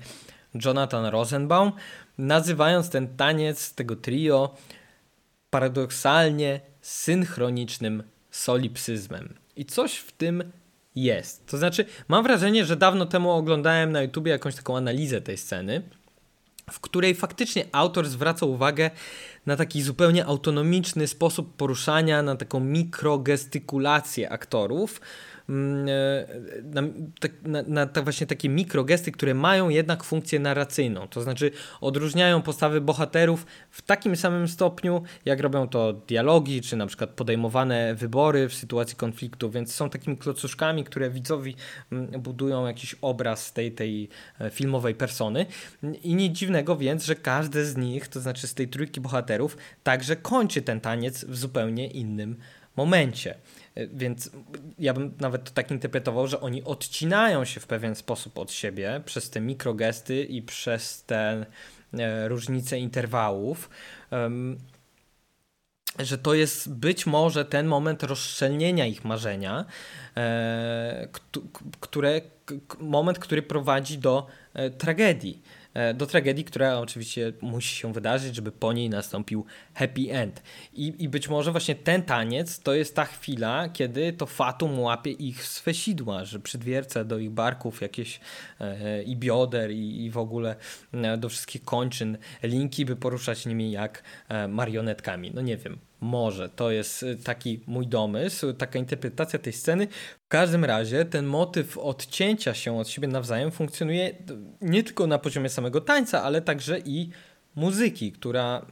Jonathan 0.65 1.07
Rosenbaum, 1.07 1.73
nazywając 2.19 2.91
ten 2.91 3.17
taniec 3.17 3.75
tego 3.75 3.97
trio 3.97 4.55
paradoksalnie 5.51 6.61
synchronicznym 6.81 8.03
solipsyzmem. 8.31 9.35
I 9.57 9.65
coś 9.65 9.97
w 9.97 10.13
tym 10.13 10.53
jest. 10.95 11.47
To 11.47 11.59
znaczy, 11.59 11.85
mam 12.09 12.23
wrażenie, 12.23 12.65
że 12.65 12.77
dawno 12.77 13.07
temu 13.07 13.31
oglądałem 13.31 13.93
na 13.93 14.03
YouTubie 14.03 14.33
jakąś 14.33 14.55
taką 14.55 14.77
analizę 14.77 15.21
tej 15.21 15.37
sceny, 15.37 15.83
w 16.71 16.81
której 16.81 17.15
faktycznie 17.15 17.65
autor 17.73 18.07
zwraca 18.09 18.47
uwagę 18.47 18.91
na 19.47 19.57
taki 19.57 19.83
zupełnie 19.83 20.27
autonomiczny 20.27 21.07
sposób 21.07 21.57
poruszania, 21.57 22.23
na 22.23 22.37
taką 22.37 22.61
mikrogestykulację 22.61 24.31
aktorów, 24.31 25.01
na, 25.49 26.83
tak, 27.21 27.33
na, 27.43 27.63
na, 27.63 27.89
na 27.95 28.03
właśnie 28.03 28.27
takie 28.27 28.49
mikrogesty, 28.49 29.13
które 29.13 29.35
mają 29.35 29.69
jednak 29.69 30.05
funkcję 30.05 30.39
narracyjną. 30.39 31.09
To 31.09 31.23
znaczy 31.23 31.51
odróżniają 31.81 32.43
postawy 32.43 32.81
bohaterów 32.81 33.47
w 33.71 33.83
takim 33.83 34.17
samym 34.17 34.49
stopniu, 34.49 35.03
jak 35.25 35.41
robią 35.41 35.69
to 35.69 35.93
dialogi, 35.93 36.61
czy 36.61 36.77
na 36.77 36.87
przykład 36.87 37.11
podejmowane 37.11 37.95
wybory 37.95 38.49
w 38.49 38.55
sytuacji 38.55 38.97
konfliktu, 38.97 39.51
więc 39.51 39.75
są 39.75 39.91
takimi 39.91 40.17
klocuszkami, 40.17 40.85
które 40.85 41.11
widzowi 41.11 41.57
mm, 41.93 42.07
budują 42.07 42.67
jakiś 42.67 42.97
obraz 43.01 43.53
tej, 43.53 43.73
tej 43.73 44.09
e, 44.41 44.51
filmowej 44.51 44.95
persony. 44.95 45.47
I 46.03 46.15
nic 46.15 46.39
dziwnego 46.39 46.77
więc, 46.77 47.05
że 47.05 47.15
każdy 47.15 47.67
z 47.67 47.77
nich, 47.77 48.09
to 48.09 48.21
znaczy 48.21 48.47
z 48.47 48.55
tej 48.55 48.69
trójki 48.69 49.01
bohaterów, 49.01 49.57
także 49.83 50.17
kończy 50.17 50.63
ten 50.63 50.81
taniec 50.81 51.25
w 51.25 51.37
zupełnie 51.37 51.87
innym 51.87 52.37
momencie. 52.77 53.35
E, 53.79 53.87
więc 53.87 54.31
ja 54.79 54.95
bym 54.95 55.15
nawet 55.21 55.45
to 55.45 55.51
tak 55.51 55.71
interpretował, 55.71 56.27
że 56.27 56.41
oni 56.41 56.65
odcinają 56.65 57.45
się 57.45 57.61
w 57.61 57.67
pewien 57.67 57.95
sposób 57.95 58.39
od 58.39 58.53
siebie 58.53 59.01
przez 59.05 59.31
te 59.31 59.41
mikrogesty 59.41 60.25
i 60.25 60.43
przez 60.43 61.05
te 61.05 61.47
e, 61.99 62.29
różnice 62.29 62.79
interwałów. 62.79 63.71
Że 65.99 66.19
to 66.19 66.35
jest 66.35 66.73
być 66.73 67.07
może 67.07 67.45
ten 67.45 67.67
moment 67.67 68.03
rozszczelnienia 68.03 68.87
ich 68.87 69.05
marzenia, 69.05 69.65
e, 70.17 71.09
które, 71.81 72.21
moment, 72.81 73.19
który 73.19 73.43
prowadzi 73.43 73.99
do 73.99 74.27
tragedii. 74.79 75.43
E, 75.79 75.95
do 75.95 76.07
tragedii, 76.07 76.45
która 76.45 76.79
oczywiście 76.79 77.33
musi 77.41 77.77
się 77.77 77.93
wydarzyć, 77.93 78.35
żeby 78.35 78.53
po 78.53 78.73
niej 78.73 78.91
nastąpił 78.91 79.45
happy 79.75 80.13
end. 80.13 80.43
I, 80.73 80.95
I 80.99 81.09
być 81.09 81.29
może 81.29 81.51
właśnie 81.53 81.75
ten 81.75 82.03
taniec 82.03 82.61
to 82.61 82.75
jest 82.75 82.95
ta 82.95 83.05
chwila, 83.05 83.69
kiedy 83.69 84.13
to 84.13 84.27
fatum 84.27 84.81
łapie 84.81 85.11
ich 85.11 85.45
z 85.45 85.59
fesidła, 85.59 86.25
że 86.25 86.41
przydwierca 86.41 87.05
do 87.05 87.19
ich 87.19 87.31
barków 87.31 87.81
jakieś 87.81 88.21
e, 88.61 89.03
i 89.03 89.17
bioder 89.17 89.71
i, 89.71 90.05
i 90.05 90.11
w 90.11 90.19
ogóle 90.19 90.57
e, 90.93 91.17
do 91.17 91.29
wszystkich 91.29 91.65
kończyn 91.65 92.19
linki, 92.43 92.85
by 92.85 92.97
poruszać 92.97 93.47
nimi 93.47 93.71
jak 93.71 94.03
e, 94.29 94.49
marionetkami. 94.49 95.31
No 95.35 95.43
nie 95.43 95.57
wiem, 95.57 95.79
może 96.01 96.49
to 96.49 96.71
jest 96.71 97.03
y, 97.03 97.17
taki 97.17 97.61
mój 97.67 97.87
domysł, 97.87 98.53
taka 98.53 98.79
interpretacja 98.79 99.39
tej 99.39 99.53
sceny. 99.53 99.87
W 100.25 100.29
każdym 100.29 100.65
razie 100.65 101.05
ten 101.05 101.27
motyw 101.27 101.79
odcięcia 101.79 102.55
się 102.55 102.79
od 102.79 102.89
siebie 102.89 103.09
nawzajem 103.09 103.51
funkcjonuje 103.51 104.15
nie 104.61 104.83
tylko 104.83 105.07
na 105.07 105.19
poziomie 105.19 105.49
samego 105.49 105.81
tańca, 105.81 106.23
ale 106.23 106.43
także 106.43 106.79
i 106.79 107.11
muzyki, 107.55 108.13
która 108.13 108.67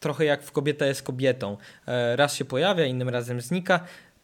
trochę 0.00 0.24
jak 0.24 0.42
w 0.42 0.52
Kobieta 0.52 0.86
jest 0.86 1.02
kobietą. 1.02 1.56
E, 1.86 2.16
raz 2.16 2.34
się 2.34 2.44
pojawia, 2.44 2.84
innym 2.84 3.08
razem 3.08 3.40
znika. 3.40 3.80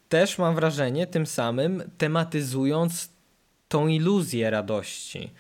Też 0.09 0.39
mam 0.39 0.55
wrażenie 0.55 1.07
tym 1.07 1.27
samym 1.27 1.83
tematyzując 1.99 3.09
tą 3.69 3.89
iluzję 3.89 4.51
radości. 4.51 5.31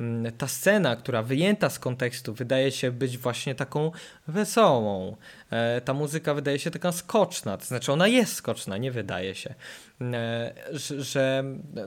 Mm, 0.00 0.32
ta 0.32 0.48
scena, 0.48 0.96
która 0.96 1.22
wyjęta 1.22 1.70
z 1.70 1.78
kontekstu, 1.78 2.34
wydaje 2.34 2.72
się 2.72 2.90
być 2.90 3.18
właśnie 3.18 3.54
taką 3.54 3.90
wesołą. 4.28 5.16
E, 5.50 5.80
ta 5.80 5.94
muzyka 5.94 6.34
wydaje 6.34 6.58
się 6.58 6.70
taka 6.70 6.92
skoczna, 6.92 7.56
to 7.56 7.64
znaczy 7.64 7.92
ona 7.92 8.08
jest 8.08 8.34
skoczna, 8.34 8.76
nie 8.76 8.92
wydaje 8.92 9.34
się. 9.34 9.54
E, 10.00 10.54
że 10.98 11.44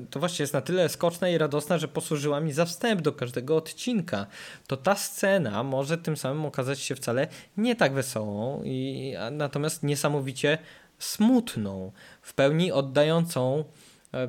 to 0.10 0.20
właśnie 0.20 0.44
jest 0.44 0.54
na 0.54 0.62
tyle 0.62 0.90
skoczna 0.90 1.30
i 1.30 1.38
radosna, 1.38 1.78
że 1.78 1.88
posłużyła 1.88 2.40
mi 2.40 2.52
za 2.52 2.66
wstęp 2.66 3.02
do 3.02 3.14
każdego 3.14 3.58
odcinka. 3.58 4.26
To 4.68 4.78
ta 4.78 4.96
scena 4.96 5.64
może 5.64 5.98
tym 5.98 6.18
samym 6.18 6.46
okazać 6.46 6.80
się 6.80 6.96
wcale 6.96 7.28
nie 7.58 7.76
tak 7.76 7.94
wesołą, 7.94 8.64
i, 8.64 9.14
natomiast 9.32 9.84
niesamowicie 9.84 10.58
smutną, 11.00 11.92
w 12.22 12.34
pełni 12.34 12.72
oddającą 12.72 13.64
e, 14.14 14.28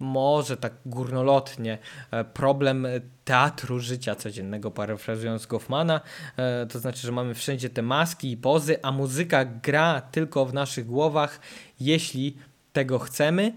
może 0.00 0.56
tak 0.56 0.72
górnolotnie 0.86 1.78
e, 2.10 2.24
problem 2.24 2.86
teatru 3.24 3.80
życia 3.80 4.14
codziennego, 4.14 4.70
parafrazując 4.70 5.46
Goffmana, 5.46 6.00
e, 6.36 6.66
to 6.66 6.78
znaczy, 6.78 7.00
że 7.00 7.12
mamy 7.12 7.34
wszędzie 7.34 7.70
te 7.70 7.82
maski 7.82 8.30
i 8.30 8.36
pozy, 8.36 8.82
a 8.82 8.92
muzyka 8.92 9.44
gra 9.44 10.00
tylko 10.00 10.46
w 10.46 10.54
naszych 10.54 10.86
głowach, 10.86 11.40
jeśli 11.80 12.36
tego 12.72 12.98
chcemy, 12.98 13.52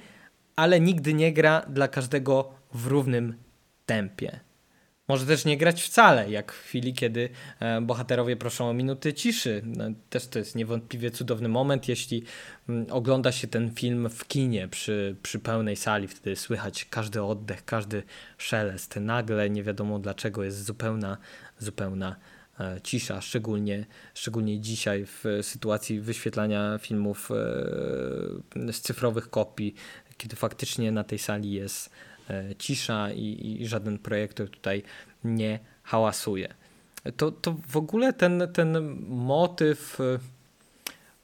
ale 0.56 0.80
nigdy 0.80 1.14
nie 1.14 1.34
gra 1.34 1.62
dla 1.70 1.88
każdego 1.88 2.54
w 2.74 2.88
równym 2.88 3.38
tempie. 3.86 4.40
Może 5.08 5.26
też 5.26 5.46
nie 5.46 5.58
grać 5.58 5.84
wcale, 5.84 6.32
jak 6.32 6.52
w 6.52 6.60
chwili, 6.60 6.94
kiedy 6.94 7.30
e, 7.60 7.82
bohaterowie 7.82 8.36
proszą 8.36 8.70
o 8.70 8.74
minuty 8.74 9.14
ciszy. 9.14 9.62
No, 9.66 9.84
też 10.10 10.28
to 10.28 10.40
jest 10.40 10.56
niewątpliwie 10.56 11.12
cudowny 11.12 11.50
moment, 11.50 11.88
jeśli 11.88 12.24
mm, 12.70 12.86
ogląda 12.90 13.32
się 13.32 13.48
ten 13.48 13.76
film 13.76 14.10
w 14.10 14.28
kinie 14.28 14.68
przy, 14.68 15.16
przy 15.24 15.40
pełnej 15.40 15.76
sali. 15.76 16.08
Wtedy 16.08 16.36
słychać 16.36 16.86
każdy 16.86 17.24
oddech, 17.24 17.66
każdy 17.66 18.04
szelest. 18.38 18.96
Nagle 18.96 19.50
nie 19.50 19.64
wiadomo 19.64 20.00
dlaczego 20.00 20.44
jest 20.44 20.66
zupełna, 20.66 21.18
zupełna 21.60 22.16
e, 22.60 22.82
cisza, 22.84 23.22
szczególnie, 23.22 23.86
szczególnie 24.14 24.60
dzisiaj 24.60 25.06
w 25.06 25.24
sytuacji 25.42 26.00
wyświetlania 26.00 26.78
filmów 26.78 27.32
e, 27.32 28.74
z 28.74 28.82
cyfrowych 28.82 29.30
kopii, 29.30 29.76
kiedy 30.18 30.36
faktycznie 30.36 30.92
na 30.92 31.04
tej 31.04 31.20
sali 31.20 31.52
jest 31.52 31.90
cisza 32.58 33.12
i, 33.12 33.58
i 33.62 33.68
żaden 33.68 34.00
projektor 34.00 34.50
tutaj 34.50 34.84
nie 35.24 35.60
hałasuje. 35.84 36.54
To, 37.18 37.32
to 37.32 37.56
w 37.68 37.78
ogóle 37.78 38.14
ten, 38.14 38.48
ten 38.54 38.98
motyw 39.10 40.00
e, 40.00 40.20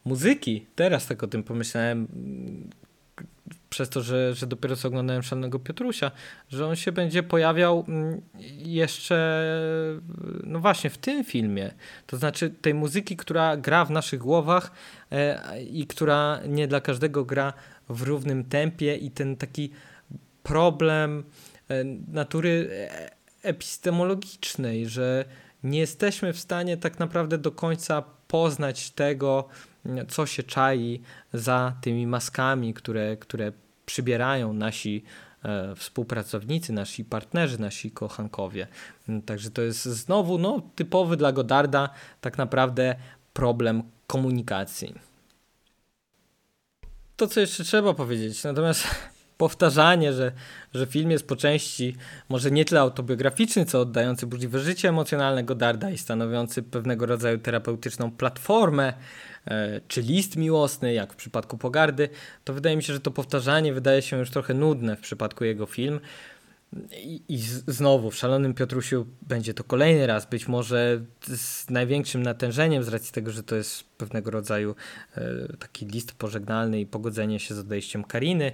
muzyki, 0.05 0.65
teraz 0.75 1.07
tak 1.07 1.23
o 1.23 1.27
tym 1.27 1.43
pomyślałem, 1.43 2.07
przez 3.69 3.89
to, 3.89 4.01
że, 4.01 4.33
że 4.33 4.47
dopiero 4.47 4.75
co 4.75 4.87
oglądałem 4.87 5.23
Szalonego 5.23 5.59
Piotrusia, 5.59 6.11
że 6.49 6.67
on 6.67 6.75
się 6.75 6.91
będzie 6.91 7.23
pojawiał 7.23 7.85
mm, 7.87 8.21
jeszcze, 8.57 9.43
no 10.43 10.59
właśnie, 10.59 10.89
w 10.89 10.97
tym 10.97 11.23
filmie. 11.23 11.71
To 12.07 12.17
znaczy 12.17 12.49
tej 12.49 12.73
muzyki, 12.73 13.17
która 13.17 13.57
gra 13.57 13.85
w 13.85 13.91
naszych 13.91 14.19
głowach 14.19 14.71
e, 15.11 15.61
i 15.63 15.87
która 15.87 16.39
nie 16.47 16.67
dla 16.67 16.81
każdego 16.81 17.25
gra 17.25 17.53
w 17.89 18.01
równym 18.01 18.43
tempie 18.43 18.95
i 18.95 19.11
ten 19.11 19.35
taki 19.35 19.71
problem 20.43 21.23
e, 21.69 21.83
natury 22.07 22.69
epistemologicznej, 23.41 24.87
że 24.87 25.25
nie 25.63 25.79
jesteśmy 25.79 26.33
w 26.33 26.39
stanie 26.39 26.77
tak 26.77 26.99
naprawdę 26.99 27.37
do 27.37 27.51
końca 27.51 28.03
poznać 28.27 28.91
tego, 28.91 29.47
co 30.07 30.25
się 30.25 30.43
czai 30.43 31.01
za 31.33 31.73
tymi 31.81 32.07
maskami, 32.07 32.73
które, 32.73 33.17
które 33.17 33.51
przybierają 33.85 34.53
nasi 34.53 35.03
e, 35.43 35.75
współpracownicy, 35.75 36.73
nasi 36.73 37.05
partnerzy, 37.05 37.61
nasi 37.61 37.91
kochankowie. 37.91 38.67
Także 39.25 39.51
to 39.51 39.61
jest 39.61 39.83
znowu 39.83 40.37
no, 40.37 40.61
typowy 40.75 41.17
dla 41.17 41.31
Godarda 41.31 41.89
tak 42.21 42.37
naprawdę 42.37 42.95
problem 43.33 43.83
komunikacji. 44.07 44.95
To, 47.15 47.27
co 47.27 47.39
jeszcze 47.39 47.63
trzeba 47.63 47.93
powiedzieć, 47.93 48.43
natomiast 48.43 48.87
powtarzanie, 49.39 50.13
że, 50.13 50.31
że 50.73 50.85
film 50.85 51.11
jest 51.11 51.27
po 51.27 51.35
części 51.35 51.95
może 52.29 52.51
nie 52.51 52.65
tyle 52.65 52.81
autobiograficzny, 52.81 53.65
co 53.65 53.81
oddający 53.81 54.27
burzliwe 54.27 54.59
życie 54.59 54.89
emocjonalne 54.89 55.43
Godarda 55.43 55.89
i 55.89 55.97
stanowiący 55.97 56.63
pewnego 56.63 57.05
rodzaju 57.05 57.37
terapeutyczną 57.37 58.11
platformę, 58.11 58.93
e, 59.47 59.81
czy 59.87 60.01
list 60.01 60.35
miłosny, 60.35 60.93
jak 60.93 61.13
w 61.13 61.15
przypadku 61.15 61.57
Pogardy, 61.57 62.09
to 62.43 62.53
wydaje 62.53 62.75
mi 62.75 62.83
się, 62.83 62.93
że 62.93 62.99
to 62.99 63.11
powtarzanie 63.11 63.73
wydaje 63.73 64.01
się 64.01 64.17
już 64.17 64.29
trochę 64.29 64.53
nudne 64.53 64.95
w 64.95 65.01
przypadku 65.01 65.45
jego 65.45 65.65
film. 65.65 65.99
I, 66.91 67.21
I, 67.29 67.37
znowu 67.67 68.11
w 68.11 68.15
Szalonym 68.15 68.53
Piotrusiu 68.53 69.05
będzie 69.21 69.53
to 69.53 69.63
kolejny 69.63 70.07
raz, 70.07 70.25
być 70.25 70.47
może 70.47 71.01
z 71.21 71.69
największym 71.69 72.23
natężeniem 72.23 72.83
z 72.83 72.87
racji 72.87 73.13
tego, 73.13 73.31
że 73.31 73.43
to 73.43 73.55
jest 73.55 73.83
pewnego 73.83 74.31
rodzaju 74.31 74.75
e, 75.15 75.57
taki 75.59 75.85
list 75.85 76.11
pożegnalny 76.11 76.79
i 76.79 76.85
pogodzenie 76.85 77.39
się 77.39 77.55
z 77.55 77.59
odejściem 77.59 78.03
Kariny. 78.03 78.51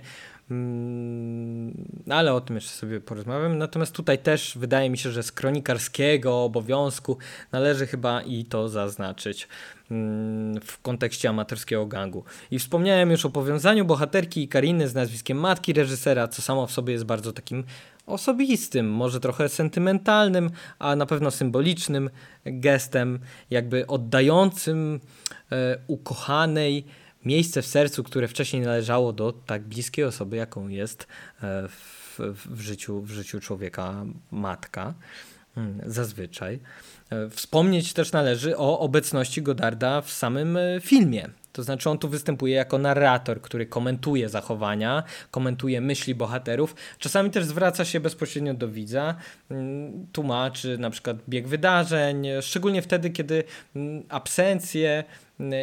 Mm, 0.52 1.88
ale 2.10 2.34
o 2.34 2.42
tym 2.42 2.56
jeszcze 2.56 2.72
sobie 2.72 3.02
porozmawiam. 3.02 3.58
Natomiast 3.58 3.96
tutaj 3.96 4.18
też 4.18 4.58
wydaje 4.58 4.90
mi 4.90 4.98
się, 4.98 5.12
że 5.12 5.24
z 5.24 5.32
kronikarskiego 5.32 6.44
obowiązku 6.44 7.18
należy 7.52 7.88
chyba 7.88 8.22
i 8.22 8.46
to 8.46 8.70
zaznaczyć 8.70 9.48
mm, 9.92 10.62
w 10.62 10.82
kontekście 10.82 11.30
amatorskiego 11.30 11.86
gangu. 11.86 12.24
I 12.52 12.60
wspomniałem 12.60 13.12
już 13.12 13.26
o 13.26 13.30
powiązaniu 13.30 13.86
bohaterki 13.86 14.44
i 14.44 14.48
Kariny 14.48 14.88
z 14.88 14.96
nazwiskiem 14.96 15.38
matki 15.38 15.74
reżysera, 15.74 16.28
co 16.28 16.42
samo 16.42 16.68
w 16.68 16.72
sobie 16.72 16.94
jest 16.94 17.06
bardzo 17.06 17.34
takim 17.34 17.64
osobistym, 18.06 18.92
może 18.92 19.20
trochę 19.20 19.50
sentymentalnym, 19.50 20.50
a 20.80 20.96
na 20.96 21.06
pewno 21.06 21.32
symbolicznym 21.32 22.10
gestem, 22.46 23.20
jakby 23.50 23.88
oddającym 23.88 25.00
e, 25.52 25.78
ukochanej 25.88 26.86
miejsce 27.26 27.62
w 27.62 27.68
sercu, 27.68 28.04
które 28.04 28.28
wcześniej 28.28 28.62
należało 28.62 29.14
do 29.14 29.32
tak 29.32 29.64
bliskiej 29.64 30.06
osoby, 30.06 30.36
jaką 30.36 30.68
jest 30.68 31.08
e, 31.44 31.68
w, 31.68 32.20
w, 32.46 32.62
życiu, 32.62 33.02
w 33.02 33.10
życiu 33.10 33.40
człowieka 33.40 34.06
matka. 34.32 34.94
Hmm, 35.56 35.82
zazwyczaj. 35.86 36.60
E, 37.10 37.30
wspomnieć 37.30 37.94
też 37.94 38.12
należy 38.12 38.58
o 38.58 38.80
obecności 38.80 39.42
Godarda 39.42 40.02
w 40.02 40.12
samym 40.12 40.58
e, 40.58 40.82
filmie. 40.82 41.30
To 41.56 41.64
znaczy 41.64 41.90
on 41.90 41.98
tu 41.98 42.10
występuje 42.10 42.56
jako 42.56 42.78
narrator, 42.78 43.42
który 43.42 43.66
komentuje 43.66 44.30
zachowania, 44.30 45.04
komentuje 45.32 45.82
myśli 45.82 46.16
bohaterów. 46.16 46.76
Czasami 47.00 47.32
też 47.32 47.46
zwraca 47.46 47.86
się 47.86 48.00
bezpośrednio 48.00 48.54
do 48.54 48.68
widza, 48.68 49.16
mm, 49.50 50.08
tłumaczy 50.12 50.78
na 50.78 50.90
przykład 50.90 51.18
bieg 51.30 51.48
wydarzeń, 51.48 52.28
szczególnie 52.42 52.82
wtedy, 52.82 53.10
kiedy 53.10 53.44
mm, 53.76 54.04
absencje 54.10 55.04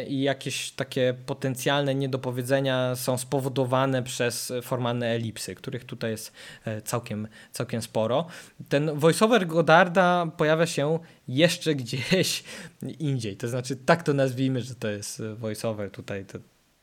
i 0.07 0.21
jakieś 0.21 0.71
takie 0.71 1.13
potencjalne 1.25 1.95
niedopowiedzenia 1.95 2.95
są 2.95 3.17
spowodowane 3.17 4.03
przez 4.03 4.53
formalne 4.61 5.07
elipsy, 5.07 5.55
których 5.55 5.85
tutaj 5.85 6.11
jest 6.11 6.33
e, 6.65 6.81
całkiem, 6.81 7.27
całkiem 7.51 7.81
sporo. 7.81 8.25
Ten 8.69 8.99
voiceover 8.99 9.47
Godarda 9.47 10.25
pojawia 10.37 10.65
się 10.65 10.99
jeszcze 11.27 11.75
gdzieś 11.75 12.43
indziej, 12.99 13.37
to 13.37 13.47
znaczy 13.47 13.75
tak 13.75 14.03
to 14.03 14.13
nazwijmy, 14.13 14.61
że 14.61 14.75
to 14.75 14.87
jest 14.87 15.21
voiceover 15.37 15.91
tutaj, 15.91 16.25
to 16.25 16.39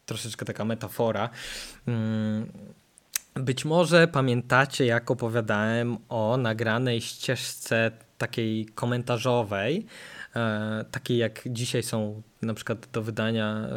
troszeczkę 0.07 0.45
taka 0.45 0.65
metafora. 0.65 1.31
Mm, 1.89 2.53
być 3.35 3.65
może 3.65 4.09
pamiętacie, 4.09 4.87
jak 4.87 5.11
opowiadałem 5.11 5.99
o 6.09 6.37
nagranej 6.37 7.01
ścieżce 7.01 7.91
takiej 8.19 8.67
komentarzowej, 8.67 9.77
e, 9.77 10.20
takie 10.91 11.17
jak 11.17 11.43
dzisiaj 11.47 11.83
są 11.83 12.23
na 12.43 12.55
przykład 12.55 12.89
do 12.93 13.03
wydania 13.03 13.69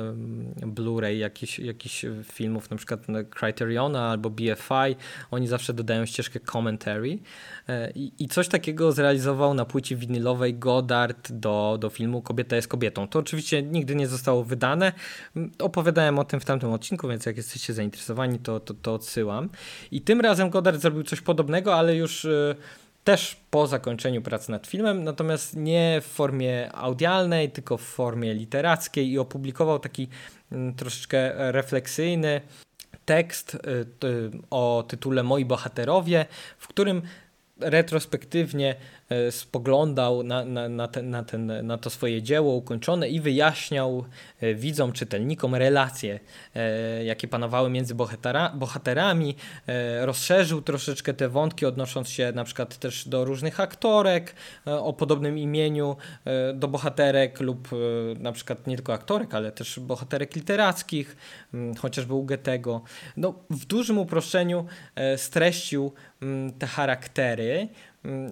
Blu-ray 0.62 1.18
jakichś, 1.18 1.60
jakichś 1.60 2.06
filmów, 2.24 2.70
na 2.70 2.78
przykład 2.78 3.00
Criteriona 3.40 4.10
albo 4.10 4.30
BFI, 4.30 4.96
oni 5.32 5.48
zawsze 5.48 5.74
dodają 5.74 6.06
ścieżkę 6.06 6.40
commentary 6.40 7.20
e, 7.68 7.92
i, 7.92 8.12
i 8.20 8.28
coś 8.28 8.48
takiego 8.48 8.92
zrealizował 8.92 9.54
na 9.54 9.66
płycie 9.66 9.96
winylowej 9.96 10.54
Goddard 10.54 11.32
do, 11.32 11.78
do 11.80 11.90
filmu 11.90 12.22
Kobieta 12.22 12.56
jest 12.56 12.68
kobietą. 12.68 13.08
To 13.08 13.20
oczywiście 13.20 13.64
nigdy 13.64 13.96
nie 13.96 14.08
zostało 14.08 14.44
wydane. 14.44 14.92
Opowiadałem 15.60 16.20
o 16.20 16.24
tym 16.24 16.40
w 16.40 16.46
tamtym 16.46 16.72
odcinku, 16.72 17.08
więc 17.08 17.26
jak 17.26 17.38
jesteście 17.38 17.74
zainteresowani, 17.74 18.40
to, 18.40 18.60
to, 18.60 18.74
to 18.74 18.94
odsyłam. 18.94 19.50
I 19.92 20.02
tym 20.02 20.22
razem 20.22 20.50
Goddard 20.50 20.82
zrobił 20.82 21.04
coś 21.04 21.22
podobnego, 21.22 21.76
ale 21.76 21.96
już 21.96 22.26
e, 22.26 22.56
też 23.04 23.38
po 23.50 23.68
zakończeniu 23.68 24.22
pracy 24.22 24.52
nad 24.52 24.68
filmem, 24.68 25.04
natomiast 25.04 25.56
nie 25.56 26.02
w 26.02 26.06
formie 26.06 26.76
audialnej, 26.76 27.52
tylko 27.52 27.78
w 27.78 27.82
formie 27.82 28.34
literackiej 28.34 29.12
i 29.12 29.20
opublikował 29.20 29.80
taki 29.80 30.08
mm, 30.52 30.74
troszeczkę 30.74 31.52
refleksyjny 31.52 32.42
tekst 33.06 33.56
y, 33.56 33.60
o 34.50 34.86
tytule 34.88 35.24
Moi 35.24 35.46
bohaterowie, 35.46 36.26
w 36.58 36.68
którym 36.68 37.02
retrospektywnie 37.60 38.76
spoglądał 39.32 40.24
na, 40.24 40.46
na, 40.46 40.70
na, 40.70 40.88
ten, 40.88 41.10
na, 41.10 41.24
ten, 41.24 41.68
na 41.68 41.78
to 41.78 41.90
swoje 41.90 42.22
dzieło 42.22 42.56
ukończone 42.56 43.10
i 43.10 43.20
wyjaśniał 43.20 44.06
e, 44.42 44.56
widzom, 44.56 44.92
czytelnikom 44.92 45.56
relacje, 45.56 46.20
e, 46.56 47.04
jakie 47.04 47.28
panowały 47.28 47.70
między 47.70 47.96
bohatera, 47.96 48.50
bohaterami. 48.50 49.36
Rozszerzył 50.02 50.62
troszeczkę 50.62 51.14
te 51.14 51.30
wątki, 51.30 51.66
odnosząc 51.66 52.10
się 52.10 52.32
na 52.36 52.44
przykład 52.44 52.78
też 52.78 53.08
do 53.08 53.26
różnych 53.26 53.60
aktorek 53.60 54.36
o 54.66 54.94
podobnym 54.94 55.38
imieniu, 55.38 55.96
do 56.54 56.68
bohaterek 56.68 57.40
lub 57.40 57.70
na 58.20 58.32
przykład 58.32 58.68
nie 58.68 58.76
tylko 58.76 58.94
aktorek, 58.94 59.34
ale 59.34 59.52
też 59.52 59.80
bohaterek 59.80 60.36
literackich, 60.36 61.18
chociażby 61.80 62.14
u 62.14 62.24
Goethego. 62.24 62.82
No, 63.18 63.34
w 63.50 63.66
dużym 63.66 63.98
uproszczeniu 63.98 64.66
streścił 65.18 65.92
te 66.60 66.68
charaktery, 66.68 67.68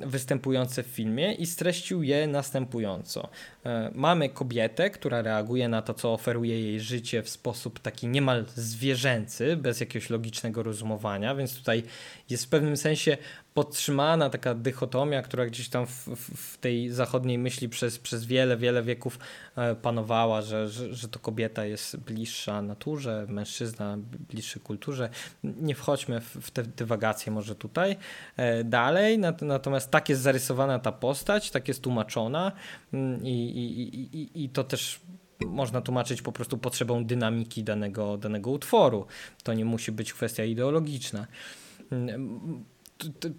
występujące 0.06 0.84
w 0.84 0.88
filmie 0.88 1.34
i 1.34 1.46
streścił 1.46 2.04
je 2.04 2.28
następująco. 2.28 3.30
E, 3.66 3.92
mamy 3.96 4.30
kobietę, 4.30 4.90
która 4.90 5.22
reaguje 5.22 5.70
na 5.70 5.82
to, 5.82 5.94
co 5.94 6.14
oferuje 6.14 6.62
jej 6.62 6.80
życie 6.80 7.24
w 7.24 7.30
sposób 7.30 7.80
taki 7.80 8.08
niemal 8.08 8.46
zwierzęcy, 8.56 9.58
bez 9.58 9.80
jakiegoś 9.80 10.10
logicznego 10.10 10.64
rozumowania, 10.64 11.36
więc 11.36 11.58
tutaj 11.58 11.84
jest 12.30 12.46
w 12.46 12.50
pewnym 12.50 12.78
sensie 12.78 13.18
podtrzymana 13.54 14.30
taka 14.30 14.56
dychotomia, 14.56 15.22
która 15.22 15.46
gdzieś 15.46 15.70
tam 15.70 15.86
w, 15.86 16.08
w, 16.26 16.58
tej 16.58 16.90
zachodniej 16.90 17.38
myśli 17.38 17.70
przez, 17.70 18.00
przez 18.00 18.26
wiele, 18.26 18.58
wiele 18.58 18.84
wieków 18.84 19.20
e, 19.56 19.76
panowała, 19.76 20.42
że, 20.42 20.70
że, 20.70 20.94
że 20.94 21.08
to 21.08 21.20
kobieta 21.20 21.66
jest 21.66 21.98
bliższa 21.98 22.62
naturze, 22.62 23.26
mężczyzna 23.30 23.98
bliższy 24.30 24.60
kulturze. 24.60 25.10
Nie 25.44 25.76
wchodźmy 25.76 26.22
w, 26.22 26.52
te 26.52 26.64
dywagacje 26.64 27.32
może 27.32 27.56
tutaj. 27.56 27.96
E, 28.38 28.64
dalej, 28.64 29.20
natomiast 29.42 29.92
tak 29.92 30.10
jest 30.10 30.22
zarysowana 30.22 30.80
ta 30.80 30.92
postać, 30.92 31.52
tak 31.52 31.68
jest 31.68 31.82
tłumaczona 31.82 32.52
mm, 32.94 33.26
i, 33.26 33.51
i, 33.58 34.00
i, 34.18 34.44
i 34.44 34.50
to 34.50 34.64
też 34.64 35.00
można 35.46 35.82
tłumaczyć 35.82 36.22
po 36.22 36.32
prostu 36.32 36.58
potrzebą 36.58 37.06
dynamiki 37.06 37.64
danego, 37.64 38.18
danego 38.18 38.52
utworu. 38.52 39.06
To 39.44 39.54
nie 39.54 39.66
musi 39.66 39.92
być 39.92 40.14
kwestia 40.14 40.44
ideologiczna 40.44 41.28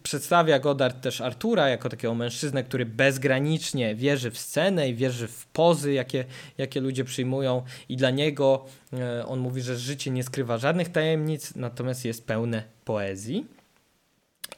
przedstawia 0.03 0.59
Godard 0.59 1.01
też 1.01 1.21
Artura 1.21 1.69
jako 1.69 1.89
takiego 1.89 2.15
mężczyznę, 2.15 2.65
który 2.65 2.87
bezgranicznie 2.87 3.95
wierzy 3.95 4.31
w 4.31 4.39
scenę 4.39 4.89
i 4.89 4.95
wierzy 4.95 5.29
w 5.29 5.47
pozy, 5.47 5.93
jakie, 5.93 6.25
jakie 6.59 6.81
ludzie 6.81 7.05
przyjmują 7.05 7.63
i 7.89 7.97
dla 7.97 8.11
niego 8.11 8.65
e, 8.93 9.27
on 9.27 9.41
mówi, 9.41 9.63
że 9.63 9.77
życie 9.77 10.11
nie 10.11 10.23
skrywa 10.23 10.59
żadnych 10.59 10.89
tajemnic, 10.89 11.57
natomiast 11.57 12.05
jest 12.05 12.27
pełne 12.27 12.63
poezji. 12.85 13.47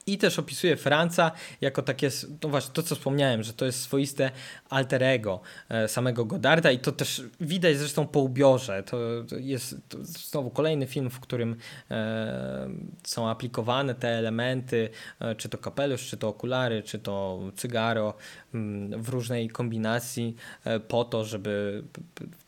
I 0.06 0.18
też 0.18 0.38
opisuje 0.38 0.76
Franca 0.76 1.32
jako 1.60 1.82
takie, 1.82 2.10
no 2.42 2.48
właśnie 2.48 2.72
to 2.72 2.82
co 2.82 2.94
wspomniałem, 2.94 3.42
że 3.42 3.52
to 3.52 3.64
jest 3.64 3.80
swoiste 3.80 4.30
alter 4.70 5.02
ego 5.02 5.40
e, 5.68 5.88
samego 5.88 6.24
Godarda 6.24 6.70
i 6.70 6.78
to 6.78 6.92
też 6.92 7.22
widać 7.40 7.76
zresztą 7.76 8.06
po 8.06 8.20
ubiorze. 8.20 8.82
To 8.82 8.98
jest 9.40 9.76
to 9.88 9.98
znowu 10.02 10.50
kolejny 10.50 10.86
film, 10.86 11.10
w 11.10 11.20
którym 11.20 11.56
e, 11.90 12.68
są 13.04 13.28
aplikowane 13.28 13.94
te 13.94 14.08
elementy, 14.08 14.88
e, 15.20 15.34
czy 15.34 15.48
to 15.48 15.58
kapelusz, 15.58 16.06
czy 16.06 16.16
to 16.16 16.28
okulary, 16.28 16.82
czy 16.82 16.98
to 16.98 17.40
cygaro 17.56 18.14
mm, 18.54 19.02
w 19.02 19.08
różnej 19.08 19.48
kombinacji 19.48 20.36
po 20.88 21.04
to, 21.04 21.24
żeby 21.24 21.82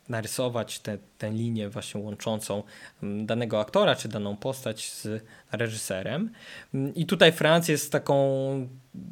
narysować 0.09 0.81
tę 1.17 1.31
linię 1.31 1.69
właśnie 1.69 2.01
łączącą 2.01 2.63
mm, 3.03 3.25
danego 3.25 3.59
aktora 3.59 3.95
czy 3.95 4.07
daną 4.07 4.37
postać 4.37 4.91
z 4.91 5.23
reżyserem. 5.51 6.31
Mm, 6.73 6.95
I 6.95 7.05
tutaj 7.05 7.31
Franc 7.31 7.67
jest 7.67 7.91
taką 7.91 8.17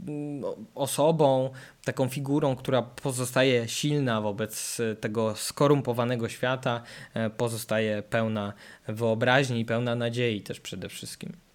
mm, 0.07 0.43
osobą, 0.75 1.49
taką 1.83 2.09
figurą, 2.09 2.55
która 2.55 2.81
pozostaje 2.81 3.67
silna 3.67 4.21
wobec 4.21 4.81
tego 5.01 5.35
skorumpowanego 5.35 6.29
świata, 6.29 6.81
e, 7.13 7.29
pozostaje 7.29 8.03
pełna 8.03 8.53
wyobraźni 8.87 9.59
i 9.59 9.65
pełna 9.65 9.95
nadziei 9.95 10.41
też 10.41 10.59
przede 10.59 10.89
wszystkim. 10.89 11.45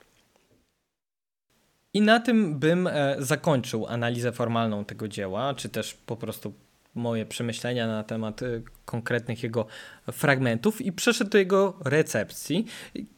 I 1.95 2.01
na 2.01 2.21
tym 2.21 2.59
bym 2.59 2.87
e, 2.87 3.17
zakończył 3.19 3.87
analizę 3.87 4.33
formalną 4.33 4.85
tego 4.85 5.09
dzieła, 5.09 5.55
czy 5.55 5.69
też 5.69 5.95
po 5.95 6.17
prostu 6.17 6.53
moje 6.95 7.27
przemyślenia 7.27 7.87
na 7.87 8.05
temat 8.05 8.43
y, 8.43 8.63
konkretnych 8.85 9.43
jego 9.43 9.67
fragmentów 10.13 10.81
i 10.81 10.93
przeszedł 10.93 11.31
do 11.31 11.39
jego 11.39 11.79
recepcji. 11.85 12.67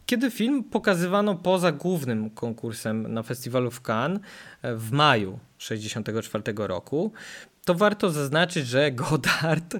Kiedy 0.06 0.30
film 0.30 0.64
pokazywano 0.64 1.34
poza 1.34 1.72
głównym 1.72 2.30
konkursem 2.30 3.14
na 3.14 3.22
festiwalu 3.22 3.70
w 3.70 3.80
Cannes 3.80 4.20
e, 4.62 4.74
w 4.76 4.92
maju 4.92 5.38
1964 5.58 6.44
roku, 6.56 7.12
to 7.64 7.74
warto 7.74 8.10
zaznaczyć, 8.10 8.66
że 8.66 8.92
Godard, 9.10 9.76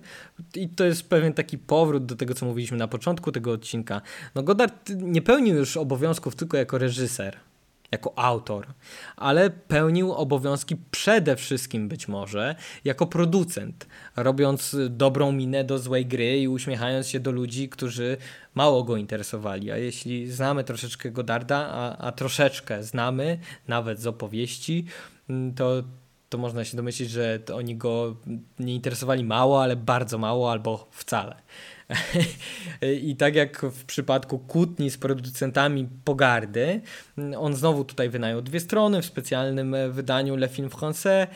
i 0.54 0.68
to 0.68 0.84
jest 0.84 1.08
pewien 1.08 1.34
taki 1.34 1.58
powrót 1.58 2.06
do 2.06 2.16
tego, 2.16 2.34
co 2.34 2.46
mówiliśmy 2.46 2.76
na 2.76 2.88
początku 2.88 3.32
tego 3.32 3.52
odcinka, 3.52 4.02
no 4.34 4.42
Godard 4.42 4.90
nie 4.96 5.22
pełnił 5.22 5.56
już 5.56 5.76
obowiązków 5.76 6.36
tylko 6.36 6.56
jako 6.56 6.78
reżyser 6.78 7.36
jako 7.92 8.18
autor, 8.18 8.66
ale 9.16 9.50
pełnił 9.50 10.12
obowiązki 10.12 10.76
przede 10.90 11.36
wszystkim 11.36 11.88
być 11.88 12.08
może 12.08 12.54
jako 12.84 13.06
producent, 13.06 13.86
robiąc 14.16 14.76
dobrą 14.90 15.32
minę 15.32 15.64
do 15.64 15.78
złej 15.78 16.06
gry 16.06 16.38
i 16.38 16.48
uśmiechając 16.48 17.08
się 17.08 17.20
do 17.20 17.30
ludzi, 17.30 17.68
którzy 17.68 18.16
mało 18.54 18.84
go 18.84 18.96
interesowali. 18.96 19.70
A 19.70 19.76
jeśli 19.76 20.30
znamy 20.30 20.64
troszeczkę 20.64 21.10
Godarda, 21.10 21.56
a, 21.56 21.96
a 21.96 22.12
troszeczkę 22.12 22.82
znamy, 22.82 23.38
nawet 23.68 24.00
z 24.00 24.06
opowieści, 24.06 24.86
mm, 25.30 25.54
to, 25.54 25.82
to 26.28 26.38
można 26.38 26.64
się 26.64 26.76
domyślić, 26.76 27.10
że 27.10 27.38
oni 27.54 27.76
go 27.76 28.16
nie 28.58 28.74
interesowali 28.74 29.24
mało, 29.24 29.62
ale 29.62 29.76
bardzo 29.76 30.18
mało 30.18 30.52
albo 30.52 30.88
wcale. 30.90 31.36
I 33.02 33.16
tak 33.16 33.34
jak 33.34 33.62
w 33.62 33.84
przypadku 33.84 34.38
kłótni 34.38 34.90
z 34.90 34.98
producentami 34.98 35.88
pogardy, 36.04 36.80
on 37.38 37.54
znowu 37.54 37.84
tutaj 37.84 38.08
wynajął 38.08 38.42
dwie 38.42 38.60
strony 38.60 39.02
w 39.02 39.06
specjalnym 39.06 39.76
wydaniu 39.90 40.36
Le 40.36 40.48
Film 40.48 40.68
Français. 40.68 41.26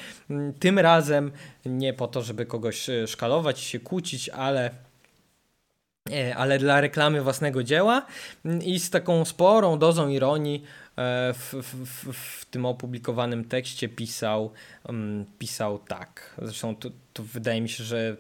Tym 0.60 0.78
razem 0.78 1.32
nie 1.66 1.92
po 1.92 2.08
to, 2.08 2.22
żeby 2.22 2.46
kogoś 2.46 2.86
szkalować, 3.06 3.60
się 3.60 3.80
kłócić, 3.80 4.28
ale 4.28 4.70
e, 6.10 6.36
ale 6.36 6.58
dla 6.58 6.80
reklamy 6.80 7.22
własnego 7.22 7.62
dzieła 7.62 8.06
i 8.64 8.80
z 8.80 8.90
taką 8.90 9.24
sporą 9.24 9.78
dozą 9.78 10.08
ironii 10.08 10.62
e, 10.96 11.34
w, 11.34 11.54
w, 11.62 12.12
w 12.12 12.44
tym 12.44 12.66
opublikowanym 12.66 13.44
tekście 13.44 13.88
pisał, 13.88 14.52
mm, 14.88 15.24
pisał 15.38 15.78
tak. 15.78 16.34
Zresztą 16.42 16.76
to, 16.76 16.90
to 17.12 17.22
wydaje 17.22 17.60
mi 17.60 17.68
się, 17.68 17.84
że 17.84 18.16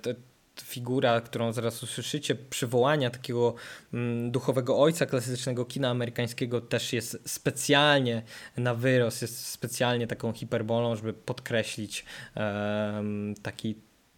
figura, 0.62 1.20
którą 1.20 1.52
zaraz 1.52 1.82
usłyszycie, 1.82 2.34
przywołania 2.34 3.10
takiego 3.10 3.54
mm, 3.94 4.30
duchowego 4.30 4.78
ojca 4.78 5.06
klasycznego 5.06 5.64
kina 5.64 5.90
amerykańskiego 5.90 6.60
też 6.60 6.92
jest 6.92 7.18
specjalnie 7.26 8.22
na 8.56 8.74
wyrost, 8.74 9.22
jest 9.22 9.46
specjalnie 9.46 10.06
taką 10.06 10.32
hiperbolą, 10.32 10.96
żeby 10.96 11.12
podkreślić 11.12 12.04
um, 12.34 13.34
taki 13.42 13.74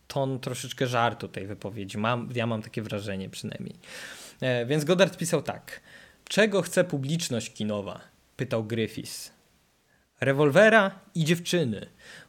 ton 0.08 0.40
troszeczkę 0.40 0.86
żartu 0.86 1.28
tej 1.28 1.46
wypowiedzi. 1.46 1.98
Mam, 1.98 2.28
ja 2.34 2.46
mam 2.46 2.62
takie 2.62 2.82
wrażenie 2.82 3.30
przynajmniej. 3.30 3.74
E, 4.40 4.66
więc 4.66 4.84
Goddard 4.84 5.16
pisał 5.16 5.42
tak. 5.42 5.80
Czego 6.28 6.62
chce 6.62 6.84
publiczność 6.84 7.52
kinowa? 7.52 8.00
Pytał 8.36 8.64
Griffiths. 8.64 9.32
Rewolwera 10.20 11.00
i 11.14 11.24
dziewczyny. 11.24 11.86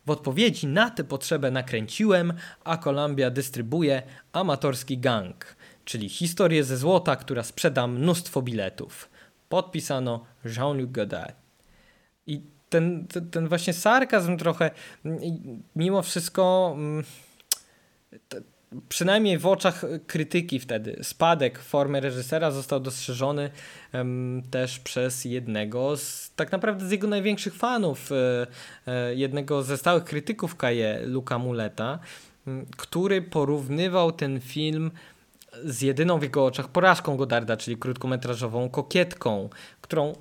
W 0.10 0.12
odpowiedzi 0.12 0.68
na 0.68 0.90
tę 0.90 1.04
potrzebę 1.04 1.52
nakręciłem, 1.52 2.34
a 2.64 2.78
Columbia 2.78 3.30
dystrybuuje 3.30 4.04
amatorski 4.32 4.98
gang, 4.98 5.56
czyli 5.86 6.10
historię 6.10 6.64
ze 6.64 6.78
złota, 6.78 7.16
która 7.16 7.44
sprzeda 7.44 7.88
mnóstwo 7.88 8.42
biletów. 8.42 9.10
Podpisano 9.50 10.26
Jean-Luc 10.46 10.92
Godard. 10.92 11.36
I 12.28 12.42
ten, 12.70 13.08
ten, 13.08 13.30
ten, 13.30 13.48
właśnie 13.48 13.74
sarkazm 13.74 14.38
trochę, 14.38 14.72
mimo 15.76 16.02
wszystko, 16.02 16.74
mm, 16.76 17.04
przynajmniej 18.90 19.38
w 19.38 19.48
oczach 19.48 19.86
krytyki 20.08 20.60
wtedy, 20.60 21.00
spadek 21.02 21.60
formy 21.60 22.00
reżysera 22.00 22.52
został 22.52 22.80
dostrzeżony 22.80 23.50
um, 23.94 24.42
też 24.52 24.80
przez 24.80 25.26
jednego 25.26 25.98
z 25.98 26.32
tak 26.36 26.52
naprawdę 26.52 26.88
z 26.88 26.92
jego 26.92 27.08
największych 27.08 27.56
fanów, 27.56 28.12
e, 28.12 28.48
e, 28.88 29.16
jednego 29.16 29.64
ze 29.64 29.78
stałych 29.78 30.04
krytyków 30.04 30.56
Kaje, 30.56 31.02
Luka 31.06 31.40
Muleta, 31.40 32.00
który 32.78 33.22
porównywał 33.22 34.12
ten 34.12 34.40
film 34.40 34.92
z 35.64 35.82
jedyną 35.82 36.20
w 36.20 36.24
jego 36.24 36.46
oczach 36.46 36.68
porażką 36.68 37.18
Godarda, 37.18 37.58
czyli 37.58 37.78
krótkometrażową 37.78 38.70
Kokietką, 38.70 39.50
którą 39.82 40.14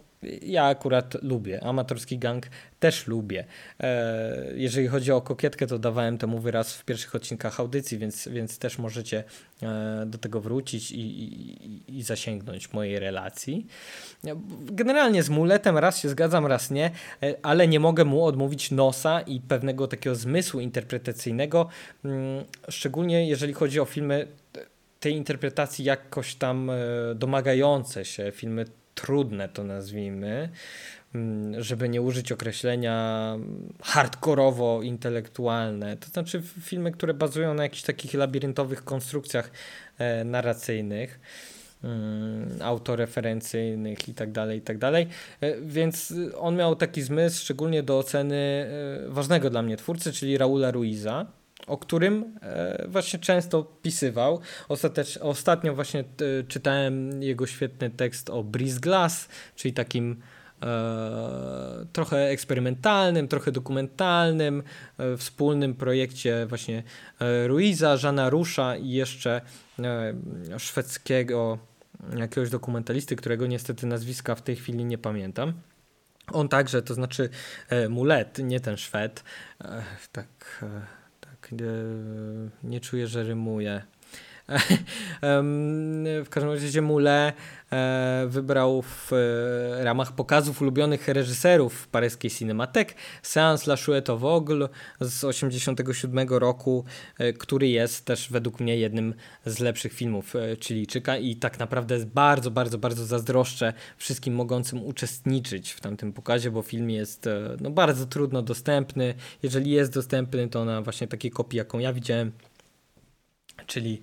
ja 0.42 0.64
akurat 0.64 1.22
lubię. 1.22 1.64
Amatorski 1.64 2.18
gang 2.18 2.46
też 2.80 3.06
lubię. 3.06 3.44
E, 3.80 4.52
jeżeli 4.54 4.88
chodzi 4.88 5.12
o 5.12 5.20
kokietkę, 5.20 5.66
to 5.66 5.78
dawałem 5.78 6.18
temu 6.18 6.38
wyraz 6.38 6.74
w 6.74 6.84
pierwszych 6.84 7.14
odcinkach 7.14 7.60
audycji, 7.60 7.98
więc, 7.98 8.28
więc 8.28 8.58
też 8.58 8.78
możecie 8.78 9.24
e, 9.62 10.04
do 10.06 10.18
tego 10.18 10.40
wrócić 10.40 10.90
i, 10.92 11.00
i, 11.00 11.98
i 11.98 12.02
zasięgnąć 12.02 12.72
mojej 12.72 12.98
relacji. 12.98 13.66
Generalnie 14.60 15.22
z 15.22 15.28
muletem 15.28 15.78
raz 15.78 15.98
się 15.98 16.08
zgadzam, 16.08 16.46
raz 16.46 16.70
nie, 16.70 16.90
e, 17.22 17.34
ale 17.42 17.68
nie 17.68 17.80
mogę 17.80 18.04
mu 18.04 18.24
odmówić 18.24 18.70
nosa 18.70 19.20
i 19.20 19.40
pewnego 19.40 19.88
takiego 19.88 20.16
zmysłu 20.16 20.60
interpretacyjnego, 20.60 21.68
mm, 22.04 22.44
szczególnie 22.68 23.28
jeżeli 23.28 23.52
chodzi 23.52 23.80
o 23.80 23.84
filmy 23.84 24.26
tej 25.00 25.14
interpretacji 25.14 25.84
jakoś 25.84 26.34
tam 26.34 26.70
domagające 27.14 28.04
się, 28.04 28.32
filmy 28.32 28.64
trudne 29.00 29.48
to 29.48 29.64
nazwijmy, 29.64 30.48
mm, 31.14 31.62
żeby 31.62 31.88
nie 31.88 32.02
użyć 32.02 32.32
określenia 32.32 33.36
hardkorowo-intelektualne. 33.82 35.96
To 35.96 36.08
znaczy 36.08 36.42
filmy, 36.60 36.92
które 36.92 37.14
bazują 37.14 37.54
na 37.54 37.62
jakichś 37.62 37.82
takich 37.82 38.14
labiryntowych 38.14 38.84
konstrukcjach 38.84 39.50
e, 39.98 40.24
narracyjnych 40.24 41.20
mm, 41.84 42.48
autoreferencyjnych 42.62 44.08
i 44.08 44.14
tak 44.14 44.32
dalej, 44.32 44.58
i 44.58 44.62
tak 44.62 44.78
dalej. 44.78 45.06
E, 45.40 45.60
więc 45.60 46.14
on 46.38 46.56
miał 46.56 46.76
taki 46.76 47.02
zmysł 47.02 47.42
szczególnie 47.42 47.82
do 47.82 47.98
oceny 47.98 48.36
e, 48.36 48.68
ważnego 49.08 49.50
dla 49.50 49.62
mnie 49.62 49.76
twórcy, 49.76 50.12
czyli 50.12 50.38
Raula 50.38 50.70
Ruiza, 50.70 51.26
o 51.66 51.78
którym 51.78 52.38
e, 52.42 52.88
właśnie 52.88 53.18
często 53.18 53.64
pisywał. 53.82 54.40
Ostatecz, 54.68 55.16
ostatnio 55.16 55.74
właśnie 55.74 56.00
e, 56.00 56.04
czytałem 56.48 57.22
jego 57.22 57.46
świetny 57.46 57.90
tekst 57.90 58.30
o 58.30 58.44
Breeze 58.44 58.80
Glass, 58.80 59.28
czyli 59.56 59.74
takim 59.74 60.22
e, 60.62 61.86
trochę 61.92 62.28
eksperymentalnym, 62.28 63.28
trochę 63.28 63.52
dokumentalnym, 63.52 64.62
wspólnym 65.16 65.74
projekcie 65.74 66.46
właśnie 66.46 66.82
Ruiza, 67.46 67.96
Żana 67.96 68.30
Rusza 68.30 68.76
i 68.76 68.90
jeszcze 68.90 69.40
szwedzkiego 70.58 71.58
jakiegoś 72.16 72.50
dokumentalisty, 72.50 73.16
którego 73.16 73.46
niestety 73.46 73.86
nazwiska 73.86 74.34
w 74.34 74.42
tej 74.42 74.56
chwili 74.56 74.84
nie 74.84 74.98
pamiętam. 74.98 75.52
On 76.32 76.48
także, 76.48 76.82
to 76.82 76.94
znaczy 76.94 77.28
Mulet, 77.88 78.38
nie 78.38 78.60
ten 78.60 78.76
Szwed, 78.76 79.24
tak 80.12 80.64
nie 82.62 82.80
czuję, 82.80 83.06
że 83.06 83.22
rymuje. 83.22 83.82
w 86.24 86.26
każdym 86.30 86.52
razie 86.52 86.82
Mule 86.82 87.32
e, 87.72 88.26
wybrał 88.28 88.82
w 88.82 89.12
e, 89.12 89.84
ramach 89.84 90.12
pokazów 90.12 90.62
ulubionych 90.62 91.08
reżyserów 91.08 91.88
paryskiej 91.88 92.30
Cinematek 92.30 92.94
Seans 93.22 93.66
La 93.66 93.76
Chouette 93.86 94.16
Vogle 94.16 94.68
z 95.00 95.20
1987 95.20 96.28
roku, 96.28 96.84
e, 97.18 97.32
który 97.32 97.68
jest 97.68 98.04
też 98.04 98.30
według 98.30 98.60
mnie 98.60 98.76
jednym 98.76 99.14
z 99.46 99.58
lepszych 99.58 99.92
filmów 99.92 100.34
Chilijczyka 100.60 101.16
i 101.16 101.36
tak 101.36 101.58
naprawdę 101.58 101.98
bardzo, 102.06 102.50
bardzo, 102.50 102.78
bardzo 102.78 103.06
zazdroszczę 103.06 103.72
wszystkim 103.96 104.34
mogącym 104.34 104.82
uczestniczyć 104.86 105.72
w 105.72 105.80
tamtym 105.80 106.12
pokazie, 106.12 106.50
bo 106.50 106.62
film 106.62 106.90
jest 106.90 107.28
no, 107.60 107.70
bardzo 107.70 108.06
trudno 108.06 108.42
dostępny. 108.42 109.14
Jeżeli 109.42 109.70
jest 109.70 109.92
dostępny, 109.92 110.48
to 110.48 110.64
na 110.64 110.82
właśnie 110.82 111.08
takiej 111.08 111.30
kopii, 111.30 111.58
jaką 111.58 111.78
ja 111.78 111.92
widziałem, 111.92 112.32
czyli 113.66 114.02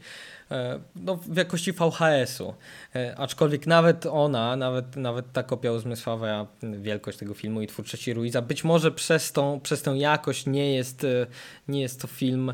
no, 0.95 1.15
w 1.15 1.37
jakości 1.37 1.73
VHS-u. 1.73 2.53
E, 2.95 3.15
aczkolwiek 3.17 3.67
nawet 3.67 4.05
ona, 4.05 4.55
nawet, 4.55 4.95
nawet 4.95 5.31
ta 5.31 5.43
kopia 5.43 5.71
uzmysławia 5.71 6.47
wielkość 6.63 7.17
tego 7.17 7.33
filmu 7.33 7.61
i 7.61 7.67
twórczości 7.67 8.13
Ruiza, 8.13 8.41
być 8.41 8.63
może 8.63 8.91
przez 8.91 9.31
tą, 9.31 9.59
przez 9.59 9.81
tą 9.81 9.95
jakość 9.95 10.45
nie 10.45 10.73
jest, 10.73 11.03
e, 11.03 11.27
nie 11.67 11.81
jest 11.81 12.01
to 12.01 12.07
film, 12.07 12.53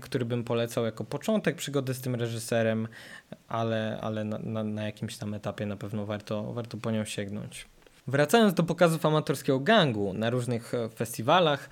który 0.00 0.24
bym 0.24 0.44
polecał 0.44 0.84
jako 0.84 1.04
początek 1.04 1.56
przygody 1.56 1.94
z 1.94 2.00
tym 2.00 2.14
reżyserem, 2.14 2.88
ale, 3.48 3.98
ale 4.00 4.24
na, 4.24 4.38
na, 4.38 4.64
na 4.64 4.84
jakimś 4.84 5.16
tam 5.16 5.34
etapie 5.34 5.66
na 5.66 5.76
pewno 5.76 6.06
warto, 6.06 6.52
warto 6.52 6.76
po 6.76 6.90
nią 6.90 7.04
sięgnąć. 7.04 7.66
Wracając 8.08 8.54
do 8.54 8.62
pokazów 8.62 9.06
amatorskiego 9.06 9.60
gangu 9.60 10.12
na 10.12 10.30
różnych 10.30 10.74
e, 10.74 10.88
festiwalach 10.88 11.70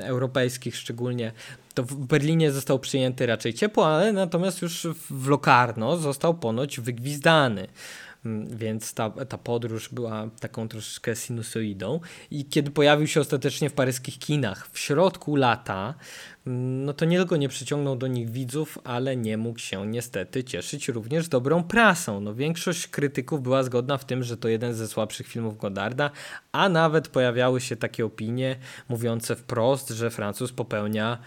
europejskich 0.00 0.76
szczególnie, 0.76 1.32
to 1.74 1.82
w 1.82 1.94
Berlinie 1.94 2.52
został 2.52 2.78
przyjęty 2.78 3.26
raczej 3.26 3.54
ciepło, 3.54 3.86
ale 3.86 4.12
natomiast 4.12 4.62
już 4.62 4.86
w 5.10 5.28
Locarno 5.28 5.96
został 5.96 6.34
ponoć 6.34 6.80
wygwizdany. 6.80 7.66
Mm, 8.26 8.56
więc 8.56 8.94
ta, 8.94 9.10
ta 9.10 9.38
podróż 9.38 9.88
była 9.88 10.28
taką 10.40 10.68
troszeczkę 10.68 11.16
sinusoidą. 11.16 12.00
I 12.30 12.44
kiedy 12.44 12.70
pojawił 12.70 13.06
się 13.06 13.20
ostatecznie 13.20 13.70
w 13.70 13.72
paryskich 13.72 14.18
kinach 14.18 14.68
w 14.72 14.78
środku 14.78 15.36
lata, 15.36 15.94
mm, 16.46 16.84
no 16.84 16.92
to 16.92 17.04
nie 17.04 17.18
tylko 17.18 17.36
nie 17.36 17.48
przyciągnął 17.48 17.96
do 17.96 18.06
nich 18.06 18.30
widzów, 18.30 18.78
ale 18.84 19.16
nie 19.16 19.36
mógł 19.36 19.58
się 19.58 19.86
niestety 19.86 20.44
cieszyć 20.44 20.88
również 20.88 21.28
dobrą 21.28 21.62
prasą. 21.62 22.20
No, 22.20 22.34
większość 22.34 22.88
krytyków 22.88 23.42
była 23.42 23.62
zgodna 23.62 23.98
w 23.98 24.04
tym, 24.04 24.22
że 24.22 24.36
to 24.36 24.48
jeden 24.48 24.74
ze 24.74 24.88
słabszych 24.88 25.26
filmów 25.26 25.58
Godarda, 25.58 26.10
a 26.52 26.68
nawet 26.68 27.08
pojawiały 27.08 27.60
się 27.60 27.76
takie 27.76 28.04
opinie 28.04 28.56
mówiące 28.88 29.36
wprost, 29.36 29.88
że 29.88 30.10
Francuz 30.10 30.52
popełnia 30.52 31.18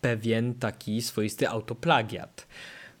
pewien 0.00 0.54
taki 0.54 1.02
swoisty 1.02 1.48
autoplagiat. 1.48 2.46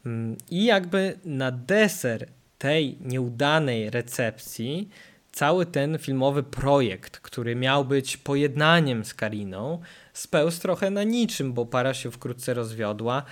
Mm, 0.06 0.36
I 0.50 0.64
jakby 0.64 1.18
na 1.24 1.52
deser 1.52 2.26
tej 2.60 2.98
nieudanej 3.00 3.90
recepcji 3.90 4.88
cały 5.32 5.66
ten 5.66 5.98
filmowy 5.98 6.42
projekt, 6.42 7.18
który 7.18 7.56
miał 7.56 7.84
być 7.84 8.16
pojednaniem 8.16 9.04
z 9.04 9.14
Kariną, 9.14 9.80
spełzł 10.12 10.60
trochę 10.60 10.90
na 10.90 11.02
niczym, 11.02 11.52
bo 11.52 11.66
para 11.66 11.94
się 11.94 12.10
wkrótce 12.10 12.54
rozwiodła, 12.54 13.22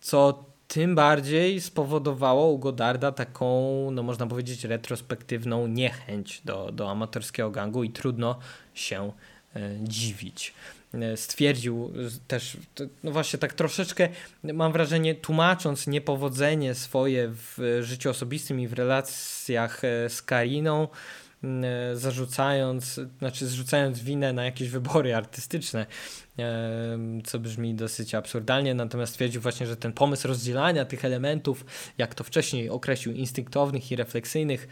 co 0.00 0.44
tym 0.68 0.94
bardziej 0.94 1.60
spowodowało 1.60 2.50
u 2.50 2.58
Godarda 2.58 3.12
taką, 3.12 3.88
no 3.92 4.02
można 4.02 4.26
powiedzieć, 4.26 4.64
retrospektywną 4.64 5.66
niechęć 5.66 6.40
do, 6.44 6.72
do 6.72 6.90
amatorskiego 6.90 7.50
gangu 7.50 7.84
i 7.84 7.90
trudno 7.90 8.38
się 8.74 9.12
e, 9.56 9.70
dziwić. 9.82 10.54
E, 10.94 11.16
stwierdził 11.16 11.92
też, 12.28 12.56
no 13.04 13.10
właśnie 13.10 13.38
tak 13.38 13.54
troszeczkę 13.54 14.08
mam 14.44 14.72
wrażenie, 14.72 15.14
tłumacząc 15.14 15.86
niepowodzenie 15.86 16.74
swoje 16.74 17.28
w 17.32 17.78
życiu 17.80 18.10
osobistym 18.10 18.60
i 18.60 18.68
w 18.68 18.72
relacjach 18.72 19.84
e, 19.84 20.08
z 20.08 20.22
Kariną, 20.22 20.88
e, 21.44 21.96
zarzucając, 21.96 23.00
znaczy 23.18 23.46
zrzucając 23.46 24.00
winę 24.00 24.32
na 24.32 24.44
jakieś 24.44 24.68
wybory 24.68 25.14
artystyczne, 25.14 25.86
co 27.24 27.38
brzmi 27.38 27.74
dosyć 27.74 28.14
absurdalnie, 28.14 28.74
natomiast 28.74 29.12
stwierdził 29.12 29.40
właśnie, 29.40 29.66
że 29.66 29.76
ten 29.76 29.92
pomysł 29.92 30.28
rozdzielania 30.28 30.84
tych 30.84 31.04
elementów, 31.04 31.64
jak 31.98 32.14
to 32.14 32.24
wcześniej 32.24 32.70
określił, 32.70 33.14
instynktownych 33.14 33.92
i 33.92 33.96
refleksyjnych, 33.96 34.68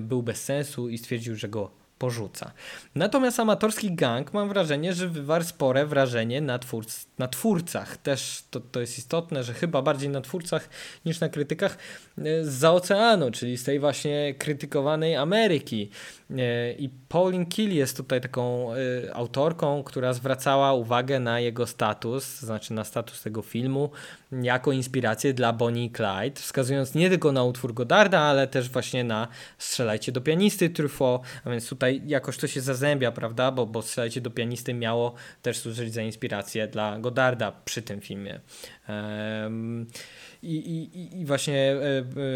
był 0.00 0.22
bez 0.22 0.44
sensu 0.44 0.88
i 0.88 0.98
stwierdził, 0.98 1.36
że 1.36 1.48
go 1.48 1.83
porzuca. 2.04 2.52
Natomiast 2.94 3.40
amatorski 3.40 3.94
gang 3.94 4.34
mam 4.34 4.48
wrażenie, 4.48 4.92
że 4.94 5.08
wywarł 5.08 5.44
spore 5.44 5.86
wrażenie 5.86 6.40
na, 6.40 6.58
twórc, 6.58 7.06
na 7.18 7.28
twórcach. 7.28 7.96
Też 7.96 8.44
to, 8.50 8.60
to 8.60 8.80
jest 8.80 8.98
istotne, 8.98 9.44
że 9.44 9.54
chyba 9.54 9.82
bardziej 9.82 10.08
na 10.08 10.20
twórcach 10.20 10.68
niż 11.06 11.20
na 11.20 11.28
krytykach 11.28 11.78
e, 12.18 12.44
z 12.44 12.64
oceanu, 12.64 13.30
czyli 13.30 13.56
z 13.56 13.64
tej 13.64 13.80
właśnie 13.80 14.34
krytykowanej 14.38 15.16
Ameryki. 15.16 15.90
E, 16.30 16.72
I 16.72 16.88
Pauline 17.08 17.46
Kill 17.46 17.74
jest 17.74 17.96
tutaj 17.96 18.20
taką 18.20 18.72
e, 18.72 18.76
autorką, 19.14 19.82
która 19.82 20.12
zwracała 20.12 20.72
uwagę 20.72 21.20
na 21.20 21.40
jego 21.40 21.66
status, 21.66 22.40
znaczy 22.40 22.72
na 22.72 22.84
status 22.84 23.22
tego 23.22 23.42
filmu, 23.42 23.90
jako 24.42 24.72
inspirację 24.72 25.34
dla 25.34 25.52
Bonnie 25.52 25.84
i 25.84 25.90
Clyde, 25.90 26.40
wskazując 26.40 26.94
nie 26.94 27.10
tylko 27.10 27.32
na 27.32 27.44
utwór 27.44 27.74
Godarda, 27.74 28.20
ale 28.20 28.46
też 28.46 28.70
właśnie 28.70 29.04
na 29.04 29.28
Strzelajcie 29.58 30.12
do 30.12 30.20
pianisty 30.20 30.70
Truffaut, 30.70 31.22
a 31.44 31.50
więc 31.50 31.68
tutaj 31.68 32.02
jakoś 32.06 32.36
to 32.36 32.46
się 32.46 32.60
zazębia, 32.60 33.12
prawda, 33.12 33.50
bo, 33.50 33.66
bo 33.66 33.82
Strzelajcie 33.82 34.20
do 34.20 34.30
pianisty 34.30 34.74
miało 34.74 35.14
też 35.42 35.58
służyć 35.58 35.94
za 35.94 36.02
inspirację 36.02 36.68
dla 36.68 36.98
Godarda 36.98 37.52
przy 37.64 37.82
tym 37.82 38.00
filmie. 38.00 38.40
Um, 38.88 39.86
i, 40.42 40.56
i, 40.56 41.20
I 41.20 41.24
właśnie 41.24 41.76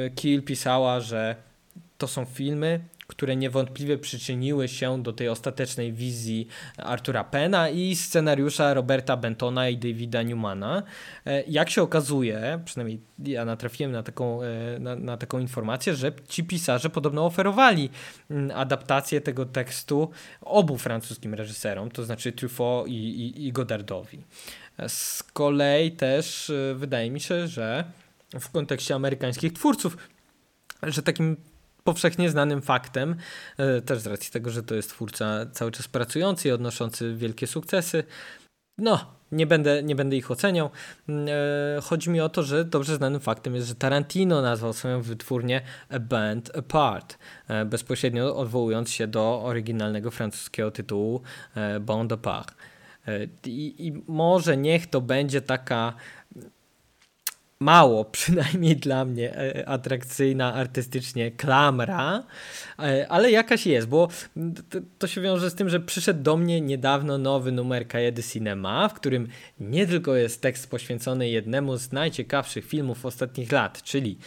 e, 0.06 0.10
Kill 0.14 0.42
pisała, 0.42 1.00
że 1.00 1.36
to 1.98 2.08
są 2.08 2.24
filmy, 2.24 2.80
które 3.08 3.36
niewątpliwie 3.36 3.98
przyczyniły 3.98 4.68
się 4.68 5.02
do 5.02 5.12
tej 5.12 5.28
ostatecznej 5.28 5.92
wizji 5.92 6.48
Artura 6.76 7.24
Pena 7.24 7.68
i 7.68 7.96
scenariusza 7.96 8.74
Roberta 8.74 9.16
Bentona 9.16 9.68
i 9.68 9.76
Davida 9.76 10.22
Newmana. 10.22 10.82
E, 11.26 11.42
jak 11.42 11.70
się 11.70 11.82
okazuje, 11.82 12.60
przynajmniej 12.64 13.00
ja 13.24 13.44
natrafiłem 13.44 13.92
na 13.92 14.02
taką, 14.02 14.42
e, 14.42 14.78
na, 14.78 14.96
na 14.96 15.16
taką 15.16 15.38
informację, 15.38 15.94
że 15.94 16.12
ci 16.28 16.44
pisarze 16.44 16.90
podobno 16.90 17.26
oferowali 17.26 17.90
mm, 18.30 18.50
adaptację 18.56 19.20
tego 19.20 19.46
tekstu 19.46 20.10
obu 20.40 20.78
francuskim 20.78 21.34
reżyserom, 21.34 21.90
to 21.90 22.04
znaczy 22.04 22.32
Truffaut 22.32 22.88
i, 22.88 22.92
i, 22.92 23.46
i 23.46 23.52
Godardowi. 23.52 24.22
Z 24.88 25.22
kolei 25.22 25.92
też 25.92 26.50
e, 26.50 26.74
wydaje 26.74 27.10
mi 27.10 27.20
się, 27.20 27.48
że 27.48 27.84
w 28.40 28.50
kontekście 28.50 28.94
amerykańskich 28.94 29.52
twórców, 29.52 29.96
że 30.82 31.02
takim 31.02 31.36
powszechnie 31.84 32.30
znanym 32.30 32.62
faktem, 32.62 33.16
e, 33.56 33.82
też 33.82 33.98
z 33.98 34.06
racji 34.06 34.32
tego, 34.32 34.50
że 34.50 34.62
to 34.62 34.74
jest 34.74 34.90
twórca 34.90 35.46
cały 35.52 35.70
czas 35.70 35.88
pracujący 35.88 36.48
i 36.48 36.52
odnoszący 36.52 37.14
wielkie 37.14 37.46
sukcesy. 37.46 38.04
No, 38.78 39.06
nie 39.32 39.46
będę, 39.46 39.82
nie 39.82 39.94
będę 39.94 40.16
ich 40.16 40.30
oceniał. 40.30 40.70
Mm, 41.08 41.28
e, 41.78 41.80
chodzi 41.80 42.10
mi 42.10 42.20
o 42.20 42.28
to, 42.28 42.42
że 42.42 42.64
dobrze 42.64 42.96
znanym 42.96 43.20
faktem 43.20 43.54
jest, 43.54 43.68
że 43.68 43.74
Tarantino 43.74 44.42
nazwał 44.42 44.72
swoją 44.72 45.02
wytwórnię 45.02 45.60
A 45.90 45.98
Band 45.98 46.56
Apart, 46.56 47.18
e, 47.48 47.64
bezpośrednio 47.64 48.36
odwołując 48.36 48.90
się 48.90 49.06
do 49.06 49.42
oryginalnego 49.44 50.10
francuskiego 50.10 50.70
tytułu 50.70 51.22
Band 51.80 52.12
Apart. 52.12 52.54
I, 53.44 53.86
I 53.86 54.02
może 54.06 54.56
niech 54.56 54.86
to 54.86 55.00
będzie 55.00 55.40
taka 55.40 55.94
mało, 57.60 58.04
przynajmniej 58.18 58.76
dla 58.76 59.04
mnie, 59.04 59.36
e, 59.36 59.68
atrakcyjna 59.68 60.54
artystycznie 60.54 61.30
klamra, 61.30 62.24
e, 62.78 63.06
ale 63.08 63.30
jakaś 63.30 63.66
jest, 63.66 63.88
bo 63.88 64.08
to 64.98 65.06
się 65.06 65.20
wiąże 65.20 65.50
z 65.50 65.54
tym, 65.54 65.68
że 65.68 65.80
przyszedł 65.80 66.22
do 66.22 66.36
mnie 66.36 66.60
niedawno 66.60 67.18
nowy 67.18 67.52
numer 67.52 67.88
Kajedy 67.88 68.22
Cinema, 68.22 68.88
w 68.88 68.94
którym 68.94 69.28
nie 69.60 69.86
tylko 69.86 70.16
jest 70.16 70.42
tekst 70.42 70.70
poświęcony 70.70 71.28
jednemu 71.28 71.76
z 71.76 71.92
najciekawszych 71.92 72.64
filmów 72.64 73.06
ostatnich 73.06 73.52
lat, 73.52 73.82
czyli 73.82 74.18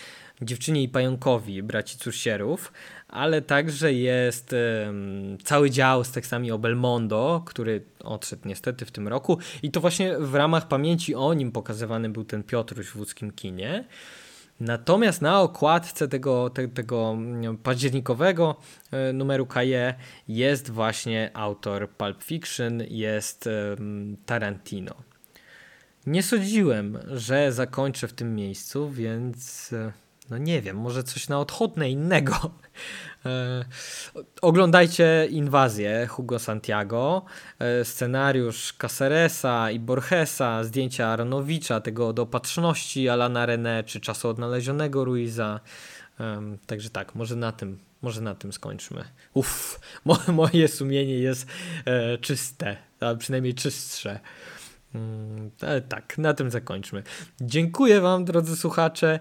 Dziewczynie 0.42 0.84
i 0.84 0.90
Pająkowi, 0.90 1.64
braci 1.64 1.98
Cursierów, 1.98 2.74
ale 3.08 3.42
także 3.42 3.94
jest 3.94 4.56
um, 4.86 5.38
cały 5.44 5.70
dział 5.70 6.04
z 6.04 6.12
tekstami 6.12 6.52
o 6.52 6.58
Belmondo, 6.58 7.44
który 7.46 7.82
odszedł 8.04 8.48
niestety 8.48 8.86
w 8.86 8.92
tym 8.92 9.08
roku 9.08 9.38
i 9.64 9.72
to 9.72 9.82
właśnie 9.82 10.20
w 10.20 10.36
ramach 10.36 10.68
pamięci 10.68 11.16
o 11.16 11.34
nim 11.34 11.52
pokazywany 11.52 12.10
był 12.10 12.24
ten 12.26 12.44
Piotruś 12.44 12.88
w 12.88 12.96
łódzkim 12.96 13.32
kinie. 13.32 13.88
Natomiast 14.60 15.22
na 15.22 15.42
okładce 15.42 16.08
tego, 16.08 16.50
te, 16.50 16.68
tego 16.68 17.12
mm, 17.12 17.58
październikowego 17.58 18.56
e, 18.92 19.14
numeru 19.14 19.46
KE 19.46 19.94
jest 20.28 20.70
właśnie 20.70 21.32
autor 21.34 21.90
Pulp 21.90 22.24
Fiction, 22.24 22.84
jest 22.90 23.50
um, 23.80 24.18
Tarantino. 24.26 24.96
Nie 26.06 26.24
sądziłem, 26.24 26.98
że 27.08 27.52
zakończę 27.52 28.08
w 28.08 28.14
tym 28.14 28.36
miejscu, 28.36 28.90
więc 28.90 29.74
e, 29.74 29.92
no 30.30 30.38
nie 30.38 30.62
wiem, 30.62 30.78
może 30.78 31.04
coś 31.04 31.30
na 31.30 31.40
odchodne 31.40 31.90
innego. 31.90 32.36
E, 33.26 33.66
oglądajcie 34.42 35.28
Inwazję 35.30 36.08
Hugo 36.08 36.40
Santiago, 36.40 37.26
e, 37.60 37.86
scenariusz 37.86 38.74
Caceresa 38.74 39.72
i 39.72 39.80
Borgesa, 39.80 40.64
zdjęcia 40.64 41.08
Aronowicza, 41.08 41.82
tego 41.82 42.14
do 42.14 42.22
opatrzności 42.22 43.10
Alana 43.10 43.46
René, 43.48 43.86
czy 43.86 44.00
czasu 44.00 44.30
odnalezionego 44.30 45.06
Ruiza. 45.06 45.60
E, 46.20 46.42
także 46.66 46.90
tak, 46.90 47.16
może 47.16 47.36
na 47.36 47.52
tym, 47.52 47.80
może 48.02 48.22
na 48.22 48.36
tym 48.36 48.54
skończmy. 48.54 49.04
Uff, 49.34 49.80
mo 50.06 50.18
moje 50.28 50.68
sumienie 50.68 51.20
jest 51.20 51.48
e, 51.86 52.18
czyste, 52.18 52.78
a 53.00 53.16
przynajmniej 53.16 53.54
czystsze. 53.54 54.20
Mm, 54.96 55.52
tak, 55.90 56.18
na 56.18 56.34
tym 56.34 56.52
zakończmy. 56.52 57.04
Dziękuję 57.42 58.02
Wam, 58.02 58.26
drodzy 58.26 58.56
słuchacze, 58.56 59.20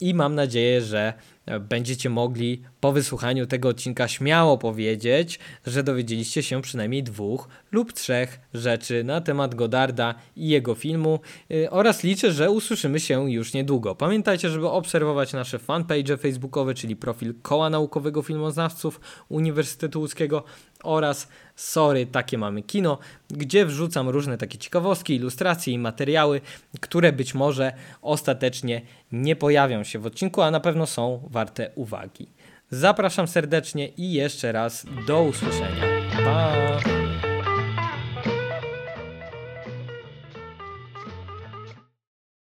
i 0.00 0.14
mam 0.14 0.34
nadzieję, 0.34 0.80
że 0.80 1.12
będziecie 1.58 2.10
mogli 2.10 2.62
po 2.80 2.92
wysłuchaniu 2.92 3.46
tego 3.46 3.68
odcinka 3.68 4.08
śmiało 4.08 4.58
powiedzieć, 4.58 5.38
że 5.66 5.82
dowiedzieliście 5.82 6.42
się 6.42 6.62
przynajmniej 6.62 7.02
dwóch 7.02 7.48
lub 7.72 7.92
trzech 7.92 8.40
rzeczy 8.54 9.04
na 9.04 9.20
temat 9.20 9.54
Godarda 9.54 10.14
i 10.36 10.48
jego 10.48 10.74
filmu 10.74 11.20
y, 11.50 11.70
oraz 11.70 12.02
liczę, 12.02 12.32
że 12.32 12.50
usłyszymy 12.50 13.00
się 13.00 13.30
już 13.30 13.54
niedługo. 13.54 13.94
Pamiętajcie, 13.94 14.50
żeby 14.50 14.68
obserwować 14.68 15.32
nasze 15.32 15.58
fanpage 15.58 16.16
facebookowe, 16.16 16.74
czyli 16.74 16.96
profil 16.96 17.34
Koła 17.42 17.70
Naukowego 17.70 18.22
Filmoznawców 18.22 19.00
Uniwersytetu 19.28 20.00
Łódzkiego 20.00 20.44
oraz 20.82 21.28
Sorry, 21.60 22.06
takie 22.06 22.38
mamy 22.38 22.62
kino, 22.62 22.98
gdzie 23.30 23.66
wrzucam 23.66 24.08
różne 24.08 24.38
takie 24.38 24.58
ciekawostki, 24.58 25.14
ilustracje 25.14 25.74
i 25.74 25.78
materiały, 25.78 26.40
które 26.80 27.12
być 27.12 27.34
może 27.34 27.72
ostatecznie 28.02 28.82
nie 29.12 29.36
pojawią 29.36 29.84
się 29.84 29.98
w 29.98 30.06
odcinku, 30.06 30.42
a 30.42 30.50
na 30.50 30.60
pewno 30.60 30.86
są 30.86 31.28
warte 31.30 31.70
uwagi. 31.74 32.28
Zapraszam 32.70 33.28
serdecznie 33.28 33.88
i 33.88 34.12
jeszcze 34.12 34.52
raz 34.52 34.86
do 35.06 35.22
usłyszenia. 35.22 35.82
Pa! 36.24 36.99